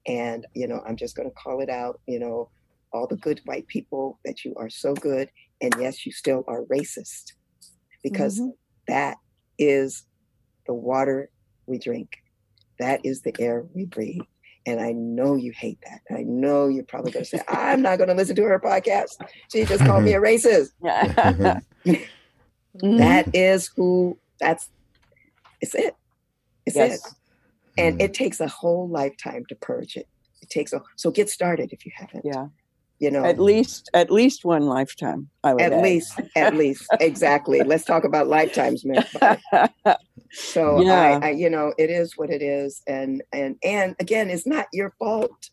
and, 0.08 0.45
you 0.53 0.68
know, 0.68 0.82
I'm 0.88 0.95
just 0.95 1.16
going 1.16 1.30
to 1.30 1.36
call 1.36 1.62
it 1.62 1.70
out, 1.70 1.99
you 2.08 2.20
know, 2.20 2.49
all 2.93 3.08
the 3.08 3.18
good 3.18 3.41
white 3.45 3.68
people 3.68 4.20
that 4.24 4.45
you 4.45 4.53
are 4.56 4.70
so 4.70 4.93
good. 4.93 5.30
And 5.62 5.74
yes, 5.80 6.06
you 6.06 6.12
still 6.12 6.43
are 6.47 6.64
racist 6.64 7.34
because 8.03 8.39
mm-hmm. 8.39 8.51
that 8.88 9.18
is 9.58 10.06
the 10.68 10.74
water 10.74 11.30
we 11.66 11.78
drink, 11.78 12.24
that 12.80 13.01
is 13.03 13.22
the 13.22 13.34
air 13.39 13.66
we 13.74 13.86
breathe. 13.86 14.22
And 14.68 14.80
I 14.80 14.93
know 14.93 15.36
you 15.36 15.51
hate 15.51 15.80
that. 15.88 16.01
I 16.16 16.24
know 16.24 16.68
you're 16.68 16.84
probably 16.84 17.12
going 17.12 17.24
to 17.24 17.30
say, 17.30 17.41
I'm 17.47 17.84
not 17.84 17.97
going 17.97 18.08
to 18.08 18.16
listen 18.16 18.36
to 18.36 18.43
her 18.43 18.60
podcast. 18.60 19.24
She 19.51 19.64
just 19.66 19.86
called 19.86 20.03
me 20.03 20.14
a 20.14 20.20
racist. 20.20 20.72
mm-hmm. 20.84 22.97
that 22.97 23.36
is 23.36 23.70
who, 23.76 24.18
that's, 24.39 24.70
it's 25.62 25.76
it. 25.76 25.95
It's 26.66 26.76
yes. 26.76 27.06
it 27.06 27.14
and 27.78 28.00
mm. 28.00 28.04
it 28.04 28.14
takes 28.14 28.40
a 28.40 28.48
whole 28.48 28.88
lifetime 28.88 29.44
to 29.50 29.56
purge 29.56 29.96
it 29.96 30.08
it 30.42 30.50
takes 30.50 30.74
a 30.74 30.82
so 30.96 31.12
get 31.12 31.30
started 31.30 31.72
if 31.72 31.86
you 31.86 31.92
haven't 31.96 32.24
yeah 32.24 32.48
you 33.00 33.12
know 33.12 33.26
at 33.26 33.40
least 33.40 33.90
at 33.94 34.10
least 34.10 34.46
one 34.46 34.64
lifetime 34.64 35.30
I 35.44 35.52
at 35.52 35.74
add. 35.74 35.84
least 35.84 36.20
at 36.36 36.56
least 36.56 36.88
exactly 37.00 37.62
let's 37.62 37.84
talk 37.84 38.04
about 38.04 38.28
lifetimes 38.28 38.86
man 38.86 39.06
so 40.32 40.82
yeah. 40.82 41.20
I, 41.22 41.28
I, 41.28 41.30
you 41.32 41.50
know 41.50 41.74
it 41.78 41.90
is 41.90 42.18
what 42.18 42.30
it 42.30 42.42
is 42.42 42.82
and 42.88 43.22
and 43.34 43.58
and 43.64 43.96
again 44.00 44.30
it's 44.30 44.48
not 44.48 44.68
your 44.72 44.94
fault 44.98 45.50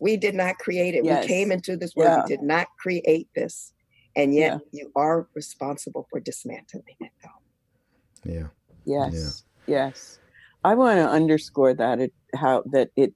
we 0.00 0.16
did 0.16 0.34
not 0.34 0.58
create 0.58 0.94
it 0.94 1.04
yes. 1.04 1.22
we 1.22 1.28
came 1.28 1.52
into 1.52 1.76
this 1.76 1.94
world 1.96 2.10
yeah. 2.10 2.22
we 2.22 2.28
did 2.28 2.42
not 2.42 2.66
create 2.78 3.28
this 3.34 3.72
and 4.16 4.34
yet 4.34 4.60
yeah. 4.72 4.80
you 4.80 4.92
are 4.96 5.26
responsible 5.34 6.06
for 6.10 6.20
dismantling 6.20 6.96
it 7.00 7.12
though 7.22 8.30
yeah 8.30 8.46
yes 8.84 9.44
yeah. 9.66 9.86
yes 9.86 10.18
I 10.64 10.74
want 10.74 10.98
to 10.98 11.08
underscore 11.08 11.74
that 11.74 12.00
it 12.00 12.12
how 12.34 12.62
that 12.72 12.90
it 12.96 13.12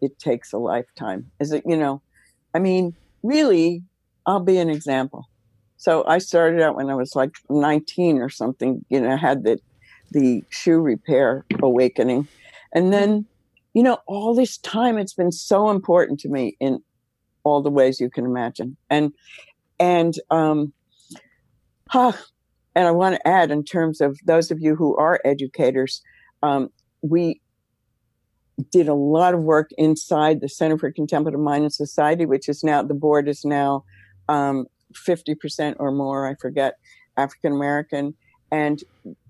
it 0.00 0.18
takes 0.18 0.52
a 0.52 0.58
lifetime. 0.58 1.30
Is 1.40 1.52
it 1.52 1.64
you 1.66 1.76
know, 1.76 2.02
I 2.54 2.58
mean, 2.58 2.94
really, 3.22 3.82
I'll 4.26 4.40
be 4.40 4.58
an 4.58 4.68
example. 4.68 5.28
So 5.78 6.04
I 6.06 6.18
started 6.18 6.60
out 6.60 6.76
when 6.76 6.90
I 6.90 6.94
was 6.94 7.16
like 7.16 7.32
19 7.48 8.18
or 8.18 8.28
something. 8.28 8.84
You 8.90 9.00
know, 9.00 9.16
had 9.16 9.44
the 9.44 9.58
the 10.10 10.44
shoe 10.50 10.78
repair 10.78 11.46
awakening, 11.62 12.28
and 12.74 12.92
then 12.92 13.24
you 13.72 13.82
know 13.82 13.98
all 14.06 14.34
this 14.34 14.58
time 14.58 14.98
it's 14.98 15.14
been 15.14 15.32
so 15.32 15.70
important 15.70 16.20
to 16.20 16.28
me 16.28 16.56
in 16.60 16.80
all 17.44 17.62
the 17.62 17.70
ways 17.70 17.98
you 17.98 18.10
can 18.10 18.26
imagine, 18.26 18.76
and 18.90 19.14
and 19.78 20.14
um, 20.30 20.74
huh, 21.88 22.12
and 22.74 22.86
I 22.86 22.90
want 22.90 23.14
to 23.14 23.26
add 23.26 23.50
in 23.50 23.64
terms 23.64 24.02
of 24.02 24.18
those 24.26 24.50
of 24.50 24.60
you 24.60 24.76
who 24.76 24.94
are 24.98 25.18
educators, 25.24 26.02
um, 26.42 26.70
we 27.02 27.40
did 28.70 28.88
a 28.88 28.94
lot 28.94 29.34
of 29.34 29.40
work 29.40 29.70
inside 29.78 30.40
the 30.40 30.48
Center 30.48 30.76
for 30.76 30.92
Contemplative 30.92 31.40
Mind 31.40 31.64
and 31.64 31.72
Society, 31.72 32.26
which 32.26 32.48
is 32.48 32.62
now 32.62 32.82
the 32.82 32.94
board 32.94 33.28
is 33.28 33.44
now 33.44 33.84
um, 34.28 34.66
50% 34.94 35.76
or 35.78 35.92
more, 35.92 36.28
I 36.28 36.34
forget, 36.34 36.74
African 37.16 37.52
American. 37.52 38.14
And 38.52 38.82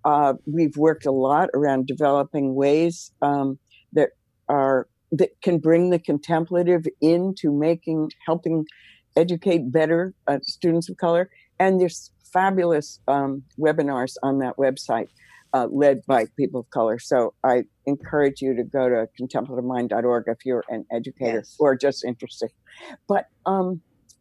uh, 0.04 0.34
we've 0.46 0.76
worked 0.76 1.06
a 1.06 1.12
lot 1.12 1.50
around 1.54 1.86
developing 1.86 2.54
ways 2.54 3.12
um, 3.22 3.58
that 3.92 4.10
are 4.48 4.88
that 5.12 5.30
can 5.42 5.58
bring 5.58 5.90
the 5.90 5.98
contemplative 5.98 6.86
into 7.00 7.52
making 7.52 8.10
helping 8.24 8.64
educate 9.16 9.72
better 9.72 10.14
uh, 10.28 10.38
students 10.42 10.88
of 10.88 10.96
color. 10.96 11.28
And 11.58 11.80
there's 11.80 12.10
fabulous 12.32 13.00
um, 13.08 13.42
webinars 13.58 14.14
on 14.22 14.38
that 14.38 14.56
website 14.56 15.08
uh, 15.52 15.66
led 15.70 16.04
by 16.06 16.26
people 16.36 16.60
of 16.60 16.70
color. 16.70 16.98
So 16.98 17.34
I 17.44 17.64
encourage 17.86 18.40
you 18.40 18.54
to 18.54 18.62
go 18.62 18.88
to 18.88 19.08
contemplativemind.org 19.20 20.24
if 20.26 20.44
you're 20.44 20.64
an 20.68 20.86
educator 20.92 21.38
yes. 21.38 21.56
or 21.58 21.76
just 21.76 22.04
interested. 22.04 22.50
But 23.08 23.26
um, 23.46 23.80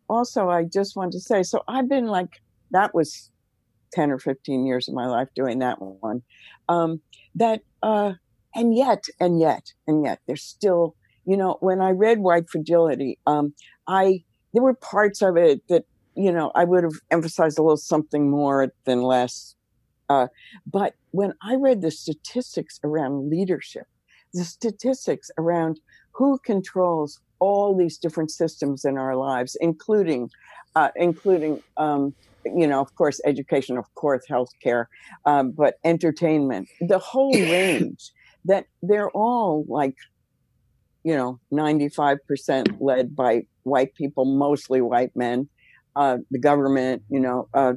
also, 0.10 0.50
I 0.50 0.64
just 0.64 0.96
want 0.96 1.12
to 1.14 1.20
say, 1.20 1.44
so 1.44 1.64
I've 1.68 1.88
been 1.88 2.08
like 2.08 2.42
that 2.72 2.94
was 2.94 3.32
ten 3.94 4.12
or 4.12 4.20
fifteen 4.20 4.66
years 4.66 4.88
of 4.88 4.96
my 4.96 5.08
life 5.08 5.30
doing 5.36 5.60
that 5.60 5.82
one. 5.82 6.24
Um, 6.68 7.02
that 7.36 7.62
uh, 7.84 8.14
and 8.56 8.76
yet, 8.76 9.06
and 9.20 9.40
yet, 9.40 9.74
and 9.88 10.04
yet, 10.04 10.20
there's 10.26 10.44
still, 10.44 10.96
you 11.26 11.38
know, 11.38 11.58
when 11.60 11.82
I 11.82 11.92
read 11.92 12.20
White 12.20 12.50
Fragility, 12.50 13.20
um, 13.28 13.54
I 13.88 14.24
there 14.54 14.64
were 14.64 14.74
parts 14.74 15.22
of 15.22 15.38
it 15.38 15.62
that 15.70 15.86
you 16.16 16.32
know 16.32 16.52
I 16.56 16.64
would 16.64 16.84
have 16.84 17.00
emphasized 17.12 17.60
a 17.60 17.62
little 17.62 17.78
something 17.78 18.30
more 18.30 18.74
than 18.86 19.04
less. 19.04 19.56
Uh, 20.10 20.28
but 20.66 20.96
when 21.12 21.34
I 21.42 21.56
read 21.56 21.82
the 21.82 21.92
statistics 21.92 22.80
around 22.84 23.30
leadership, 23.30 23.88
the 24.34 24.44
statistics 24.44 25.32
around 25.38 25.80
who 26.12 26.40
controls 26.40 27.20
all 27.40 27.76
these 27.76 27.98
different 27.98 28.32
systems 28.32 28.86
in 28.86 28.98
our 28.98 29.16
lives, 29.16 29.58
including, 29.62 30.30
uh, 30.76 30.90
including, 30.96 31.62
um, 31.78 32.14
you 32.46 32.68
know, 32.68 32.82
of 32.82 32.94
course, 32.96 33.20
education, 33.26 33.78
of 33.78 33.86
course, 33.96 34.26
healthcare, 34.30 34.86
um, 35.26 35.52
but 35.52 35.76
entertainment, 35.84 36.68
the 36.82 37.00
whole 37.00 37.32
range. 37.34 38.12
That 38.46 38.66
they're 38.82 39.10
all 39.12 39.66
like, 39.68 39.96
you 41.04 41.16
know, 41.16 41.40
ninety-five 41.52 42.20
percent 42.26 42.82
led 42.82 43.14
by 43.14 43.44
white 43.64 43.94
people, 43.96 44.24
mostly 44.24 44.80
white 44.80 45.14
men. 45.14 45.50
Uh, 45.94 46.20
the 46.32 46.40
government, 46.40 47.04
you 47.10 47.20
know, 47.20 47.50
uh, 47.54 47.74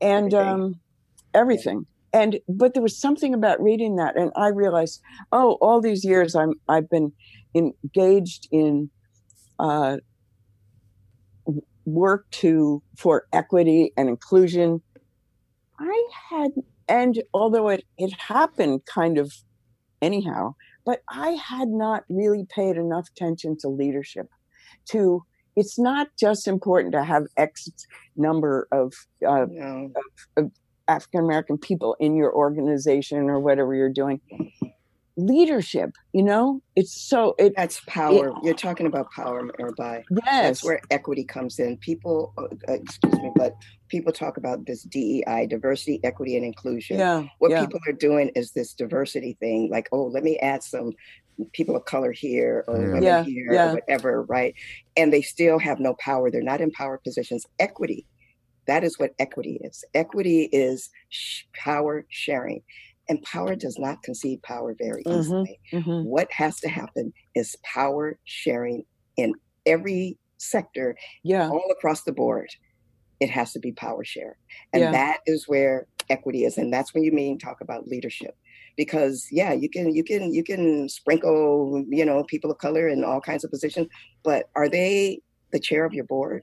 and 0.00 0.32
everything. 0.32 0.48
Um, 0.48 0.80
everything 1.34 1.86
and 2.12 2.38
but 2.48 2.74
there 2.74 2.82
was 2.82 2.98
something 2.98 3.34
about 3.34 3.62
reading 3.62 3.96
that 3.96 4.16
and 4.16 4.30
i 4.36 4.48
realized 4.48 5.00
oh 5.32 5.58
all 5.60 5.80
these 5.80 6.04
years 6.04 6.34
i'm 6.34 6.54
i've 6.68 6.88
been 6.90 7.12
engaged 7.54 8.48
in 8.50 8.90
uh, 9.58 9.96
work 11.84 12.28
to 12.30 12.82
for 12.96 13.26
equity 13.32 13.92
and 13.96 14.08
inclusion 14.08 14.80
i 15.78 16.08
had 16.30 16.50
and 16.88 17.22
although 17.34 17.68
it 17.68 17.84
it 17.98 18.12
happened 18.18 18.80
kind 18.86 19.18
of 19.18 19.32
anyhow 20.00 20.54
but 20.84 21.00
i 21.08 21.30
had 21.30 21.68
not 21.68 22.04
really 22.08 22.46
paid 22.48 22.76
enough 22.76 23.08
attention 23.14 23.56
to 23.58 23.68
leadership 23.68 24.28
to 24.84 25.22
it's 25.54 25.78
not 25.78 26.08
just 26.18 26.48
important 26.48 26.92
to 26.92 27.04
have 27.04 27.24
x 27.36 27.68
number 28.16 28.68
of, 28.72 28.92
uh, 29.26 29.46
no. 29.48 29.90
of, 30.36 30.44
of 30.44 30.50
African 30.88 31.20
American 31.20 31.58
people 31.58 31.96
in 32.00 32.16
your 32.16 32.34
organization 32.34 33.30
or 33.30 33.40
whatever 33.40 33.74
you're 33.74 33.88
doing. 33.88 34.20
Leadership, 35.18 35.90
you 36.14 36.22
know, 36.22 36.62
it's 36.74 36.98
so 36.98 37.34
it, 37.38 37.52
that's 37.54 37.80
power. 37.86 38.28
It, 38.28 38.34
You're 38.44 38.54
talking 38.54 38.86
about 38.86 39.10
power, 39.10 39.42
Mirabai. 39.42 40.04
Yes, 40.10 40.24
that's 40.24 40.64
where 40.64 40.80
equity 40.90 41.22
comes 41.22 41.58
in. 41.58 41.76
People, 41.76 42.32
uh, 42.38 42.44
uh, 42.66 42.72
excuse 42.72 43.12
me, 43.16 43.30
but 43.36 43.54
people 43.88 44.10
talk 44.10 44.38
about 44.38 44.64
this 44.64 44.84
DEI, 44.84 45.48
diversity, 45.50 46.00
equity, 46.02 46.34
and 46.36 46.46
inclusion. 46.46 46.98
Yeah, 46.98 47.24
what 47.40 47.50
yeah. 47.50 47.60
people 47.60 47.78
are 47.86 47.92
doing 47.92 48.30
is 48.34 48.52
this 48.52 48.72
diversity 48.72 49.36
thing. 49.38 49.68
Like, 49.70 49.86
oh, 49.92 50.04
let 50.04 50.24
me 50.24 50.38
add 50.38 50.62
some 50.62 50.92
people 51.52 51.76
of 51.76 51.84
color 51.84 52.12
here 52.12 52.64
or 52.66 52.78
women 52.78 53.02
yeah, 53.02 53.22
here 53.22 53.52
yeah. 53.52 53.70
or 53.70 53.74
whatever, 53.74 54.22
right? 54.22 54.54
And 54.96 55.12
they 55.12 55.22
still 55.22 55.58
have 55.58 55.78
no 55.78 55.94
power. 55.94 56.30
They're 56.30 56.42
not 56.42 56.62
in 56.62 56.70
power 56.70 56.98
positions. 56.98 57.46
Equity 57.58 58.06
that 58.66 58.84
is 58.84 58.98
what 58.98 59.12
equity 59.18 59.60
is. 59.62 59.84
Equity 59.94 60.48
is 60.52 60.90
sh- 61.08 61.42
power 61.54 62.06
sharing. 62.08 62.62
And 63.08 63.22
power 63.22 63.56
does 63.56 63.78
not 63.78 64.02
concede 64.02 64.42
power 64.42 64.74
very 64.78 65.02
mm-hmm, 65.02 65.20
easily. 65.20 65.60
Mm-hmm, 65.72 65.90
mm-hmm. 65.90 66.08
What 66.08 66.30
has 66.32 66.60
to 66.60 66.68
happen 66.68 67.12
is 67.34 67.56
power 67.64 68.18
sharing 68.24 68.84
in 69.16 69.34
every 69.66 70.18
sector, 70.38 70.96
yeah. 71.24 71.48
all 71.48 71.70
across 71.70 72.04
the 72.04 72.12
board. 72.12 72.48
It 73.20 73.30
has 73.30 73.52
to 73.52 73.58
be 73.58 73.72
power 73.72 74.04
share. 74.04 74.36
And 74.72 74.82
yeah. 74.82 74.92
that 74.92 75.18
is 75.26 75.46
where 75.46 75.86
equity 76.10 76.44
is. 76.44 76.58
And 76.58 76.72
that's 76.72 76.94
when 76.94 77.02
you 77.02 77.12
mean 77.12 77.38
talk 77.38 77.60
about 77.60 77.86
leadership 77.86 78.36
because 78.76 79.28
yeah 79.30 79.52
you 79.52 79.68
can 79.68 79.94
you 79.94 80.02
can 80.02 80.32
you 80.32 80.42
can 80.42 80.88
sprinkle 80.88 81.84
you 81.90 82.04
know 82.04 82.24
people 82.24 82.50
of 82.50 82.58
color 82.58 82.88
in 82.88 83.04
all 83.04 83.20
kinds 83.20 83.44
of 83.44 83.50
positions 83.50 83.86
but 84.22 84.48
are 84.56 84.68
they 84.68 85.20
the 85.52 85.60
chair 85.60 85.84
of 85.84 85.92
your 85.92 86.04
board 86.04 86.42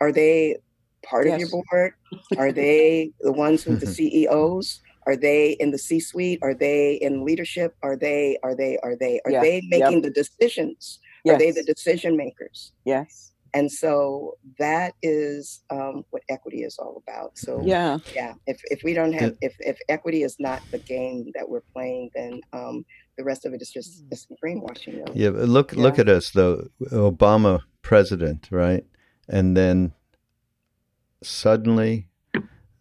are 0.00 0.12
they 0.12 0.56
part 1.02 1.26
yes. 1.26 1.34
of 1.34 1.40
your 1.40 1.62
board? 1.70 1.92
Are 2.38 2.52
they 2.52 3.12
the 3.20 3.32
ones 3.32 3.66
with 3.66 3.80
the 3.80 3.86
CEOs? 3.86 4.80
Are 5.06 5.16
they 5.16 5.52
in 5.52 5.70
the 5.70 5.78
C-suite? 5.78 6.38
Are 6.42 6.52
they 6.54 6.94
in 6.94 7.24
leadership? 7.24 7.74
Are 7.82 7.96
they? 7.96 8.38
Are 8.42 8.54
they? 8.54 8.78
Are 8.82 8.94
they? 8.94 9.20
Are 9.24 9.30
yeah. 9.30 9.40
they 9.40 9.62
making 9.68 9.94
yep. 9.94 10.02
the 10.02 10.10
decisions? 10.10 11.00
Yes. 11.24 11.34
Are 11.34 11.38
they 11.38 11.50
the 11.50 11.62
decision 11.62 12.16
makers? 12.16 12.72
Yes. 12.84 13.32
And 13.54 13.72
so 13.72 14.36
that 14.58 14.94
is 15.02 15.62
um, 15.70 16.04
what 16.10 16.22
equity 16.28 16.62
is 16.62 16.78
all 16.78 17.02
about. 17.06 17.38
So 17.38 17.62
yeah, 17.64 17.98
yeah. 18.14 18.34
If 18.46 18.60
if 18.70 18.82
we 18.84 18.92
don't 18.92 19.12
have 19.14 19.36
if 19.40 19.56
if 19.60 19.78
equity 19.88 20.22
is 20.22 20.36
not 20.38 20.60
the 20.70 20.78
game 20.78 21.32
that 21.34 21.48
we're 21.48 21.62
playing, 21.72 22.10
then 22.14 22.40
um, 22.52 22.84
the 23.16 23.24
rest 23.24 23.46
of 23.46 23.54
it 23.54 23.62
is 23.62 23.70
just 23.70 24.04
it's 24.10 24.26
brainwashing. 24.40 24.98
Really. 24.98 25.20
Yeah, 25.20 25.30
look 25.30 25.72
yeah. 25.72 25.82
look 25.82 25.98
at 25.98 26.08
us 26.08 26.30
though. 26.30 26.68
Obama 26.92 27.60
president, 27.80 28.48
right? 28.50 28.84
And 29.28 29.56
then 29.56 29.92
suddenly 31.22 32.08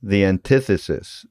the 0.02 0.24
antithesis 0.24 1.26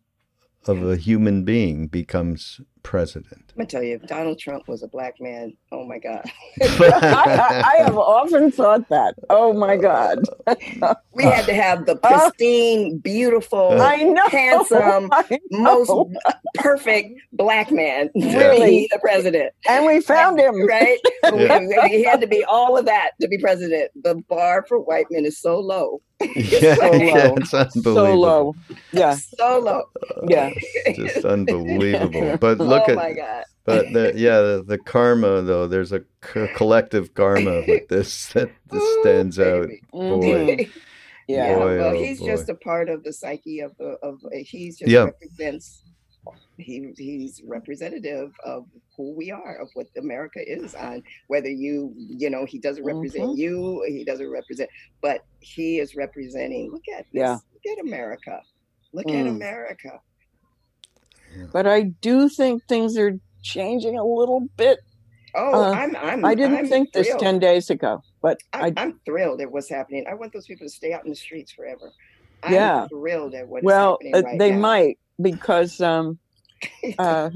of 0.66 0.82
a 0.82 0.96
human 0.96 1.44
being 1.44 1.86
becomes 1.86 2.60
president. 2.86 3.46
I'm 3.56 3.56
gonna 3.56 3.66
tell 3.66 3.82
you, 3.82 3.96
if 3.96 4.06
Donald 4.06 4.38
Trump 4.38 4.68
was 4.68 4.84
a 4.84 4.86
black 4.86 5.20
man, 5.20 5.56
oh 5.72 5.84
my 5.84 5.98
God. 5.98 6.22
I, 6.62 7.62
I, 7.66 7.82
have 7.82 7.98
often 7.98 8.52
thought 8.52 8.88
that. 8.90 9.16
Oh 9.28 9.52
my 9.52 9.76
God. 9.76 10.20
we 11.12 11.24
had 11.24 11.46
to 11.46 11.54
have 11.54 11.84
the 11.86 11.98
uh, 12.04 12.28
pristine, 12.28 12.98
beautiful, 12.98 13.72
uh, 13.72 13.84
I 13.84 14.04
know, 14.04 14.28
handsome, 14.28 15.08
I 15.10 15.40
know. 15.50 15.84
most 15.84 16.16
perfect 16.54 17.20
black 17.32 17.72
man 17.72 18.08
really? 18.14 18.60
to 18.60 18.66
be 18.66 18.88
the 18.92 19.00
president. 19.00 19.52
And 19.68 19.84
we 19.84 20.00
found 20.00 20.38
him. 20.38 20.64
Right? 20.64 21.00
Yeah. 21.24 21.88
He 21.88 22.04
had 22.04 22.20
to 22.20 22.28
be 22.28 22.44
all 22.44 22.78
of 22.78 22.84
that 22.84 23.12
to 23.20 23.26
be 23.26 23.38
president. 23.38 23.90
The 24.00 24.14
bar 24.28 24.64
for 24.68 24.78
white 24.78 25.06
men 25.10 25.24
is 25.24 25.40
so 25.40 25.58
low. 25.58 26.00
yeah, 26.34 26.74
so 26.76 26.90
low. 26.90 26.92
yeah, 26.92 27.32
it's 27.36 27.52
unbelievable. 27.52 27.94
So 27.94 28.14
low. 28.14 28.54
Yeah. 28.92 29.14
So 29.16 29.58
low. 29.58 29.82
Uh, 30.16 30.26
yeah. 30.28 30.50
just 30.94 31.24
unbelievable. 31.24 32.38
But 32.38 32.58
look 32.58 32.75
oh 32.86 32.90
at 32.90 32.96
my 32.96 33.12
God. 33.12 33.44
But 33.64 33.92
the, 33.92 34.12
yeah, 34.16 34.40
the, 34.40 34.64
the, 34.66 34.78
karma 34.78 35.42
though, 35.42 35.66
there's 35.66 35.92
a 35.92 36.02
c- 36.32 36.48
collective 36.54 37.14
karma 37.14 37.62
with 37.66 37.88
this 37.88 38.32
that 38.32 38.50
this 38.70 39.00
stands 39.00 39.38
out. 39.40 39.68
Boy. 39.90 40.68
yeah. 41.28 41.54
Boy, 41.56 41.78
well, 41.78 41.96
oh 41.96 42.00
he's 42.00 42.20
boy. 42.20 42.26
just 42.26 42.48
a 42.48 42.54
part 42.54 42.88
of 42.88 43.02
the 43.02 43.12
psyche 43.12 43.60
of 43.60 43.76
the 43.78 43.96
of 44.02 44.20
he's 44.32 44.78
just 44.78 44.90
Yeah. 44.90 45.04
represents 45.04 45.82
he 46.58 46.92
he's 46.96 47.40
representative 47.46 48.32
of 48.44 48.66
who 48.96 49.12
we 49.14 49.30
are 49.30 49.56
of 49.60 49.68
what 49.74 49.86
America 49.96 50.40
is 50.44 50.74
on 50.74 51.02
whether 51.28 51.48
you 51.48 51.94
you 51.96 52.30
know 52.30 52.44
he 52.44 52.58
doesn't 52.58 52.82
represent 52.84 53.24
Mhm. 53.30 53.36
you 53.36 53.84
he 53.86 54.04
doesn't 54.04 54.28
represent 54.30 54.68
but 55.02 55.20
he 55.40 55.78
is 55.78 55.94
representing 55.94 56.72
look 56.72 56.82
at 56.96 57.04
this 57.12 57.20
Yeah. 57.20 57.34
look 57.52 57.78
at 57.78 57.84
America 57.84 58.40
look 58.92 59.06
at 59.06 59.12
Mm. 59.26 59.28
But 61.52 61.66
I 61.66 61.82
do 61.82 62.28
think 62.28 62.62
things 62.68 62.96
are 62.98 63.12
changing 63.42 63.98
a 63.98 64.04
little 64.04 64.48
bit. 64.56 64.78
oh 65.34 65.62
Uh, 65.62 65.70
I'm 65.72 65.96
I'm 65.96 66.24
I 66.24 66.34
didn't 66.34 66.58
I'm 66.58 66.66
think 66.68 66.92
this 66.92 67.10
10 67.18 67.38
days 67.38 67.70
ago, 67.70 68.02
but 68.22 68.38
I'm, 68.52 68.74
I, 68.76 68.82
I'm 68.82 69.00
thrilled 69.04 69.40
at 69.40 69.50
what's 69.50 69.68
happening. 69.68 70.04
I 70.10 70.14
want 70.14 70.32
those 70.32 70.46
people 70.46 70.66
to 70.66 70.72
stay 70.72 70.92
out 70.92 71.04
in 71.04 71.10
the 71.10 71.16
streets 71.16 71.52
forever. 71.52 71.92
I'm 72.42 72.52
Yeah. 72.52 72.86
thrilled 72.88 73.34
at 73.34 73.48
what 73.48 73.58
is 73.58 73.64
well, 73.64 73.92
happening 73.92 74.14
uh, 74.14 74.22
right 74.22 74.38
they 74.38 74.52
now. 74.52 74.58
might 74.58 74.98
because, 75.20 75.80
um, 75.80 76.18
uh, 76.98 77.30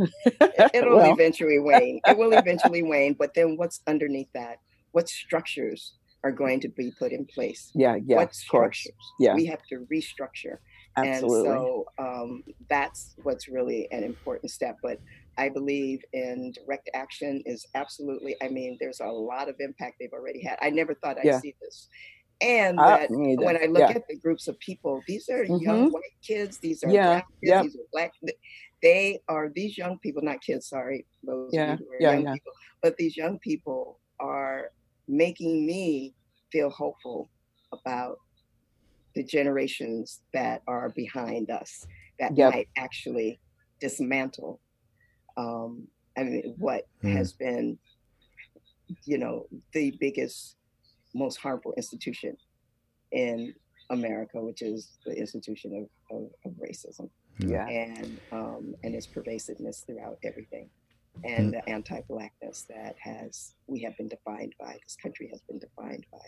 It'll 0.73 0.97
well, 0.97 1.13
eventually 1.13 1.59
wane. 1.59 2.01
It 2.07 2.17
will 2.17 2.33
eventually 2.33 2.83
wane. 2.83 3.15
But 3.19 3.35
then 3.35 3.57
what's 3.57 3.81
underneath 3.87 4.33
that? 4.35 4.59
What 4.93 5.09
structures 5.09 5.95
are 6.25 6.33
going 6.33 6.61
to 6.61 6.69
be 6.69 6.93
put 6.99 7.13
in 7.13 7.27
place? 7.27 7.71
yeah, 7.75 7.97
yeah, 8.05 8.17
what 8.17 8.31
of 8.31 8.37
course. 8.51 8.79
structures? 8.81 8.95
Yeah, 9.19 9.35
We 9.35 9.47
have 9.47 9.61
to 9.69 9.87
restructure. 9.93 10.59
Absolutely. 10.97 11.69
And 11.69 11.73
so 11.73 11.87
um, 11.99 12.43
that's 12.69 13.15
what's 13.17 13.49
really 13.49 13.89
an 13.91 14.05
important 14.05 14.51
step. 14.53 14.77
But 14.83 14.99
I 15.39 15.49
believe 15.49 16.01
in 16.13 16.53
direct 16.53 16.91
action 16.95 17.43
is 17.47 17.67
absolutely, 17.75 18.37
I 18.43 18.49
mean, 18.49 18.77
there's 18.81 19.01
a 19.01 19.07
lot 19.09 19.49
of 19.49 19.57
impact 19.61 19.97
they've 20.01 20.13
already 20.13 20.45
had. 20.45 20.59
I 20.61 20.71
never 20.71 20.95
thought 20.95 21.19
I'd 21.19 21.25
Yeah. 21.25 21.41
see 21.41 21.55
this. 21.63 21.89
And 22.43 22.87
Uh, 22.87 23.09
when 23.37 23.57
I 23.57 23.67
look 23.67 23.87
Yeah. 23.87 23.95
at 23.95 24.03
the 24.09 24.19
groups 24.19 24.49
of 24.49 24.59
people, 24.59 25.03
these 25.07 25.29
are 25.31 25.45
Mhm. 25.49 25.61
young 25.61 25.91
white 25.91 26.03
kids, 26.27 26.59
these 26.63 26.83
are 26.83 26.89
Yeah, 26.93 27.07
black 27.07 27.27
kids, 27.45 27.59
yep. 27.59 27.61
these 27.61 27.77
are 27.77 27.87
black. 27.93 28.13
They 28.83 29.21
are 29.29 29.51
these 29.55 29.77
young 29.77 29.99
people, 29.99 30.23
not 30.23 30.43
kids, 30.43 30.69
sorry, 30.69 31.07
those 31.23 31.53
Yeah, 31.53 31.63
of 31.63 31.79
you 31.79 31.87
who 31.87 31.93
are 31.93 32.01
yeah, 32.01 32.13
young 32.15 32.25
yeah. 32.25 32.33
people, 32.33 32.53
but 32.83 32.97
these 32.97 33.17
young 33.17 33.39
people 33.41 34.01
are 34.21 34.71
making 35.09 35.67
me 35.67 36.15
feel 36.53 36.71
hopeful 36.71 37.31
about 37.73 38.17
the 39.15 39.25
generations 39.25 40.21
that 40.33 40.63
are 40.67 40.91
behind 40.91 41.51
us 41.51 41.87
that 42.19 42.37
Yep. 42.37 42.53
might 42.55 42.69
actually 42.77 43.41
dismantle 43.81 44.61
um 45.37 45.87
i 46.19 46.23
mean 46.23 46.55
what 46.59 46.87
Hmm. 47.03 47.13
has 47.17 47.33
been 47.33 47.79
you 49.05 49.19
know 49.19 49.47
the 49.73 49.93
biggest 50.01 50.57
most 51.15 51.37
harmful 51.39 51.73
institution 51.77 52.37
in 53.13 53.53
America, 53.91 54.41
which 54.41 54.63
is 54.63 54.99
the 55.05 55.13
institution 55.13 55.89
of, 56.11 56.17
of, 56.17 56.31
of 56.45 56.53
racism. 56.59 57.11
Yeah. 57.39 57.67
And 57.67 58.21
um, 58.31 58.75
and 58.85 58.95
its 58.95 59.07
pervasiveness 59.09 59.81
throughout 59.85 60.19
everything. 60.23 60.71
And 61.25 61.53
the 61.53 61.69
anti-blackness 61.69 62.67
that 62.69 62.95
has 63.01 63.55
we 63.67 63.81
have 63.83 63.97
been 63.97 64.07
defined 64.07 64.55
by, 64.61 64.79
this 64.85 64.97
country 65.03 65.29
has 65.33 65.41
been 65.49 65.59
defined 65.59 66.07
by. 66.13 66.27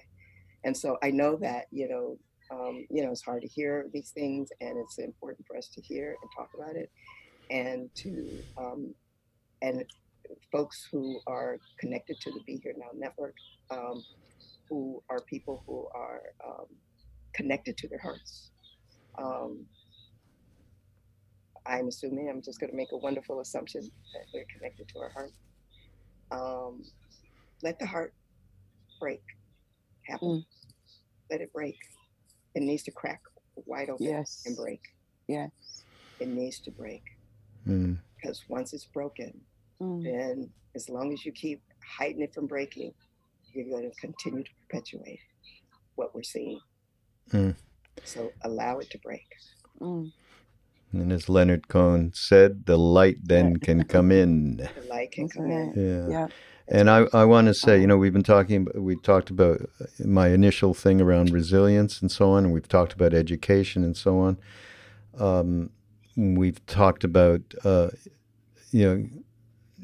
And 0.64 0.76
so 0.76 0.98
I 1.04 1.12
know 1.12 1.36
that, 1.36 1.66
you 1.70 1.88
know, 1.88 2.18
um, 2.52 2.86
you 2.90 3.02
know, 3.02 3.10
it's 3.10 3.22
hard 3.22 3.42
to 3.42 3.48
hear 3.48 3.86
these 3.92 4.10
things 4.10 4.50
and 4.60 4.76
it's 4.78 4.98
important 4.98 5.46
for 5.46 5.56
us 5.56 5.68
to 5.68 5.80
hear 5.80 6.16
and 6.20 6.30
talk 6.36 6.50
about 6.54 6.76
it 6.76 6.90
and 7.50 7.90
to 7.94 8.28
um, 8.58 8.94
and 9.62 9.84
folks 10.50 10.86
who 10.90 11.20
are 11.26 11.58
connected 11.78 12.16
to 12.20 12.30
the 12.30 12.40
Be 12.46 12.60
Here 12.62 12.74
Now 12.76 12.88
network, 12.94 13.34
um, 13.70 14.02
who 14.68 15.02
are 15.08 15.20
people 15.20 15.62
who 15.66 15.88
are 15.94 16.22
um, 16.46 16.66
connected 17.34 17.76
to 17.78 17.88
their 17.88 18.00
hearts. 18.00 18.50
Um, 19.18 19.66
I'm 21.66 21.88
assuming 21.88 22.28
I'm 22.28 22.42
just 22.42 22.58
going 22.58 22.70
to 22.70 22.76
make 22.76 22.92
a 22.92 22.96
wonderful 22.96 23.40
assumption 23.40 23.82
that 23.82 24.22
we're 24.34 24.46
connected 24.56 24.88
to 24.88 24.98
our 24.98 25.10
heart. 25.10 25.32
Um, 26.32 26.82
let 27.62 27.78
the 27.78 27.86
heart 27.86 28.14
break 29.00 29.22
happen. 30.06 30.28
Mm. 30.28 30.44
Let 31.30 31.40
it 31.40 31.52
break. 31.52 31.76
It 32.54 32.62
needs 32.62 32.82
to 32.84 32.90
crack 32.90 33.20
wide 33.66 33.88
open 33.90 34.06
Yes. 34.06 34.42
and 34.46 34.56
break. 34.56 34.80
Yes. 35.28 35.50
It 36.20 36.28
needs 36.28 36.58
to 36.60 36.70
break 36.70 37.02
Mm. 37.66 37.98
because 38.16 38.42
once 38.48 38.72
it's 38.72 38.86
broken, 38.86 39.40
Mm. 39.80 40.02
then 40.02 40.52
as 40.74 40.88
long 40.88 41.12
as 41.12 41.24
you 41.24 41.32
keep 41.32 41.62
hiding 41.98 42.22
it 42.22 42.34
from 42.34 42.46
breaking, 42.46 42.94
you're 43.52 43.68
going 43.68 43.88
to 43.90 43.96
continue 44.00 44.42
to 44.44 44.50
perpetuate 44.62 45.20
what 45.96 46.14
we're 46.14 46.22
seeing. 46.22 46.60
Mm. 47.30 47.56
So 48.04 48.32
allow 48.42 48.78
it 48.78 48.90
to 48.90 48.98
break. 48.98 49.26
Mm. 49.80 50.12
And 50.92 51.12
as 51.12 51.28
Leonard 51.28 51.68
Cohen 51.68 52.12
said, 52.14 52.66
the 52.66 52.76
light 52.78 53.18
then 53.22 53.56
can 53.58 53.84
come 53.84 54.12
in. 54.12 54.56
The 54.56 54.86
light 54.88 55.10
can 55.12 55.28
come 55.28 55.50
in. 55.50 55.72
Yeah. 55.74 56.08
Yeah. 56.08 56.28
And 56.68 56.88
I, 56.88 57.06
I 57.12 57.24
want 57.24 57.48
to 57.48 57.54
say, 57.54 57.80
you 57.80 57.86
know, 57.86 57.96
we've 57.96 58.12
been 58.12 58.22
talking, 58.22 58.68
we 58.74 58.96
talked 58.96 59.30
about 59.30 59.68
my 60.04 60.28
initial 60.28 60.74
thing 60.74 61.00
around 61.00 61.30
resilience 61.30 62.00
and 62.00 62.10
so 62.10 62.30
on, 62.30 62.44
and 62.44 62.52
we've 62.52 62.68
talked 62.68 62.92
about 62.92 63.12
education 63.12 63.84
and 63.84 63.96
so 63.96 64.18
on. 64.18 64.38
Um, 65.18 65.70
we've 66.16 66.64
talked 66.66 67.04
about, 67.04 67.40
uh, 67.64 67.90
you 68.70 69.12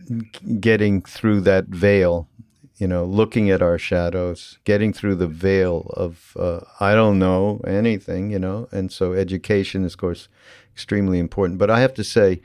know, 0.08 0.20
getting 0.60 1.02
through 1.02 1.40
that 1.42 1.66
veil, 1.66 2.28
you 2.76 2.86
know, 2.86 3.04
looking 3.04 3.50
at 3.50 3.60
our 3.60 3.78
shadows, 3.78 4.58
getting 4.64 4.92
through 4.92 5.16
the 5.16 5.26
veil 5.26 5.90
of, 5.94 6.36
uh, 6.38 6.60
I 6.80 6.94
don't 6.94 7.18
know 7.18 7.60
anything, 7.66 8.30
you 8.30 8.38
know, 8.38 8.68
and 8.70 8.90
so 8.92 9.12
education 9.12 9.84
is, 9.84 9.94
of 9.94 9.98
course, 9.98 10.28
extremely 10.72 11.18
important. 11.18 11.58
But 11.58 11.70
I 11.70 11.80
have 11.80 11.94
to 11.94 12.04
say, 12.04 12.40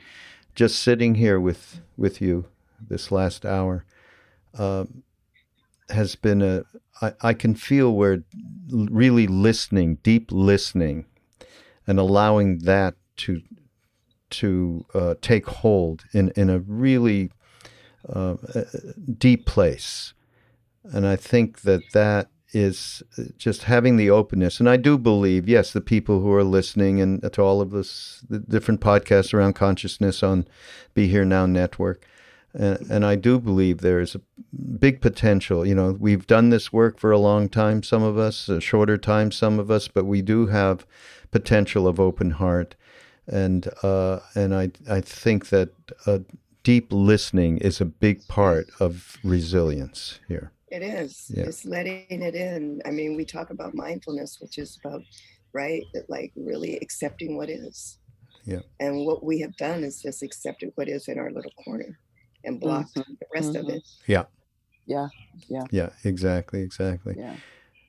just 0.54 0.82
sitting 0.82 1.14
here 1.14 1.40
with, 1.40 1.80
with 1.96 2.20
you 2.20 2.46
this 2.88 3.10
last 3.10 3.46
hour, 3.46 3.84
um, 4.58 5.02
has 5.90 6.14
been 6.16 6.42
a 6.42 6.64
I, 7.00 7.12
I 7.20 7.34
can 7.34 7.54
feel 7.54 7.92
where 7.92 8.24
really 8.70 9.26
listening 9.26 9.96
deep 10.02 10.30
listening 10.30 11.06
and 11.86 11.98
allowing 11.98 12.58
that 12.60 12.94
to 13.16 13.42
to 14.30 14.84
uh, 14.94 15.14
take 15.20 15.46
hold 15.46 16.04
in, 16.12 16.30
in 16.30 16.50
a 16.50 16.58
really 16.58 17.30
uh, 18.08 18.34
uh, 18.54 18.64
deep 19.16 19.46
place. 19.46 20.12
And 20.82 21.06
I 21.06 21.14
think 21.14 21.60
that 21.62 21.82
that 21.92 22.30
is 22.52 23.02
uh, 23.16 23.24
just 23.36 23.64
having 23.64 23.96
the 23.96 24.10
openness. 24.10 24.58
And 24.58 24.68
I 24.68 24.76
do 24.76 24.98
believe 24.98 25.48
yes 25.48 25.72
the 25.72 25.80
people 25.80 26.20
who 26.20 26.32
are 26.32 26.44
listening 26.44 27.00
and 27.00 27.32
to 27.32 27.42
all 27.42 27.60
of 27.60 27.70
this 27.70 28.24
the 28.28 28.40
different 28.40 28.80
podcasts 28.80 29.32
around 29.34 29.54
consciousness 29.54 30.22
on 30.22 30.46
Be 30.94 31.06
Here 31.08 31.24
Now 31.24 31.46
network 31.46 32.04
and, 32.54 32.78
and 32.90 33.04
I 33.04 33.16
do 33.16 33.40
believe 33.40 33.78
there 33.78 34.00
is 34.00 34.14
a 34.14 34.20
big 34.78 35.00
potential. 35.00 35.66
You 35.66 35.74
know, 35.74 35.96
we've 35.98 36.26
done 36.26 36.50
this 36.50 36.72
work 36.72 36.98
for 36.98 37.10
a 37.10 37.18
long 37.18 37.48
time, 37.48 37.82
some 37.82 38.02
of 38.02 38.16
us, 38.16 38.48
a 38.48 38.60
shorter 38.60 38.96
time, 38.96 39.32
some 39.32 39.58
of 39.58 39.70
us, 39.70 39.88
but 39.88 40.04
we 40.04 40.22
do 40.22 40.46
have 40.46 40.86
potential 41.30 41.88
of 41.88 41.98
open 41.98 42.30
heart, 42.32 42.76
and 43.26 43.68
uh, 43.82 44.20
and 44.34 44.54
I 44.54 44.70
I 44.88 45.00
think 45.00 45.48
that 45.48 45.70
uh, 46.06 46.20
deep 46.62 46.86
listening 46.90 47.58
is 47.58 47.80
a 47.80 47.84
big 47.84 48.26
part 48.28 48.68
of 48.78 49.16
resilience 49.24 50.20
here. 50.28 50.52
It 50.68 50.82
is. 50.82 51.30
Yeah. 51.32 51.44
It's 51.44 51.64
letting 51.64 52.06
it 52.08 52.34
in. 52.34 52.82
I 52.84 52.90
mean, 52.90 53.16
we 53.16 53.24
talk 53.24 53.50
about 53.50 53.74
mindfulness, 53.74 54.38
which 54.40 54.58
is 54.58 54.76
about, 54.82 55.02
right, 55.52 55.84
like 56.08 56.32
really 56.34 56.76
accepting 56.78 57.36
what 57.36 57.48
is. 57.48 57.98
Yeah. 58.44 58.60
And 58.80 59.06
what 59.06 59.22
we 59.22 59.38
have 59.40 59.56
done 59.56 59.84
is 59.84 60.02
just 60.02 60.22
accepted 60.22 60.72
what 60.74 60.88
is 60.88 61.06
in 61.06 61.18
our 61.18 61.30
little 61.30 61.52
corner 61.64 61.98
and 62.44 62.60
blocked 62.60 62.94
Mhm. 62.94 63.04
the 63.20 63.26
rest 63.34 63.54
of 63.56 63.66
Mhm. 63.66 63.76
it. 63.76 63.82
Yeah. 64.06 64.24
Yeah, 64.86 65.08
Yeah. 65.48 65.64
Yeah. 65.70 65.90
exactly, 66.04 66.60
exactly. 66.62 67.14
Yeah. 67.16 67.36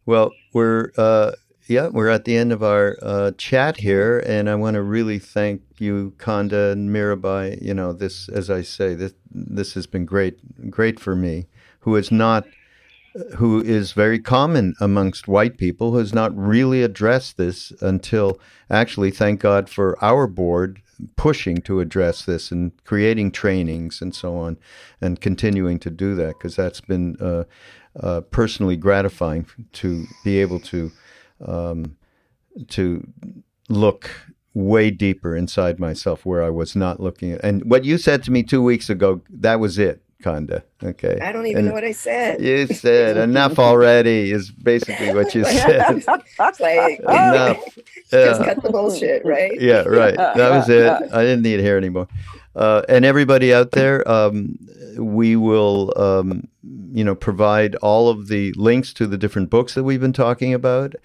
Well, 0.05 0.31
we're 0.53 0.91
uh, 0.97 1.31
yeah, 1.67 1.87
we're 1.87 2.09
at 2.09 2.25
the 2.25 2.37
end 2.37 2.51
of 2.53 2.61
our 2.63 2.95
uh, 3.01 3.31
chat 3.37 3.77
here, 3.77 4.19
and 4.19 4.49
I 4.49 4.55
want 4.55 4.75
to 4.75 4.83
really 4.83 5.17
thank 5.19 5.61
you, 5.79 6.13
Konda 6.17 6.71
and 6.71 6.89
Mirabai. 6.91 7.59
You 7.61 7.73
know, 7.73 7.91
this, 7.91 8.29
as 8.29 8.49
I 8.49 8.61
say, 8.61 8.93
this 8.93 9.13
this 9.31 9.73
has 9.73 9.87
been 9.87 10.05
great, 10.05 10.37
great 10.69 10.99
for 10.99 11.15
me, 11.15 11.47
who 11.81 11.95
is 11.95 12.11
not, 12.11 12.45
who 13.37 13.61
is 13.61 13.93
very 13.93 14.19
common 14.19 14.75
amongst 14.79 15.27
white 15.27 15.57
people, 15.57 15.91
who 15.91 15.97
has 15.97 16.13
not 16.13 16.37
really 16.37 16.83
addressed 16.83 17.35
this 17.37 17.73
until 17.81 18.39
actually, 18.69 19.11
thank 19.11 19.39
God 19.41 19.67
for 19.69 19.97
our 20.03 20.27
board 20.27 20.81
pushing 21.15 21.57
to 21.61 21.79
address 21.79 22.25
this 22.25 22.51
and 22.51 22.71
creating 22.83 23.31
trainings 23.31 24.01
and 24.01 24.13
so 24.15 24.37
on, 24.37 24.57
and 25.01 25.21
continuing 25.21 25.79
to 25.79 25.89
do 25.89 26.15
that 26.15 26.37
because 26.37 26.55
that's 26.55 26.81
been 26.81 27.17
uh, 27.19 27.43
uh, 27.99 28.21
personally 28.21 28.75
gratifying 28.75 29.45
to 29.73 30.05
be 30.23 30.39
able 30.39 30.59
to 30.59 30.91
um, 31.45 31.97
to 32.69 33.05
look 33.69 34.09
way 34.53 34.89
deeper 34.89 35.35
inside 35.35 35.79
myself 35.79 36.25
where 36.25 36.41
I 36.41 36.49
was 36.49 36.75
not 36.75 36.99
looking 36.99 37.33
at. 37.33 37.43
And 37.43 37.69
what 37.69 37.83
you 37.83 37.97
said 37.97 38.23
to 38.23 38.31
me 38.31 38.41
two 38.41 38.63
weeks 38.63 38.89
ago, 38.89 39.21
that 39.29 39.59
was 39.59 39.77
it, 39.77 40.01
Konda. 40.23 40.63
Okay. 40.83 41.19
I 41.21 41.31
don't 41.31 41.45
even 41.45 41.59
And 41.59 41.67
know 41.67 41.73
what 41.73 41.83
I 41.83 41.91
said. 41.91 42.41
You 42.41 42.67
said 42.67 43.17
enough 43.17 43.59
already 43.59 44.31
is 44.31 44.49
basically 44.51 45.13
what 45.13 45.35
you 45.35 45.43
said. 45.45 46.03
Like, 46.59 46.99
Enough. 46.99 47.59
just 48.11 48.41
cut 48.43 48.63
the 48.63 48.69
bullshit, 48.71 49.23
right? 49.25 49.59
yeah, 49.59 49.81
right. 49.81 50.15
That 50.35 50.49
was 50.51 50.69
it. 50.69 50.87
I 51.13 51.21
didn't 51.21 51.43
need 51.43 51.59
hear 51.59 51.77
anymore. 51.77 52.07
Uh, 52.55 52.83
and 52.87 53.03
everybody 53.03 53.53
out 53.53 53.71
there, 53.71 54.07
um, 54.09 54.57
we 54.97 55.35
will, 55.35 55.93
um, 55.97 56.47
you 56.93 57.03
know, 57.03 57.13
provide 57.15 57.75
all 57.75 58.07
of 58.09 58.27
the 58.29 58.53
links 58.53 58.93
to 58.93 59.05
the 59.07 59.17
different 59.17 59.49
books 59.49 59.73
that 59.75 59.83
we've 59.83 59.99
been 59.99 60.13
talking 60.13 60.53
about, 60.53 60.95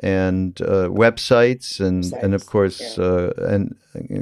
and 0.00 0.60
uh, 0.62 0.88
websites, 0.88 1.80
and 1.80 2.12
and 2.22 2.34
of 2.34 2.46
course, 2.46 2.96
yeah. 2.98 3.04
uh, 3.04 3.32
and 3.38 3.76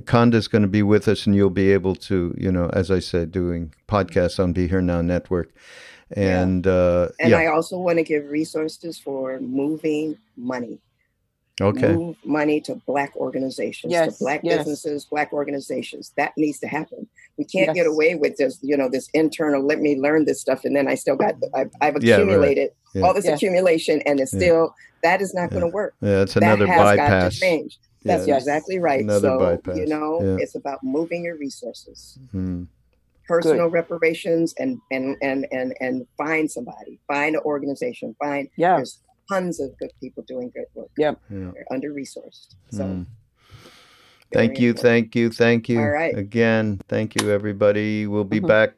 Konda's 0.06 0.48
going 0.48 0.62
to 0.62 0.68
be 0.68 0.82
with 0.82 1.06
us, 1.08 1.26
and 1.26 1.34
you'll 1.36 1.50
be 1.50 1.72
able 1.72 1.94
to, 1.96 2.34
you 2.38 2.50
know, 2.50 2.70
as 2.72 2.90
I 2.90 2.98
said, 3.00 3.30
doing 3.30 3.74
podcasts 3.88 4.38
on 4.42 4.52
Be 4.52 4.68
Here 4.68 4.80
Now 4.80 5.02
Network, 5.02 5.50
and 6.12 6.66
uh, 6.66 7.08
And 7.20 7.30
yeah, 7.30 7.38
I 7.38 7.46
also 7.46 7.78
want 7.78 7.98
to 7.98 8.04
give 8.04 8.30
resources 8.30 8.98
for 8.98 9.38
moving 9.40 10.16
money. 10.36 10.78
okay, 11.60 11.92
Move 11.92 12.16
money 12.24 12.60
to 12.62 12.76
black 12.86 13.14
organizations, 13.16 13.92
Yes, 13.92 14.18
to 14.18 14.24
black 14.24 14.40
yes. 14.44 14.58
businesses, 14.58 15.04
black 15.04 15.32
organizations. 15.32 16.12
That 16.16 16.32
needs 16.36 16.58
to 16.60 16.68
happen. 16.68 17.08
We 17.38 17.44
can't 17.44 17.74
get 17.74 17.86
away 17.86 18.14
with 18.14 18.38
just, 18.38 18.60
you 18.62 18.76
know, 18.78 18.88
this 18.88 19.08
internal, 19.12 19.62
let 19.64 19.80
me 19.80 19.96
learn 20.00 20.24
this 20.24 20.40
stuff. 20.40 20.64
And 20.64 20.74
then 20.74 20.88
I 20.88 20.94
still 20.94 21.16
got, 21.16 21.34
I've, 21.54 21.70
I've 21.82 22.02
Yeah, 22.02 22.16
right. 22.16 22.22
accumulated 22.22 22.70
Yeah. 22.94 23.02
all 23.04 23.12
this 23.14 23.26
Yeah. 23.26 23.34
accumulation 23.34 24.00
and 24.06 24.20
it's 24.20 24.32
Yeah. 24.32 24.38
still, 24.40 24.74
that 25.06 25.20
is 25.20 25.32
not 25.34 25.50
going 25.50 25.62
to 25.68 25.68
work. 25.80 25.94
yeah, 26.00 26.22
it's 26.22 26.34
That 26.34 26.42
another 26.42 26.66
has 26.66 26.76
got 26.76 26.96
bypass. 26.96 27.34
to 27.34 27.40
change. 27.40 27.78
That's 28.04 28.26
Yeah. 28.26 28.36
Exactly 28.36 28.78
right. 28.78 29.02
Another 29.02 29.28
so, 29.28 29.38
bypass. 29.38 29.76
you 29.80 29.86
know, 29.94 30.08
Yeah. 30.22 30.42
it's 30.42 30.54
about 30.54 30.78
moving 30.82 31.24
your 31.24 31.36
resources. 31.36 32.18
Hmm. 32.32 32.64
personal 33.28 33.66
reparations 33.80 34.54
and 34.62 34.78
and 34.92 35.16
and 35.20 35.40
and 35.50 35.74
and 35.80 36.06
find 36.16 36.48
somebody 36.56 36.92
find 37.08 37.34
an 37.34 37.42
organization 37.44 38.14
find 38.24 38.44
Yeah. 38.56 38.76
there's 38.76 39.00
tons 39.28 39.58
of 39.58 39.68
good 39.80 39.90
people 40.00 40.22
doing 40.28 40.48
good 40.54 40.68
work 40.76 40.90
Yeah. 40.96 41.14
they're 41.28 41.66
under 41.74 41.90
resourced 41.92 42.54
so 42.70 42.84
Mm. 42.84 43.06
Thank 44.32 44.60
you, 44.60 44.72
thank 44.74 45.14
you, 45.18 45.30
thank 45.30 45.68
you. 45.68 45.78
All 45.80 45.90
right. 46.02 46.16
Again, 46.16 46.80
thank 46.88 47.08
you, 47.20 47.30
everybody. 47.30 48.06
We'll 48.06 48.24
be 48.38 48.40
Mhm. 48.40 48.48
back. 48.48 48.72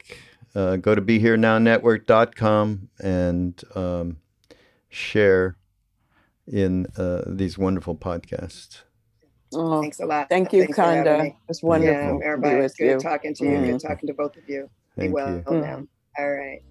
Uh, 0.54 0.76
go 0.76 0.94
to 0.94 1.02
BeHereNowNetwork.com 1.02 2.88
and 3.00 3.62
um, 3.74 4.16
share 4.88 5.56
in 6.52 6.86
uh, 6.96 7.22
these 7.26 7.56
wonderful 7.58 7.94
podcasts. 7.94 8.82
Oh, 9.54 9.80
thanks 9.80 9.98
a 10.00 10.04
lot 10.06 10.28
thank 10.28 10.52
you, 10.52 10.62
Thanks 10.64 10.76
for 10.76 10.82
having 10.82 11.04
Konda. 11.04 11.22
me. 11.24 11.36
It's 11.48 11.62
wonderful 11.62 12.12
to 12.14 12.18
be 12.18 12.24
everybody 12.26 12.56
with 12.62 12.76
good 12.78 12.86
you. 12.86 12.98
talking 13.00 13.34
to 13.34 13.44
you 13.44 13.50
Mhm. 13.50 13.66
good 13.66 13.80
talking 13.80 14.06
to 14.06 14.12
both 14.14 14.36
of 14.36 14.42
you 14.46 14.68
be 14.96 15.02
Thank 15.02 15.14
well 15.14 15.42
you. 15.48 15.60
now 15.60 15.86
all 16.18 16.32
right 16.34 16.62